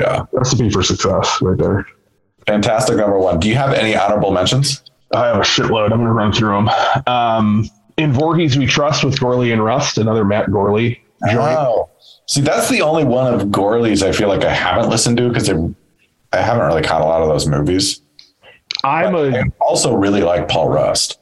Yeah. 0.00 0.24
recipe 0.32 0.70
for 0.70 0.82
success 0.82 1.38
right 1.42 1.56
there. 1.58 1.86
Fantastic 2.46 2.96
number 2.96 3.18
one. 3.18 3.38
Do 3.40 3.48
you 3.48 3.54
have 3.56 3.72
any 3.74 3.94
honorable 3.96 4.30
mentions? 4.30 4.82
I 5.14 5.26
have 5.26 5.36
a 5.36 5.40
shitload. 5.40 5.92
I'm 5.92 5.98
gonna 5.98 6.12
run 6.12 6.32
through 6.32 6.50
them. 6.54 6.70
Um, 7.06 7.68
in 7.96 8.12
Voorhees 8.12 8.56
We 8.56 8.66
Trust 8.66 9.04
with 9.04 9.18
Gourley 9.20 9.52
and 9.52 9.62
Rust, 9.64 9.98
another 9.98 10.24
Matt 10.24 10.46
Gourley 10.46 10.98
joint. 11.30 11.58
Oh, 11.58 11.90
see, 12.26 12.40
that's 12.40 12.68
the 12.68 12.80
only 12.82 13.04
one 13.04 13.32
of 13.32 13.48
Gourley's 13.48 14.02
I 14.02 14.12
feel 14.12 14.28
like 14.28 14.44
I 14.44 14.52
haven't 14.52 14.88
listened 14.88 15.16
to 15.18 15.28
because 15.28 15.50
I 15.50 16.36
haven't 16.40 16.66
really 16.66 16.82
caught 16.82 17.00
a 17.02 17.04
lot 17.04 17.22
of 17.22 17.28
those 17.28 17.46
movies. 17.46 18.00
I'm 18.84 19.14
a 19.14 19.30
I 19.40 19.42
also 19.60 19.94
really 19.94 20.22
like 20.22 20.48
Paul 20.48 20.68
Rust. 20.68 21.18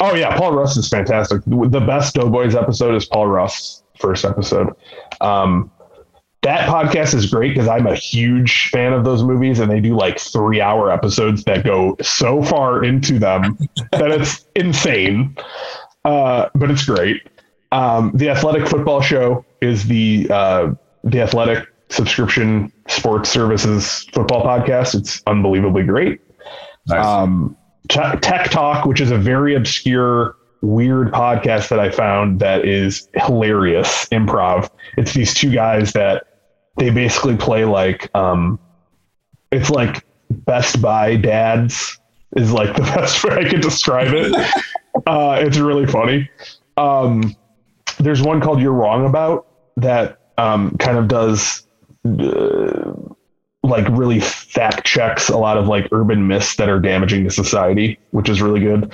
Oh 0.00 0.14
yeah, 0.14 0.36
Paul 0.36 0.52
Rust 0.54 0.78
is 0.78 0.88
fantastic. 0.88 1.42
The 1.46 1.80
best 1.80 2.14
Doughboys 2.14 2.54
episode 2.54 2.94
is 2.94 3.06
Paul 3.06 3.26
Rust's 3.26 3.82
first 3.98 4.24
episode. 4.24 4.74
Um, 5.20 5.70
that 6.42 6.68
podcast 6.68 7.14
is 7.14 7.26
great 7.26 7.48
because 7.54 7.68
I'm 7.68 7.86
a 7.86 7.96
huge 7.96 8.68
fan 8.70 8.92
of 8.92 9.04
those 9.04 9.22
movies, 9.22 9.58
and 9.58 9.70
they 9.70 9.80
do 9.80 9.96
like 9.96 10.18
three 10.18 10.60
hour 10.60 10.90
episodes 10.90 11.44
that 11.44 11.64
go 11.64 11.96
so 12.00 12.42
far 12.42 12.84
into 12.84 13.18
them 13.18 13.58
that 13.92 14.10
it's 14.12 14.46
insane. 14.54 15.36
Uh, 16.04 16.48
but 16.54 16.70
it's 16.70 16.84
great. 16.84 17.28
Um, 17.72 18.12
the 18.14 18.30
Athletic 18.30 18.66
Football 18.68 19.02
Show 19.02 19.44
is 19.60 19.86
the 19.86 20.26
uh, 20.30 20.74
the 21.04 21.20
Athletic 21.20 21.66
subscription 21.90 22.72
sports 22.88 23.28
services 23.28 24.06
football 24.12 24.44
podcast. 24.44 24.94
It's 24.94 25.22
unbelievably 25.26 25.84
great. 25.84 26.20
Nice. 26.86 27.04
Um, 27.04 27.56
Te- 27.88 28.18
Tech 28.20 28.50
Talk, 28.50 28.84
which 28.84 29.00
is 29.00 29.10
a 29.10 29.18
very 29.18 29.54
obscure, 29.54 30.36
weird 30.60 31.12
podcast 31.12 31.68
that 31.68 31.78
I 31.78 31.90
found 31.90 32.40
that 32.40 32.64
is 32.64 33.08
hilarious 33.14 34.06
improv. 34.06 34.70
It's 34.96 35.14
these 35.14 35.34
two 35.34 35.52
guys 35.52 35.92
that 35.92 36.24
they 36.78 36.90
basically 36.90 37.36
play 37.36 37.64
like, 37.64 38.14
um, 38.14 38.58
it's 39.50 39.70
like 39.70 40.04
Best 40.30 40.82
Buy 40.82 41.16
dads 41.16 41.98
is 42.36 42.52
like 42.52 42.74
the 42.76 42.82
best 42.82 43.22
way 43.24 43.36
I 43.36 43.48
could 43.48 43.60
describe 43.60 44.12
it. 44.12 44.34
uh, 45.06 45.38
it's 45.40 45.58
really 45.58 45.86
funny. 45.86 46.30
Um, 46.76 47.34
there's 47.98 48.22
one 48.22 48.40
called 48.40 48.60
You're 48.60 48.72
Wrong 48.72 49.06
About 49.06 49.46
that 49.76 50.18
um, 50.38 50.76
kind 50.78 50.98
of 50.98 51.08
does 51.08 51.66
uh, 52.06 52.92
like 53.68 53.86
really 53.90 54.20
fact 54.20 54.86
checks 54.86 55.28
a 55.28 55.36
lot 55.36 55.56
of 55.56 55.66
like 55.66 55.88
urban 55.92 56.26
myths 56.26 56.56
that 56.56 56.68
are 56.68 56.80
damaging 56.80 57.24
to 57.24 57.30
society, 57.30 57.98
which 58.10 58.28
is 58.28 58.42
really 58.42 58.60
good. 58.60 58.92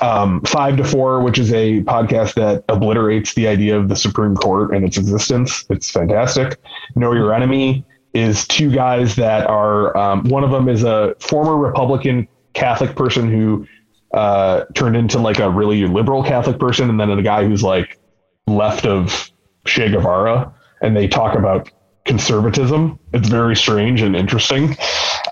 Um, 0.00 0.40
Five 0.42 0.76
to 0.78 0.84
Four, 0.84 1.22
which 1.22 1.38
is 1.38 1.52
a 1.52 1.82
podcast 1.82 2.34
that 2.34 2.64
obliterates 2.68 3.34
the 3.34 3.46
idea 3.46 3.78
of 3.78 3.88
the 3.88 3.96
Supreme 3.96 4.34
Court 4.34 4.74
and 4.74 4.84
its 4.84 4.96
existence. 4.96 5.64
It's 5.70 5.90
fantastic. 5.90 6.58
Know 6.96 7.12
Your 7.12 7.32
Enemy 7.32 7.84
is 8.14 8.46
two 8.46 8.70
guys 8.70 9.16
that 9.16 9.46
are, 9.46 9.96
um, 9.96 10.24
one 10.28 10.44
of 10.44 10.50
them 10.50 10.68
is 10.68 10.82
a 10.82 11.14
former 11.20 11.56
Republican 11.56 12.26
Catholic 12.54 12.96
person 12.96 13.30
who 13.30 13.66
uh, 14.12 14.64
turned 14.74 14.96
into 14.96 15.18
like 15.18 15.38
a 15.38 15.48
really 15.48 15.86
liberal 15.86 16.22
Catholic 16.22 16.58
person, 16.58 16.90
and 16.90 17.00
then 17.00 17.10
a 17.10 17.22
guy 17.22 17.44
who's 17.44 17.62
like 17.62 17.98
left 18.46 18.86
of 18.86 19.30
Che 19.64 19.90
Guevara, 19.90 20.52
and 20.82 20.96
they 20.96 21.06
talk 21.08 21.38
about 21.38 21.70
conservatism. 22.04 22.98
It's 23.12 23.28
very 23.28 23.56
strange 23.56 24.02
and 24.02 24.14
interesting. 24.16 24.76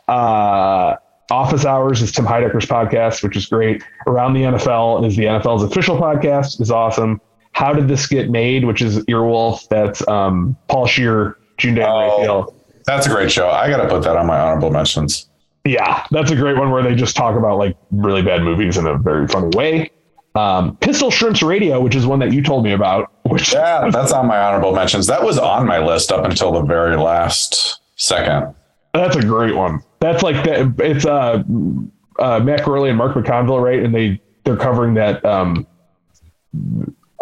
Uh, 0.08 0.96
Office 1.30 1.64
Hours 1.64 2.02
is 2.02 2.10
Tim 2.12 2.24
Heidecker's 2.24 2.66
podcast, 2.66 3.22
which 3.22 3.36
is 3.36 3.46
great. 3.46 3.82
Around 4.06 4.34
the 4.34 4.42
NFL 4.42 5.06
is 5.06 5.16
the 5.16 5.24
NFL's 5.24 5.62
official 5.62 5.96
podcast, 5.96 6.60
is 6.60 6.70
awesome. 6.70 7.20
How 7.52 7.72
did 7.72 7.88
this 7.88 8.06
get 8.06 8.30
made? 8.30 8.64
Which 8.64 8.82
is 8.82 8.98
Earwolf. 9.06 9.68
That's 9.68 10.06
um, 10.08 10.56
Paul 10.68 10.86
Scheer, 10.86 11.36
June 11.58 11.74
Diane 11.74 11.88
Oh. 11.88 12.18
Raphael. 12.18 12.54
That's 12.86 13.06
a 13.06 13.10
great 13.10 13.30
show. 13.30 13.48
I 13.48 13.68
got 13.68 13.82
to 13.82 13.88
put 13.88 14.02
that 14.02 14.16
on 14.16 14.26
my 14.26 14.40
honorable 14.40 14.70
mentions. 14.70 15.28
Yeah, 15.64 16.04
that's 16.10 16.30
a 16.30 16.36
great 16.36 16.56
one 16.56 16.70
where 16.70 16.82
they 16.82 16.94
just 16.94 17.14
talk 17.14 17.36
about 17.36 17.58
like 17.58 17.76
really 17.90 18.22
bad 18.22 18.42
movies 18.42 18.76
in 18.78 18.86
a 18.86 18.96
very 18.96 19.28
funny 19.28 19.54
way. 19.56 19.90
Um, 20.34 20.76
Pistol 20.78 21.10
Shrimps 21.10 21.42
Radio, 21.42 21.80
which 21.80 21.94
is 21.94 22.06
one 22.06 22.18
that 22.20 22.32
you 22.32 22.42
told 22.42 22.64
me 22.64 22.72
about, 22.72 23.09
which 23.24 23.52
Yeah, 23.52 23.88
that's 23.92 24.12
on 24.12 24.26
my 24.26 24.38
honorable 24.38 24.74
mentions. 24.74 25.06
That 25.06 25.22
was 25.22 25.38
on 25.38 25.66
my 25.66 25.78
list 25.78 26.12
up 26.12 26.24
until 26.24 26.52
the 26.52 26.62
very 26.62 26.96
last 26.96 27.80
second. 27.96 28.54
That's 28.92 29.16
a 29.16 29.22
great 29.22 29.54
one. 29.54 29.82
That's 30.00 30.22
like 30.22 30.44
the, 30.44 30.74
it's 30.78 31.06
uh, 31.06 31.42
uh 32.18 32.40
Matt 32.40 32.60
Gourley 32.60 32.88
and 32.88 32.98
Mark 32.98 33.14
McConville, 33.14 33.62
right? 33.62 33.82
And 33.82 33.94
they 33.94 34.20
they're 34.44 34.56
covering 34.56 34.94
that. 34.94 35.24
Um, 35.24 35.66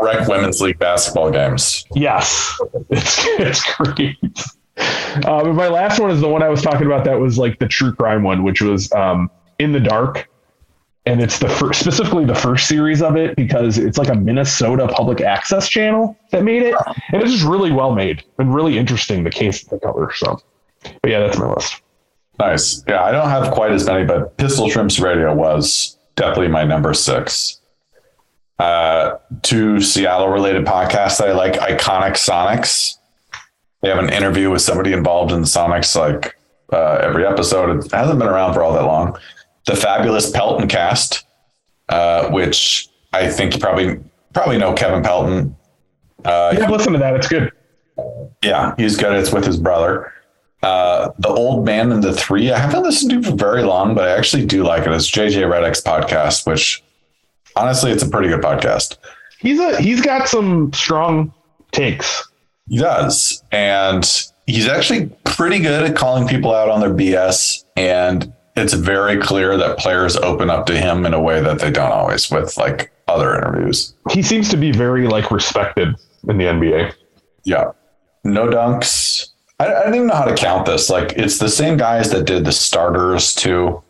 Rec 0.01 0.29
women's 0.29 0.61
league 0.61 0.79
basketball 0.79 1.31
games. 1.31 1.85
yes, 1.95 2.59
it's 2.91 3.19
it's 3.39 3.75
great. 3.75 4.17
Uh, 5.27 5.53
my 5.53 5.67
last 5.67 5.99
one 5.99 6.11
is 6.11 6.21
the 6.21 6.29
one 6.29 6.43
I 6.43 6.49
was 6.49 6.63
talking 6.63 6.87
about. 6.87 7.05
That 7.05 7.19
was 7.19 7.37
like 7.37 7.59
the 7.59 7.67
true 7.67 7.93
crime 7.93 8.23
one, 8.23 8.45
which 8.45 8.63
was 8.63 8.93
um, 8.93 9.29
in 9.59 9.73
the 9.73 9.81
dark, 9.81 10.29
and 11.09 11.23
it's 11.23 11.39
the 11.39 11.49
first, 11.49 11.81
specifically 11.81 12.27
the 12.27 12.35
first 12.35 12.69
series 12.69 13.01
of 13.01 13.17
it 13.17 13.35
because 13.35 13.79
it's 13.79 13.97
like 13.97 14.11
a 14.11 14.15
Minnesota 14.15 14.87
public 14.89 15.23
access 15.23 15.67
channel 15.67 16.15
that 16.33 16.45
made 16.45 16.63
it, 16.63 16.75
and 17.13 17.23
it's 17.23 17.33
just 17.33 17.45
really 17.45 17.73
well 17.73 17.95
made 17.95 18.23
and 18.39 18.55
really 18.55 18.77
interesting. 18.77 19.25
The 19.25 19.31
case 19.31 19.65
that 19.65 19.71
they 19.71 19.87
cover. 19.87 20.13
So, 20.15 20.39
but 21.01 21.11
yeah, 21.11 21.21
that's 21.21 21.39
my 21.39 21.51
list. 21.51 21.81
Nice. 22.39 22.85
Yeah, 22.87 23.03
I 23.03 23.11
don't 23.11 23.31
have 23.31 23.55
quite 23.55 23.73
as 23.73 23.87
many, 23.87 24.05
but 24.05 24.37
Pistol 24.37 24.69
Shrimps 24.69 25.01
Radio 25.01 25.35
was 25.35 25.97
definitely 26.15 26.49
my 26.49 26.65
number 26.65 26.93
six. 26.93 27.59
Uh, 28.59 29.17
two 29.41 29.81
Seattle 29.81 30.29
related 30.29 30.67
podcasts 30.67 31.17
that 31.19 31.31
I 31.31 31.33
like 31.33 31.55
Iconic 31.55 32.17
Sonics. 32.17 32.99
They 33.81 33.89
have 33.89 33.99
an 33.99 34.11
interview 34.11 34.51
with 34.51 34.61
somebody 34.61 34.93
involved 34.93 35.33
in 35.33 35.41
the 35.41 35.47
Sonics 35.47 35.97
like 35.97 36.37
uh, 36.71 36.99
every 37.03 37.27
episode. 37.27 37.83
It 37.83 37.93
hasn't 37.93 38.19
been 38.19 38.29
around 38.29 38.53
for 38.53 38.63
all 38.63 38.75
that 38.75 38.85
long. 38.85 39.17
The 39.69 39.77
Fabulous 39.77 40.31
Pelton 40.31 40.67
Cast, 40.67 41.27
uh, 41.91 42.31
which 42.31 42.89
I 43.13 43.29
think 43.29 43.53
you 43.53 43.61
probably 43.61 44.01
probably 44.33 44.57
know 44.57 44.73
Kevin 44.73 45.03
Pelton. 45.03 45.55
Uh, 46.25 46.55
Yeah, 46.59 46.71
listen 46.71 46.95
to 46.95 46.99
that. 46.99 47.15
It's 47.17 47.29
good. 47.29 47.53
yeah, 48.43 48.75
he's 48.79 48.97
good. 48.97 49.13
It's 49.13 49.31
with 49.31 49.45
his 49.45 49.59
brother. 49.59 50.11
Uh, 50.63 51.11
the 51.19 51.29
Old 51.29 51.67
Man 51.67 51.93
and 51.93 52.03
the 52.03 52.15
Three. 52.15 52.51
I 52.51 52.59
haven't 52.59 52.83
listened 52.83 53.11
to 53.11 53.31
for 53.31 53.37
very 53.37 53.63
long, 53.63 53.95
but 53.95 54.09
I 54.09 54.17
actually 54.17 54.47
do 54.47 54.65
like 54.65 54.87
it. 54.87 54.93
It's 54.93 55.11
JJ 55.11 55.43
Redick's 55.45 55.83
podcast, 55.83 56.47
which 56.47 56.83
honestly, 57.55 57.91
it's 57.91 58.03
a 58.03 58.09
pretty 58.09 58.29
good 58.29 58.41
podcast. 58.41 58.97
He's 59.39 59.61
a 59.61 59.79
he's 59.83 60.01
got 60.01 60.29
some 60.29 60.73
strong 60.73 61.31
takes. 61.73 62.27
He 62.69 62.79
does, 62.79 63.43
and 63.53 64.03
he's 64.47 64.67
actually 64.67 65.11
pretty 65.25 65.59
good 65.59 65.91
at 65.91 65.95
calling 65.95 66.27
people 66.27 66.55
out 66.55 66.71
on 66.71 66.81
their 66.81 66.95
BS. 66.95 67.65
And 67.77 68.33
it's 68.59 68.75
very 68.75 69.19
clear 69.19 69.57
that 69.57 69.79
players 69.79 70.17
open 70.17 70.51
up 70.51 70.67
to 70.67 70.79
him 70.79 71.07
in 71.07 71.15
a 71.15 71.21
way 71.21 71.41
that 71.41 71.61
they 71.61 71.71
don't 71.71 71.93
always 71.93 72.31
with 72.31 72.57
like 72.57 72.93
other 73.07 73.35
interviews. 73.35 73.95
He 74.11 74.23
seems 74.23 74.49
to 74.51 74.57
be 74.57 74.73
very 74.73 75.07
like 75.07 75.31
respected 75.31 75.95
in 76.29 76.39
the 76.39 76.45
NBA. 76.45 76.95
Yeah. 77.45 77.73
No 78.25 78.47
dunks. 78.49 79.29
I, 79.59 79.67
I 79.67 79.85
don't 79.85 79.95
even 79.95 80.07
know 80.09 80.15
how 80.15 80.25
to 80.25 80.35
count 80.35 80.67
this. 80.67 80.91
Like 80.91 81.13
it's 81.13 81.39
the 81.39 81.49
same 81.49 81.77
guys 81.77 82.11
that 82.11 82.27
did 82.27 82.45
the 82.45 82.53
starters 82.53 83.35
too. 83.35 83.83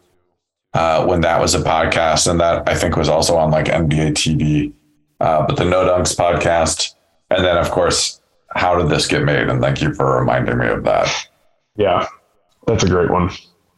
Uh, 0.75 1.05
when 1.07 1.23
that 1.23 1.41
was 1.41 1.55
a 1.55 1.61
podcast, 1.61 2.31
and 2.31 2.39
that 2.39 2.69
I 2.69 2.75
think 2.75 2.95
was 2.95 3.09
also 3.09 3.37
on 3.37 3.51
like 3.51 3.67
NBA 3.67 4.13
TV. 4.13 4.73
Uh, 5.19 5.45
but 5.47 5.57
the 5.57 5.65
No 5.65 5.85
Dunks 5.85 6.15
podcast, 6.15 6.95
and 7.31 7.43
then 7.43 7.57
of 7.57 7.71
course, 7.71 8.21
how 8.55 8.77
did 8.77 8.91
this 8.91 9.07
get 9.07 9.25
made? 9.25 9.49
And 9.49 9.63
thank 9.63 9.81
you 9.81 9.95
for 9.95 10.19
reminding 10.19 10.59
me 10.59 10.69
of 10.69 10.85
that. 10.85 11.11
Yeah, 11.77 12.07
that's 12.67 12.85
a 12.85 12.89
great 12.89 13.11
one. 13.11 13.31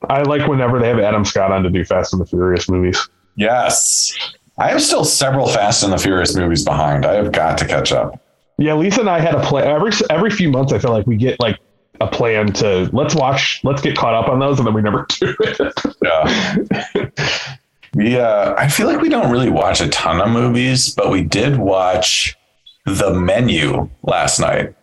I 0.09 0.23
like 0.23 0.49
whenever 0.49 0.79
they 0.79 0.89
have 0.89 0.99
Adam 0.99 1.25
Scott 1.25 1.53
on 1.53 1.63
to 1.63 1.71
do 1.71 1.85
Fast 1.85 2.13
and 2.13 2.21
the 2.23 2.27
Furious 2.27 2.69
movies. 2.69 3.09
Yes, 3.37 4.17
I 4.59 4.69
have 4.69 4.81
still 4.83 5.05
several 5.05 5.47
Fast 5.49 5.83
and 5.83 5.93
the 5.93 5.99
Furious 5.99 6.35
movies 6.37 6.65
behind. 6.65 7.05
I 7.05 7.15
have 7.15 7.33
got 7.33 7.59
to 7.59 7.67
catch 7.67 7.93
up. 7.93 8.21
Yeah, 8.59 8.75
Lisa 8.75 9.01
and 9.01 9.11
I 9.11 9.21
had 9.21 9.35
a 9.35 9.43
plan 9.43 9.67
every 9.67 9.93
every 10.11 10.31
few 10.31 10.51
months. 10.51 10.73
I 10.73 10.79
feel 10.79 10.91
like 10.93 11.07
we 11.07 11.17
get 11.17 11.39
like 11.41 11.59
a 12.01 12.07
plan 12.07 12.53
to 12.55 12.89
let's 12.93 13.15
watch, 13.15 13.61
let's 13.65 13.83
get 13.83 13.97
caught 13.97 14.15
up 14.15 14.29
on 14.29 14.39
those, 14.39 14.59
and 14.59 14.67
then 14.67 14.75
we 14.75 14.83
never 14.83 15.07
do 15.21 15.35
it. 15.41 15.73
Yeah. 16.03 17.11
we 17.95 18.19
uh 18.19 18.55
I 18.57 18.69
feel 18.69 18.87
like 18.87 19.01
we 19.01 19.09
don't 19.09 19.31
really 19.31 19.51
watch 19.51 19.81
a 19.81 19.89
ton 19.89 20.21
of 20.21 20.29
movies, 20.31 20.95
but 20.95 21.11
we 21.11 21.23
did 21.23 21.57
watch 21.59 22.37
The 22.87 23.13
Menu 23.15 23.89
last 24.03 24.41
night. 24.41 24.75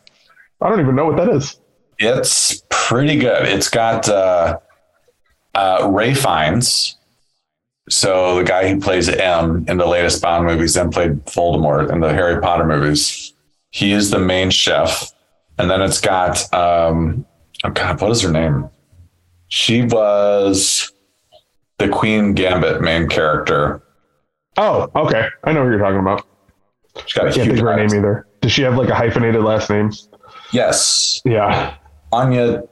I 0.61 0.69
don't 0.69 0.79
even 0.79 0.95
know 0.95 1.05
what 1.05 1.17
that 1.17 1.29
is. 1.29 1.59
It's 1.99 2.63
pretty 2.69 3.17
good. 3.17 3.47
It's 3.47 3.69
got 3.69 4.09
uh 4.09 4.57
uh 5.57 5.89
Ray 5.91 6.13
Fiennes. 6.13 6.95
So 7.89 8.35
the 8.37 8.43
guy 8.43 8.67
who 8.69 8.79
plays 8.81 9.07
M 9.09 9.65
in 9.67 9.77
the 9.77 9.85
latest 9.87 10.21
Bond 10.21 10.45
movies 10.45 10.75
and 10.75 10.91
played 10.91 11.25
Voldemort 11.25 11.91
in 11.91 12.01
the 12.01 12.13
Harry 12.13 12.41
Potter 12.41 12.65
movies. 12.65 13.33
He 13.71 13.91
is 13.93 14.09
the 14.11 14.19
main 14.19 14.49
chef. 14.49 15.11
And 15.57 15.69
then 15.69 15.81
it's 15.81 16.01
got 16.01 16.53
um 16.53 17.25
oh 17.63 17.69
god, 17.71 17.99
what 18.01 18.11
is 18.11 18.21
her 18.21 18.31
name? 18.31 18.69
She 19.49 19.83
was 19.83 20.91
the 21.77 21.87
Queen 21.87 22.33
Gambit 22.33 22.81
main 22.81 23.07
character. 23.07 23.81
Oh, 24.57 24.89
okay. 24.95 25.27
I 25.43 25.53
know 25.53 25.63
who 25.63 25.69
you're 25.69 25.79
talking 25.79 25.99
about. 25.99 26.25
She's 27.05 27.13
got 27.13 27.27
a 27.27 27.31
Can't 27.31 27.47
think 27.47 27.59
of 27.59 27.65
her 27.65 27.73
eyes. 27.79 27.91
name 27.93 27.99
either. 27.99 28.27
Does 28.41 28.51
she 28.51 28.63
have 28.63 28.75
like 28.75 28.89
a 28.89 28.95
hyphenated 28.95 29.41
last 29.43 29.69
name? 29.69 29.91
Yes. 30.51 31.21
Yeah. 31.23 31.75
Anya 32.11 32.63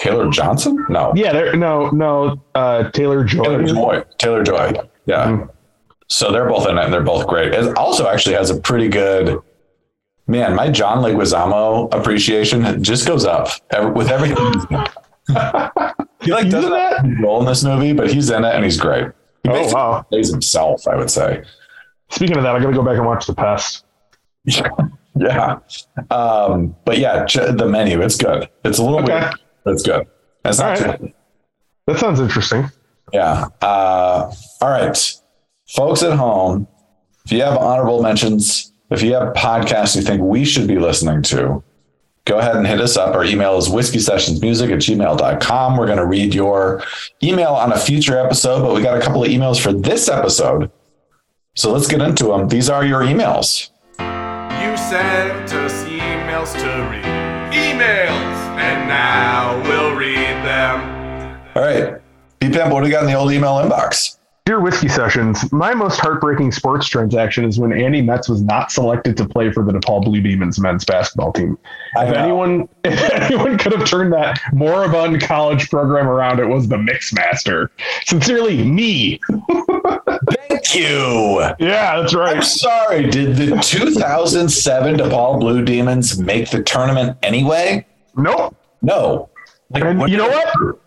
Taylor 0.00 0.28
Johnson? 0.30 0.84
No. 0.88 1.12
Yeah. 1.14 1.52
No. 1.54 1.90
No. 1.90 2.42
Uh, 2.54 2.90
Taylor 2.90 3.22
Joy. 3.24 3.44
Taylor 3.44 3.64
Joy. 3.64 4.04
Taylor 4.18 4.42
Joy. 4.42 4.72
Yeah. 5.06 5.26
Mhm. 5.26 5.50
So 6.08 6.32
they're 6.32 6.48
both 6.48 6.66
in 6.68 6.76
it 6.78 6.84
and 6.84 6.92
they're 6.92 7.02
both 7.02 7.26
great. 7.28 7.52
It 7.54 7.76
also 7.76 8.08
actually 8.08 8.34
has 8.34 8.50
a 8.50 8.58
pretty 8.60 8.88
good 8.88 9.38
man. 10.26 10.54
My 10.56 10.68
John 10.70 10.98
Leguizamo 11.04 11.92
appreciation 11.94 12.82
just 12.82 13.06
goes 13.06 13.24
up 13.24 13.48
with 13.94 14.08
everything. 14.10 14.52
he 16.22 16.32
like 16.32 16.48
doesn't 16.50 16.72
in 16.72 16.78
have 16.78 17.04
a 17.04 17.08
big 17.08 17.20
role 17.20 17.40
in 17.40 17.46
this 17.46 17.62
movie, 17.62 17.92
but 17.92 18.10
he's 18.12 18.30
in 18.30 18.44
it 18.44 18.54
and 18.54 18.64
he's 18.64 18.78
great. 18.80 19.06
He 19.44 19.50
Oh, 19.50 19.72
wow. 19.72 20.02
plays 20.10 20.30
himself, 20.30 20.88
I 20.88 20.96
would 20.96 21.10
say. 21.10 21.42
Speaking 22.10 22.36
of 22.38 22.42
that, 22.42 22.56
I 22.56 22.58
got 22.60 22.66
to 22.70 22.74
go 22.74 22.82
back 22.82 22.96
and 22.96 23.06
watch 23.06 23.26
The 23.26 23.34
Pest. 23.34 23.84
yeah. 25.14 25.58
Um, 26.10 26.74
but 26.84 26.98
yeah, 26.98 27.24
the 27.24 27.66
menu, 27.68 28.00
it's 28.02 28.16
good. 28.16 28.48
It's 28.64 28.78
a 28.78 28.82
little 28.82 29.00
Okay. 29.00 29.12
weird, 29.20 29.34
but 29.64 29.74
it's 29.74 29.82
good. 29.82 30.06
It's 30.44 30.58
not 30.58 30.80
All 30.80 30.86
right. 30.88 31.00
too- 31.00 31.12
That 31.86 31.98
sounds 31.98 32.20
interesting. 32.20 32.70
Yeah. 33.12 33.46
Uh, 33.60 34.32
all 34.60 34.68
right. 34.70 35.14
Folks 35.68 36.02
at 36.02 36.16
home, 36.16 36.66
if 37.24 37.32
you 37.32 37.42
have 37.42 37.56
honorable 37.58 38.02
mentions, 38.02 38.72
if 38.90 39.02
you 39.02 39.14
have 39.14 39.34
podcasts 39.34 39.96
you 39.96 40.02
think 40.02 40.22
we 40.22 40.44
should 40.44 40.66
be 40.68 40.78
listening 40.78 41.22
to, 41.22 41.62
go 42.24 42.38
ahead 42.38 42.56
and 42.56 42.66
hit 42.66 42.80
us 42.80 42.96
up. 42.96 43.14
Our 43.14 43.24
email 43.24 43.56
is 43.58 43.68
whiskey 43.68 43.98
sessions 43.98 44.40
music 44.40 44.70
at 44.70 44.78
gmail.com. 44.78 45.76
We're 45.76 45.86
going 45.86 45.98
to 45.98 46.06
read 46.06 46.34
your 46.34 46.82
email 47.22 47.50
on 47.54 47.72
a 47.72 47.78
future 47.78 48.18
episode, 48.18 48.62
but 48.62 48.74
we 48.74 48.82
got 48.82 48.96
a 48.96 49.00
couple 49.00 49.22
of 49.24 49.30
emails 49.30 49.60
for 49.60 49.72
this 49.72 50.08
episode. 50.08 50.70
So 51.56 51.72
let's 51.72 51.88
get 51.88 52.00
into 52.00 52.24
them. 52.26 52.48
These 52.48 52.70
are 52.70 52.84
your 52.84 53.00
emails. 53.02 53.70
You 53.98 54.76
sent 54.76 55.52
us 55.52 55.84
emails 55.84 56.52
to 56.60 56.66
read. 56.90 57.04
Emails! 57.52 58.39
And 58.60 58.88
now 58.88 59.60
we'll 59.62 59.96
read 59.96 60.44
them. 60.44 61.40
All 61.56 61.62
right. 61.62 62.00
B 62.40 62.50
Pimp, 62.50 62.72
what 62.72 62.80
do 62.80 62.84
we 62.84 62.90
got 62.90 63.02
in 63.02 63.08
the 63.08 63.14
old 63.14 63.32
email 63.32 63.52
inbox? 63.54 64.18
Dear 64.50 64.58
Whiskey 64.58 64.88
Sessions, 64.88 65.50
my 65.52 65.74
most 65.74 66.00
heartbreaking 66.00 66.50
sports 66.50 66.88
transaction 66.88 67.44
is 67.44 67.60
when 67.60 67.72
Andy 67.72 68.02
Metz 68.02 68.28
was 68.28 68.42
not 68.42 68.72
selected 68.72 69.16
to 69.18 69.24
play 69.28 69.52
for 69.52 69.64
the 69.64 69.72
DePaul 69.72 70.04
Blue 70.04 70.20
Demons 70.20 70.58
men's 70.58 70.84
basketball 70.84 71.32
team. 71.32 71.56
If 71.96 72.16
anyone, 72.16 72.68
if 72.84 73.10
anyone 73.12 73.58
could 73.58 73.72
have 73.72 73.86
turned 73.88 74.12
that 74.12 74.40
moribund 74.52 75.22
college 75.22 75.70
program 75.70 76.08
around, 76.08 76.40
it 76.40 76.46
was 76.46 76.66
the 76.68 76.76
Mixmaster. 76.76 77.68
Sincerely, 78.04 78.64
me. 78.64 79.20
Thank 79.28 80.74
you. 80.74 81.40
Yeah, 81.60 82.00
that's 82.00 82.14
I'm 82.14 82.20
right. 82.20 82.42
sorry. 82.42 83.08
Did 83.08 83.36
the 83.36 83.56
2007 83.60 84.96
DePaul 84.96 85.38
Blue 85.38 85.64
Demons 85.64 86.18
make 86.18 86.50
the 86.50 86.62
tournament 86.62 87.16
anyway? 87.22 87.86
Nope. 88.16 88.56
No. 88.82 89.28
Like, 89.70 89.84
And 89.84 90.08
you 90.08 90.16
know 90.16 90.28
what? 90.28 90.78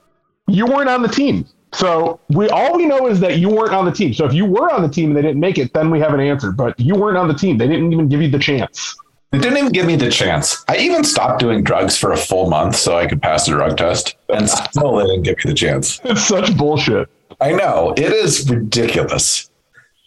You 0.48 0.66
weren't 0.66 0.90
on 0.90 1.02
the 1.02 1.08
team. 1.08 1.46
So 1.74 2.20
we 2.30 2.50
all 2.50 2.78
we 2.78 2.86
know 2.86 3.08
is 3.08 3.20
that 3.22 3.40
you 3.40 3.50
weren't 3.50 3.74
on 3.74 3.86
the 3.86 3.92
team. 3.92 4.14
So 4.14 4.26
if 4.26 4.34
you 4.34 4.46
were 4.46 4.72
on 4.72 4.84
the 4.84 4.90
team 4.90 5.10
and 5.10 5.18
they 5.18 5.22
didn't 5.24 5.40
make 5.40 5.58
it, 5.58 5.74
then 5.74 5.90
we 5.90 6.00
have 6.00 6.14
an 6.14 6.20
answer. 6.20 6.52
But 6.52 6.80
you 6.80 6.96
weren't 6.96 7.18
on 7.18 7.28
the 7.28 7.34
team. 7.34 7.58
They 7.58 7.68
didn't 7.68 7.92
even 7.92 8.10
give 8.10 8.22
you 8.22 8.30
the 8.30 8.40
chance. 8.40 8.96
They 9.32 9.40
didn't 9.40 9.58
even 9.58 9.72
give 9.72 9.88
me 9.88 9.96
the 9.96 10.12
chance. 10.12 10.64
I 10.68 10.78
even 10.78 11.04
stopped 11.04 11.40
doing 11.40 11.64
drugs 11.64 11.98
for 11.98 12.12
a 12.12 12.18
full 12.18 12.52
month 12.52 12.76
so 12.76 12.96
I 12.96 13.08
could 13.08 13.20
pass 13.20 13.48
the 13.48 13.54
drug 13.54 13.78
test, 13.78 14.16
and 14.30 14.48
still 14.48 14.98
they 14.98 15.06
didn't 15.06 15.24
give 15.24 15.38
me 15.44 15.50
the 15.50 15.56
chance. 15.56 16.00
It's 16.04 16.24
such 16.24 16.56
bullshit. 16.56 17.10
I 17.42 17.52
know 17.54 17.96
it 17.98 18.14
is 18.14 18.48
ridiculous. 18.48 19.50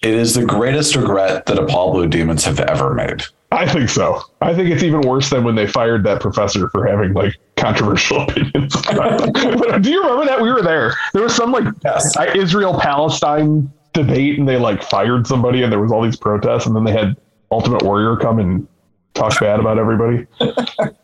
It 0.02 0.14
is 0.14 0.34
the 0.34 0.44
greatest 0.44 0.94
regret 0.94 1.46
that 1.46 1.56
DePaul 1.56 1.92
Blue 1.92 2.06
Demons 2.06 2.44
have 2.44 2.60
ever 2.60 2.94
made. 2.94 3.24
I 3.56 3.66
think 3.66 3.88
so. 3.88 4.20
I 4.40 4.54
think 4.54 4.70
it's 4.70 4.82
even 4.82 5.00
worse 5.00 5.30
than 5.30 5.42
when 5.44 5.54
they 5.54 5.66
fired 5.66 6.04
that 6.04 6.20
professor 6.20 6.68
for 6.70 6.86
having 6.86 7.12
like 7.14 7.34
controversial 7.56 8.22
opinions. 8.22 8.72
Do 8.82 9.90
you 9.90 10.02
remember 10.02 10.26
that 10.26 10.38
we 10.40 10.52
were 10.52 10.62
there? 10.62 10.94
There 11.12 11.22
was 11.22 11.34
some 11.34 11.52
like 11.52 11.64
Yes. 11.84 12.14
Israel 12.34 12.78
Palestine 12.78 13.70
debate, 13.92 14.38
and 14.38 14.46
they 14.48 14.56
like 14.58 14.82
fired 14.82 15.26
somebody, 15.26 15.62
and 15.62 15.72
there 15.72 15.80
was 15.80 15.90
all 15.90 16.02
these 16.02 16.16
protests, 16.16 16.66
and 16.66 16.76
then 16.76 16.84
they 16.84 16.92
had 16.92 17.16
Ultimate 17.50 17.82
Warrior 17.82 18.16
come 18.16 18.38
and 18.38 18.68
talk 19.14 19.38
bad 19.40 19.58
about 19.60 19.78
everybody. 19.78 20.26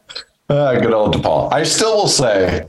Ah, 0.50 0.74
good 0.74 0.92
old 0.92 1.14
DePaul. 1.16 1.50
I 1.50 1.62
still 1.62 1.96
will 1.96 2.09
say 2.09 2.68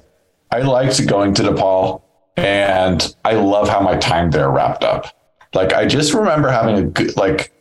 I 0.51 0.59
liked 0.59 1.05
going 1.05 1.34
to 1.34 1.43
DePaul 1.43 2.01
and 2.38 3.13
I 3.25 3.34
love 3.34 3.67
how 3.67 3.81
my 3.81 3.97
time 3.97 4.31
there 4.31 4.49
wrapped 4.49 4.86
up. 4.86 5.07
Like 5.53 5.73
I 5.73 5.86
just 5.86 6.13
remember 6.13 6.49
having 6.49 6.77
a 6.77 6.84
good 6.84 7.17
like 7.17 7.51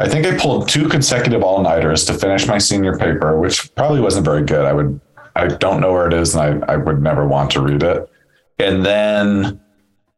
I 0.00 0.08
think 0.08 0.26
I 0.26 0.36
pulled 0.38 0.66
two 0.68 0.88
consecutive 0.88 1.42
all-nighters 1.42 2.06
to 2.06 2.14
finish 2.14 2.46
my 2.46 2.56
senior 2.56 2.96
paper, 2.96 3.38
which 3.38 3.74
probably 3.74 4.00
wasn't 4.00 4.24
very 4.24 4.42
good. 4.42 4.64
I 4.64 4.72
would 4.72 4.98
I 5.36 5.46
don't 5.46 5.80
know 5.80 5.92
where 5.92 6.06
it 6.06 6.14
is 6.14 6.34
and 6.34 6.64
I, 6.64 6.72
I 6.72 6.76
would 6.76 7.02
never 7.02 7.26
want 7.26 7.50
to 7.52 7.60
read 7.60 7.82
it. 7.82 8.08
And 8.58 8.84
then 8.84 9.60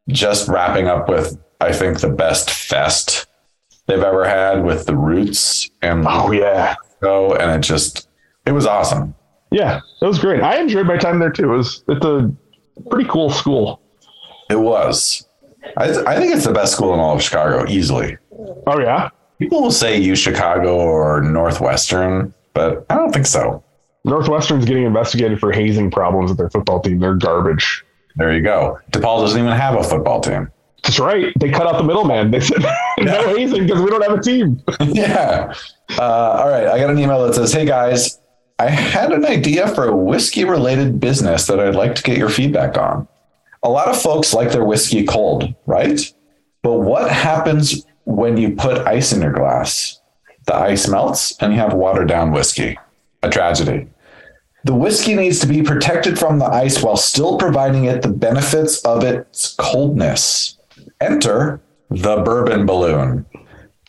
just 0.09 0.49
wrapping 0.49 0.87
up 0.87 1.09
with 1.09 1.37
I 1.61 1.73
think 1.73 2.01
the 2.01 2.09
best 2.11 2.51
fest 2.51 3.27
they've 3.87 3.99
ever 4.03 4.25
had 4.25 4.65
with 4.65 4.87
the 4.87 4.97
roots 4.97 5.69
and 5.83 6.05
Oh 6.09 6.31
yeah, 6.31 6.77
go 7.01 7.35
and 7.35 7.51
it 7.51 7.67
just 7.67 8.09
it 8.47 8.53
was 8.53 8.67
awesome. 8.67 9.15
yeah, 9.51 9.81
it 10.01 10.05
was 10.07 10.19
great. 10.21 10.43
I 10.43 10.61
enjoyed 10.61 10.87
my 10.87 10.97
time 10.97 11.19
there 11.19 11.31
too. 11.31 11.53
It 11.53 11.57
was 11.57 11.83
it's 11.89 12.05
a 12.05 12.31
pretty 12.89 13.09
cool 13.09 13.31
school. 13.31 13.83
It 14.49 14.61
was. 14.61 15.27
I, 15.77 15.87
th- 15.87 16.05
I 16.07 16.17
think 16.19 16.35
it's 16.35 16.45
the 16.45 16.53
best 16.53 16.73
school 16.73 16.93
in 16.95 17.01
all 17.01 17.15
of 17.17 17.23
Chicago, 17.23 17.69
easily. 17.69 18.17
Oh 18.67 18.79
yeah, 18.81 19.09
People 19.43 19.61
will 19.61 19.73
say 19.73 19.99
U 19.99 20.15
Chicago 20.15 20.77
or 20.77 21.21
Northwestern, 21.21 22.33
but 22.55 22.87
I 22.89 22.95
don't 22.95 23.13
think 23.13 23.27
so. 23.27 23.65
Northwestern's 24.05 24.65
getting 24.65 24.85
investigated 24.85 25.41
for 25.41 25.51
hazing 25.51 25.91
problems 25.91 26.31
with 26.31 26.39
their 26.39 26.49
football 26.49 26.79
team. 26.79 27.01
They're 27.01 27.17
garbage. 27.17 27.85
There 28.15 28.33
you 28.33 28.41
go. 28.41 28.79
DePaul 28.93 29.19
doesn't 29.19 29.41
even 29.41 29.51
have 29.51 29.75
a 29.75 29.83
football 29.83 30.21
team. 30.21 30.49
That's 30.85 31.01
right. 31.01 31.33
They 31.41 31.51
cut 31.51 31.67
out 31.67 31.77
the 31.77 31.83
middleman. 31.83 32.31
They 32.31 32.39
said 32.39 32.63
no 33.01 33.37
hazing 33.37 33.67
because 33.67 33.83
we 33.83 33.91
don't 33.91 34.03
have 34.03 34.17
a 34.17 34.23
team. 34.23 34.63
yeah. 34.81 35.53
Uh, 35.99 36.03
all 36.03 36.49
right. 36.49 36.69
I 36.69 36.79
got 36.79 36.91
an 36.91 37.01
email 37.01 37.27
that 37.27 37.35
says, 37.35 37.53
Hey 37.53 37.65
guys, 37.65 38.21
I 38.61 38.71
had 38.71 39.11
an 39.11 39.27
idea 39.27 39.67
for 39.75 39.89
a 39.89 39.97
whiskey 39.97 40.45
related 40.45 41.01
business 41.01 41.49
that 41.49 41.59
I'd 41.59 41.75
like 41.75 41.97
to 41.97 42.03
get 42.05 42.17
your 42.17 42.29
feedback 42.29 42.79
on. 42.79 43.09
A 43.65 43.69
lot 43.69 43.89
of 43.89 44.01
folks 44.01 44.33
like 44.33 44.53
their 44.53 44.65
whiskey 44.65 45.05
cold, 45.05 45.53
right? 45.67 46.01
But 46.63 46.75
what 46.75 47.11
happens 47.11 47.85
when 48.05 48.37
you 48.37 48.55
put 48.55 48.87
ice 48.87 49.13
in 49.13 49.23
your 49.23 49.33
glass? 49.33 50.01
The 50.47 50.55
ice 50.55 50.89
melts 50.89 51.37
and 51.41 51.53
you 51.53 51.59
have 51.59 51.75
watered 51.75 52.09
down 52.09 52.33
whiskey. 52.33 52.79
A 53.23 53.31
tragedy. 53.31 53.89
The 54.65 54.75
whiskey 54.75 55.15
needs 55.15 55.41
to 55.41 55.47
be 55.47 55.63
protected 55.63 56.19
from 56.19 56.39
the 56.39 56.47
ice 56.47 56.83
while 56.83 56.97
still 56.97 57.37
providing 57.37 57.85
it 57.85 58.03
the 58.03 58.09
benefits 58.09 58.81
of 58.85 59.03
its 59.03 59.55
coldness. 59.59 60.59
Enter 61.01 61.61
the 61.91 62.23
bourbon 62.23 62.67
balloon. 62.67 63.27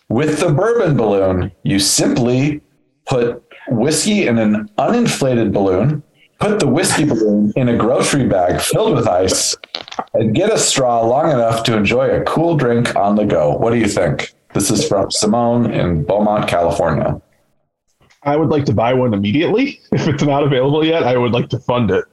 With 0.09 0.39
the 0.39 0.51
bourbon 0.51 0.97
balloon, 0.97 1.51
you 1.63 1.79
simply 1.79 2.61
put 3.05 3.43
whiskey 3.67 4.27
in 4.27 4.37
an 4.37 4.69
uninflated 4.77 5.53
balloon, 5.53 6.03
put 6.39 6.59
the 6.59 6.67
whiskey 6.67 7.05
balloon 7.05 7.53
in 7.55 7.69
a 7.69 7.77
grocery 7.77 8.27
bag 8.27 8.59
filled 8.59 8.95
with 8.95 9.07
ice, 9.07 9.55
and 10.13 10.33
get 10.33 10.51
a 10.51 10.57
straw 10.57 11.05
long 11.05 11.31
enough 11.31 11.63
to 11.63 11.77
enjoy 11.77 12.09
a 12.09 12.23
cool 12.23 12.55
drink 12.55 12.95
on 12.95 13.15
the 13.15 13.25
go. 13.25 13.55
What 13.55 13.71
do 13.71 13.79
you 13.79 13.87
think? 13.87 14.33
This 14.53 14.69
is 14.69 14.87
from 14.87 15.09
Simone 15.11 15.71
in 15.71 16.03
Beaumont, 16.03 16.47
California. 16.47 17.21
I 18.23 18.35
would 18.35 18.49
like 18.49 18.65
to 18.65 18.73
buy 18.73 18.93
one 18.93 19.13
immediately. 19.13 19.79
If 19.91 20.07
it's 20.07 20.23
not 20.23 20.43
available 20.43 20.85
yet, 20.85 21.03
I 21.03 21.17
would 21.17 21.31
like 21.31 21.49
to 21.49 21.59
fund 21.59 21.91
it. 21.91 22.05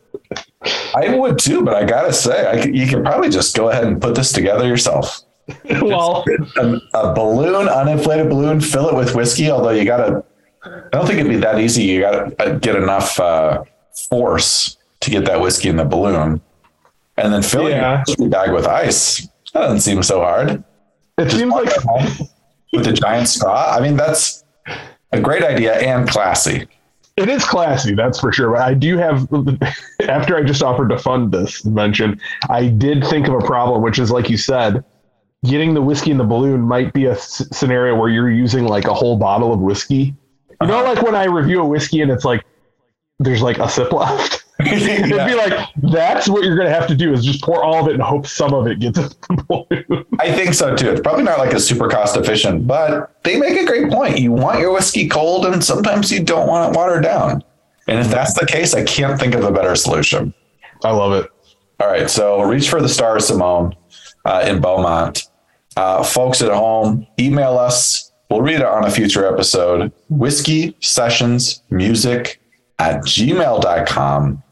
I 0.95 1.15
would 1.15 1.39
too, 1.39 1.63
but 1.63 1.75
I 1.75 1.85
gotta 1.85 2.13
say, 2.13 2.63
could, 2.63 2.77
you 2.77 2.87
can 2.87 3.03
probably 3.03 3.31
just 3.31 3.57
go 3.57 3.71
ahead 3.71 3.85
and 3.85 4.01
put 4.01 4.15
this 4.15 4.33
together 4.33 4.67
yourself. 4.67 5.23
well, 5.83 6.25
a, 6.59 6.81
a 6.95 7.15
balloon, 7.15 7.67
uninflated 7.67 8.29
balloon, 8.29 8.61
fill 8.61 8.89
it 8.89 8.95
with 8.95 9.15
whiskey. 9.15 9.51
Although 9.51 9.71
you 9.71 9.85
gotta, 9.85 10.25
I 10.65 10.89
don't 10.93 11.07
think 11.07 11.21
it'd 11.21 11.31
be 11.31 11.39
that 11.39 11.59
easy. 11.59 11.85
You 11.85 12.01
gotta 12.01 12.35
uh, 12.43 12.59
get 12.59 12.77
enough 12.77 13.19
uh, 13.19 13.65
force 14.09 14.77
to 15.01 15.11
get 15.11 15.25
that 15.25 15.41
whiskey 15.41 15.69
in 15.69 15.77
the 15.77 15.85
balloon, 15.85 16.41
and 17.23 17.33
then 17.33 17.43
filling 17.43 17.73
Yeah. 17.73 18.03
your 18.19 18.29
bag 18.29 18.53
with 18.53 18.67
ice. 18.67 19.27
That 19.53 19.61
doesn't 19.63 19.81
seem 19.81 20.03
so 20.03 20.21
hard. 20.21 20.63
it 21.19 21.31
seems 21.31 21.53
like 21.53 21.71
with 22.73 22.87
a 22.87 22.93
giant 22.93 23.29
straw. 23.29 23.75
I 23.77 23.81
mean, 23.81 23.97
that's 23.97 24.45
a 25.13 25.21
great 25.21 25.43
idea 25.43 25.75
and 25.75 26.09
classy. 26.09 26.67
it 27.17 27.29
is 27.29 27.45
classy, 27.45 27.95
that's 27.95 28.19
for 28.21 28.33
sure. 28.33 28.53
But 28.53 28.63
I 28.63 28.75
do 28.75 28.97
have, 28.97 29.29
after 30.09 30.37
I 30.37 30.43
just 30.43 30.63
offered 30.63 30.89
to 30.91 30.99
fund 30.99 31.33
this 31.33 31.65
invention, 31.65 32.21
I 32.49 32.69
did 32.69 33.05
think 33.05 33.29
of 33.29 33.35
a 33.35 33.41
problem, 33.41 33.83
which 33.83 33.99
is 33.99 34.11
like 34.11 34.31
you 34.31 34.37
said, 34.39 34.83
getting 35.45 35.75
the 35.75 35.83
whiskey 35.83 36.11
in 36.11 36.17
the 36.19 36.25
balloon 36.25 36.61
might 36.63 36.93
be 36.93 37.07
a 37.07 37.13
s- 37.13 37.47
scenario 37.53 37.95
where 37.97 38.09
you're 38.09 38.31
using 38.31 38.67
like 38.67 38.85
a 38.87 38.95
whole 38.95 39.17
bottle 39.17 39.53
of 39.53 39.61
whiskey. 39.61 40.15
You 40.63 40.67
know, 40.69 40.83
like 40.85 41.03
when 41.03 41.15
I 41.15 41.25
review 41.25 41.61
a 41.61 41.65
whiskey 41.65 42.01
and 42.03 42.11
it's 42.11 42.25
like 42.25 42.45
there's 43.19 43.43
like 43.43 43.59
a 43.59 43.69
sip 43.69 43.93
left. 43.93 44.40
It'd 44.67 45.27
be 45.27 45.35
like 45.35 45.69
that's 45.77 46.29
what 46.29 46.45
you're 46.45 46.57
gonna 46.57 46.71
have 46.71 46.87
to 46.89 46.95
do 46.95 47.13
is 47.13 47.25
just 47.25 47.43
pour 47.43 47.63
all 47.63 47.83
of 47.83 47.89
it 47.89 47.95
and 47.95 48.03
hope 48.03 48.27
some 48.27 48.55
of 48.55 48.67
it 48.67 48.81
gets. 48.81 48.99
I 50.19 50.33
think 50.33 50.55
so 50.55 50.75
too. 50.77 50.91
It's 50.91 51.01
probably 51.01 51.25
not 51.25 51.39
like 51.39 51.53
a 51.53 51.61
super 51.61 51.89
cost 51.89 52.17
efficient, 52.17 52.67
but 52.67 53.15
they 53.25 53.39
make 53.39 53.59
a 53.61 53.65
great 53.65 53.91
point. 53.91 54.19
You 54.19 54.33
want 54.33 54.61
your 54.61 54.73
whiskey 54.73 55.09
cold, 55.09 55.47
and 55.47 55.63
sometimes 55.63 56.11
you 56.11 56.23
don't 56.23 56.49
want 56.49 56.73
it 56.73 56.77
watered 56.77 57.03
down. 57.03 57.45
And 57.89 57.99
if 57.99 58.09
that's 58.09 58.39
the 58.39 58.47
case, 58.47 58.75
I 58.75 58.85
can't 58.85 59.19
think 59.19 59.35
of 59.35 59.45
a 59.45 59.51
better 59.51 59.75
solution. 59.75 60.33
I 60.85 60.93
love 60.93 61.13
it. 61.13 61.31
All 61.81 61.89
right, 61.89 62.09
so 62.11 62.43
reach 62.43 62.69
for 62.69 62.81
the 62.81 62.89
stars, 62.89 63.27
Simone, 63.27 63.75
uh, 64.25 64.45
in 64.47 64.61
Beaumont. 64.61 65.29
Uh, 65.77 66.03
folks 66.03 66.43
at 66.43 66.53
home, 66.53 67.07
email 67.19 67.59
us. 67.59 68.13
We'll 68.31 68.43
read 68.43 68.57
it 68.57 68.67
on 68.67 68.85
a 68.85 68.91
future 68.91 69.27
episode. 69.27 69.93
Whiskey 70.09 70.77
sessions 70.81 71.63
music 71.71 72.41
at 72.79 73.03
gmail.com. 73.03 74.43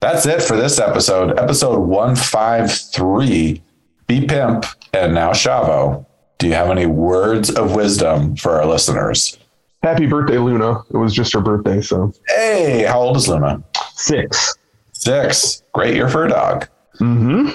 That's 0.00 0.24
it 0.26 0.42
for 0.42 0.56
this 0.56 0.78
episode, 0.78 1.38
episode 1.38 1.78
153. 1.80 3.62
Be 4.06 4.26
Pimp 4.26 4.64
and 4.94 5.14
now 5.14 5.30
Shavo. 5.32 6.06
Do 6.38 6.48
you 6.48 6.54
have 6.54 6.70
any 6.70 6.86
words 6.86 7.50
of 7.50 7.74
wisdom 7.74 8.34
for 8.36 8.52
our 8.58 8.66
listeners? 8.66 9.38
Happy 9.82 10.06
birthday, 10.06 10.38
Luna. 10.38 10.80
It 10.90 10.96
was 10.96 11.14
just 11.14 11.32
her 11.34 11.40
birthday, 11.40 11.82
so 11.82 12.12
Hey, 12.28 12.84
how 12.84 13.00
old 13.00 13.16
is 13.18 13.28
Luna? 13.28 13.62
six. 13.94 14.54
Six. 14.92 15.62
Great 15.74 15.94
year 15.94 16.08
for 16.08 16.24
a 16.24 16.30
dog. 16.30 16.66
Mm-hmm. 16.98 17.50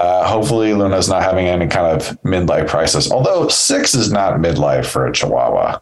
Uh, 0.00 0.26
hopefully, 0.26 0.72
Luna's 0.74 1.08
not 1.08 1.22
having 1.22 1.46
any 1.46 1.66
kind 1.66 1.86
of 1.94 2.18
midlife 2.22 2.68
crisis. 2.68 3.10
Although 3.10 3.48
six 3.48 3.94
is 3.94 4.10
not 4.10 4.40
midlife 4.40 4.86
for 4.86 5.06
a 5.06 5.12
Chihuahua. 5.12 5.78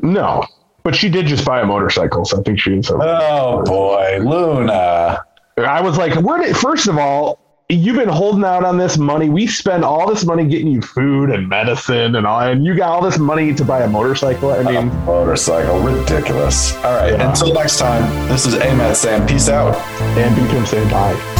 No, 0.00 0.44
But 0.82 0.94
she 0.96 1.08
did 1.10 1.26
just 1.26 1.44
buy 1.44 1.60
a 1.60 1.66
motorcycle, 1.66 2.24
so 2.24 2.38
I 2.40 2.42
think 2.42 2.58
she 2.60 2.72
was. 2.76 2.90
Oh 2.90 3.62
boy, 3.64 4.18
Luna. 4.22 5.24
I 5.64 5.80
was 5.80 5.96
like, 5.98 6.14
where 6.20 6.38
did 6.38 6.56
first 6.56 6.88
of 6.88 6.98
all, 6.98 7.38
you've 7.68 7.96
been 7.96 8.08
holding 8.08 8.44
out 8.44 8.64
on 8.64 8.78
this 8.78 8.98
money. 8.98 9.28
We 9.30 9.46
spend 9.46 9.84
all 9.84 10.08
this 10.08 10.24
money 10.24 10.44
getting 10.44 10.66
you 10.68 10.82
food 10.82 11.30
and 11.30 11.48
medicine 11.48 12.16
and 12.16 12.26
all, 12.26 12.40
and 12.40 12.64
you 12.64 12.74
got 12.74 12.88
all 12.90 13.02
this 13.02 13.18
money 13.18 13.54
to 13.54 13.64
buy 13.64 13.82
a 13.82 13.88
motorcycle. 13.88 14.50
I 14.50 14.62
mean, 14.64 14.88
motorcycle, 15.04 15.78
ridiculous. 15.80 16.74
All 16.78 16.94
right, 16.96 17.12
Yeah. 17.12 17.28
until 17.30 17.54
next 17.54 17.78
time, 17.78 18.02
this 18.28 18.44
is 18.46 18.54
Amat 18.56 18.96
saying 18.96 19.26
peace 19.28 19.48
out. 19.48 19.76
and 20.18 20.34
Beacon 20.34 20.66
saying 20.66 20.88
bye. 20.90 21.39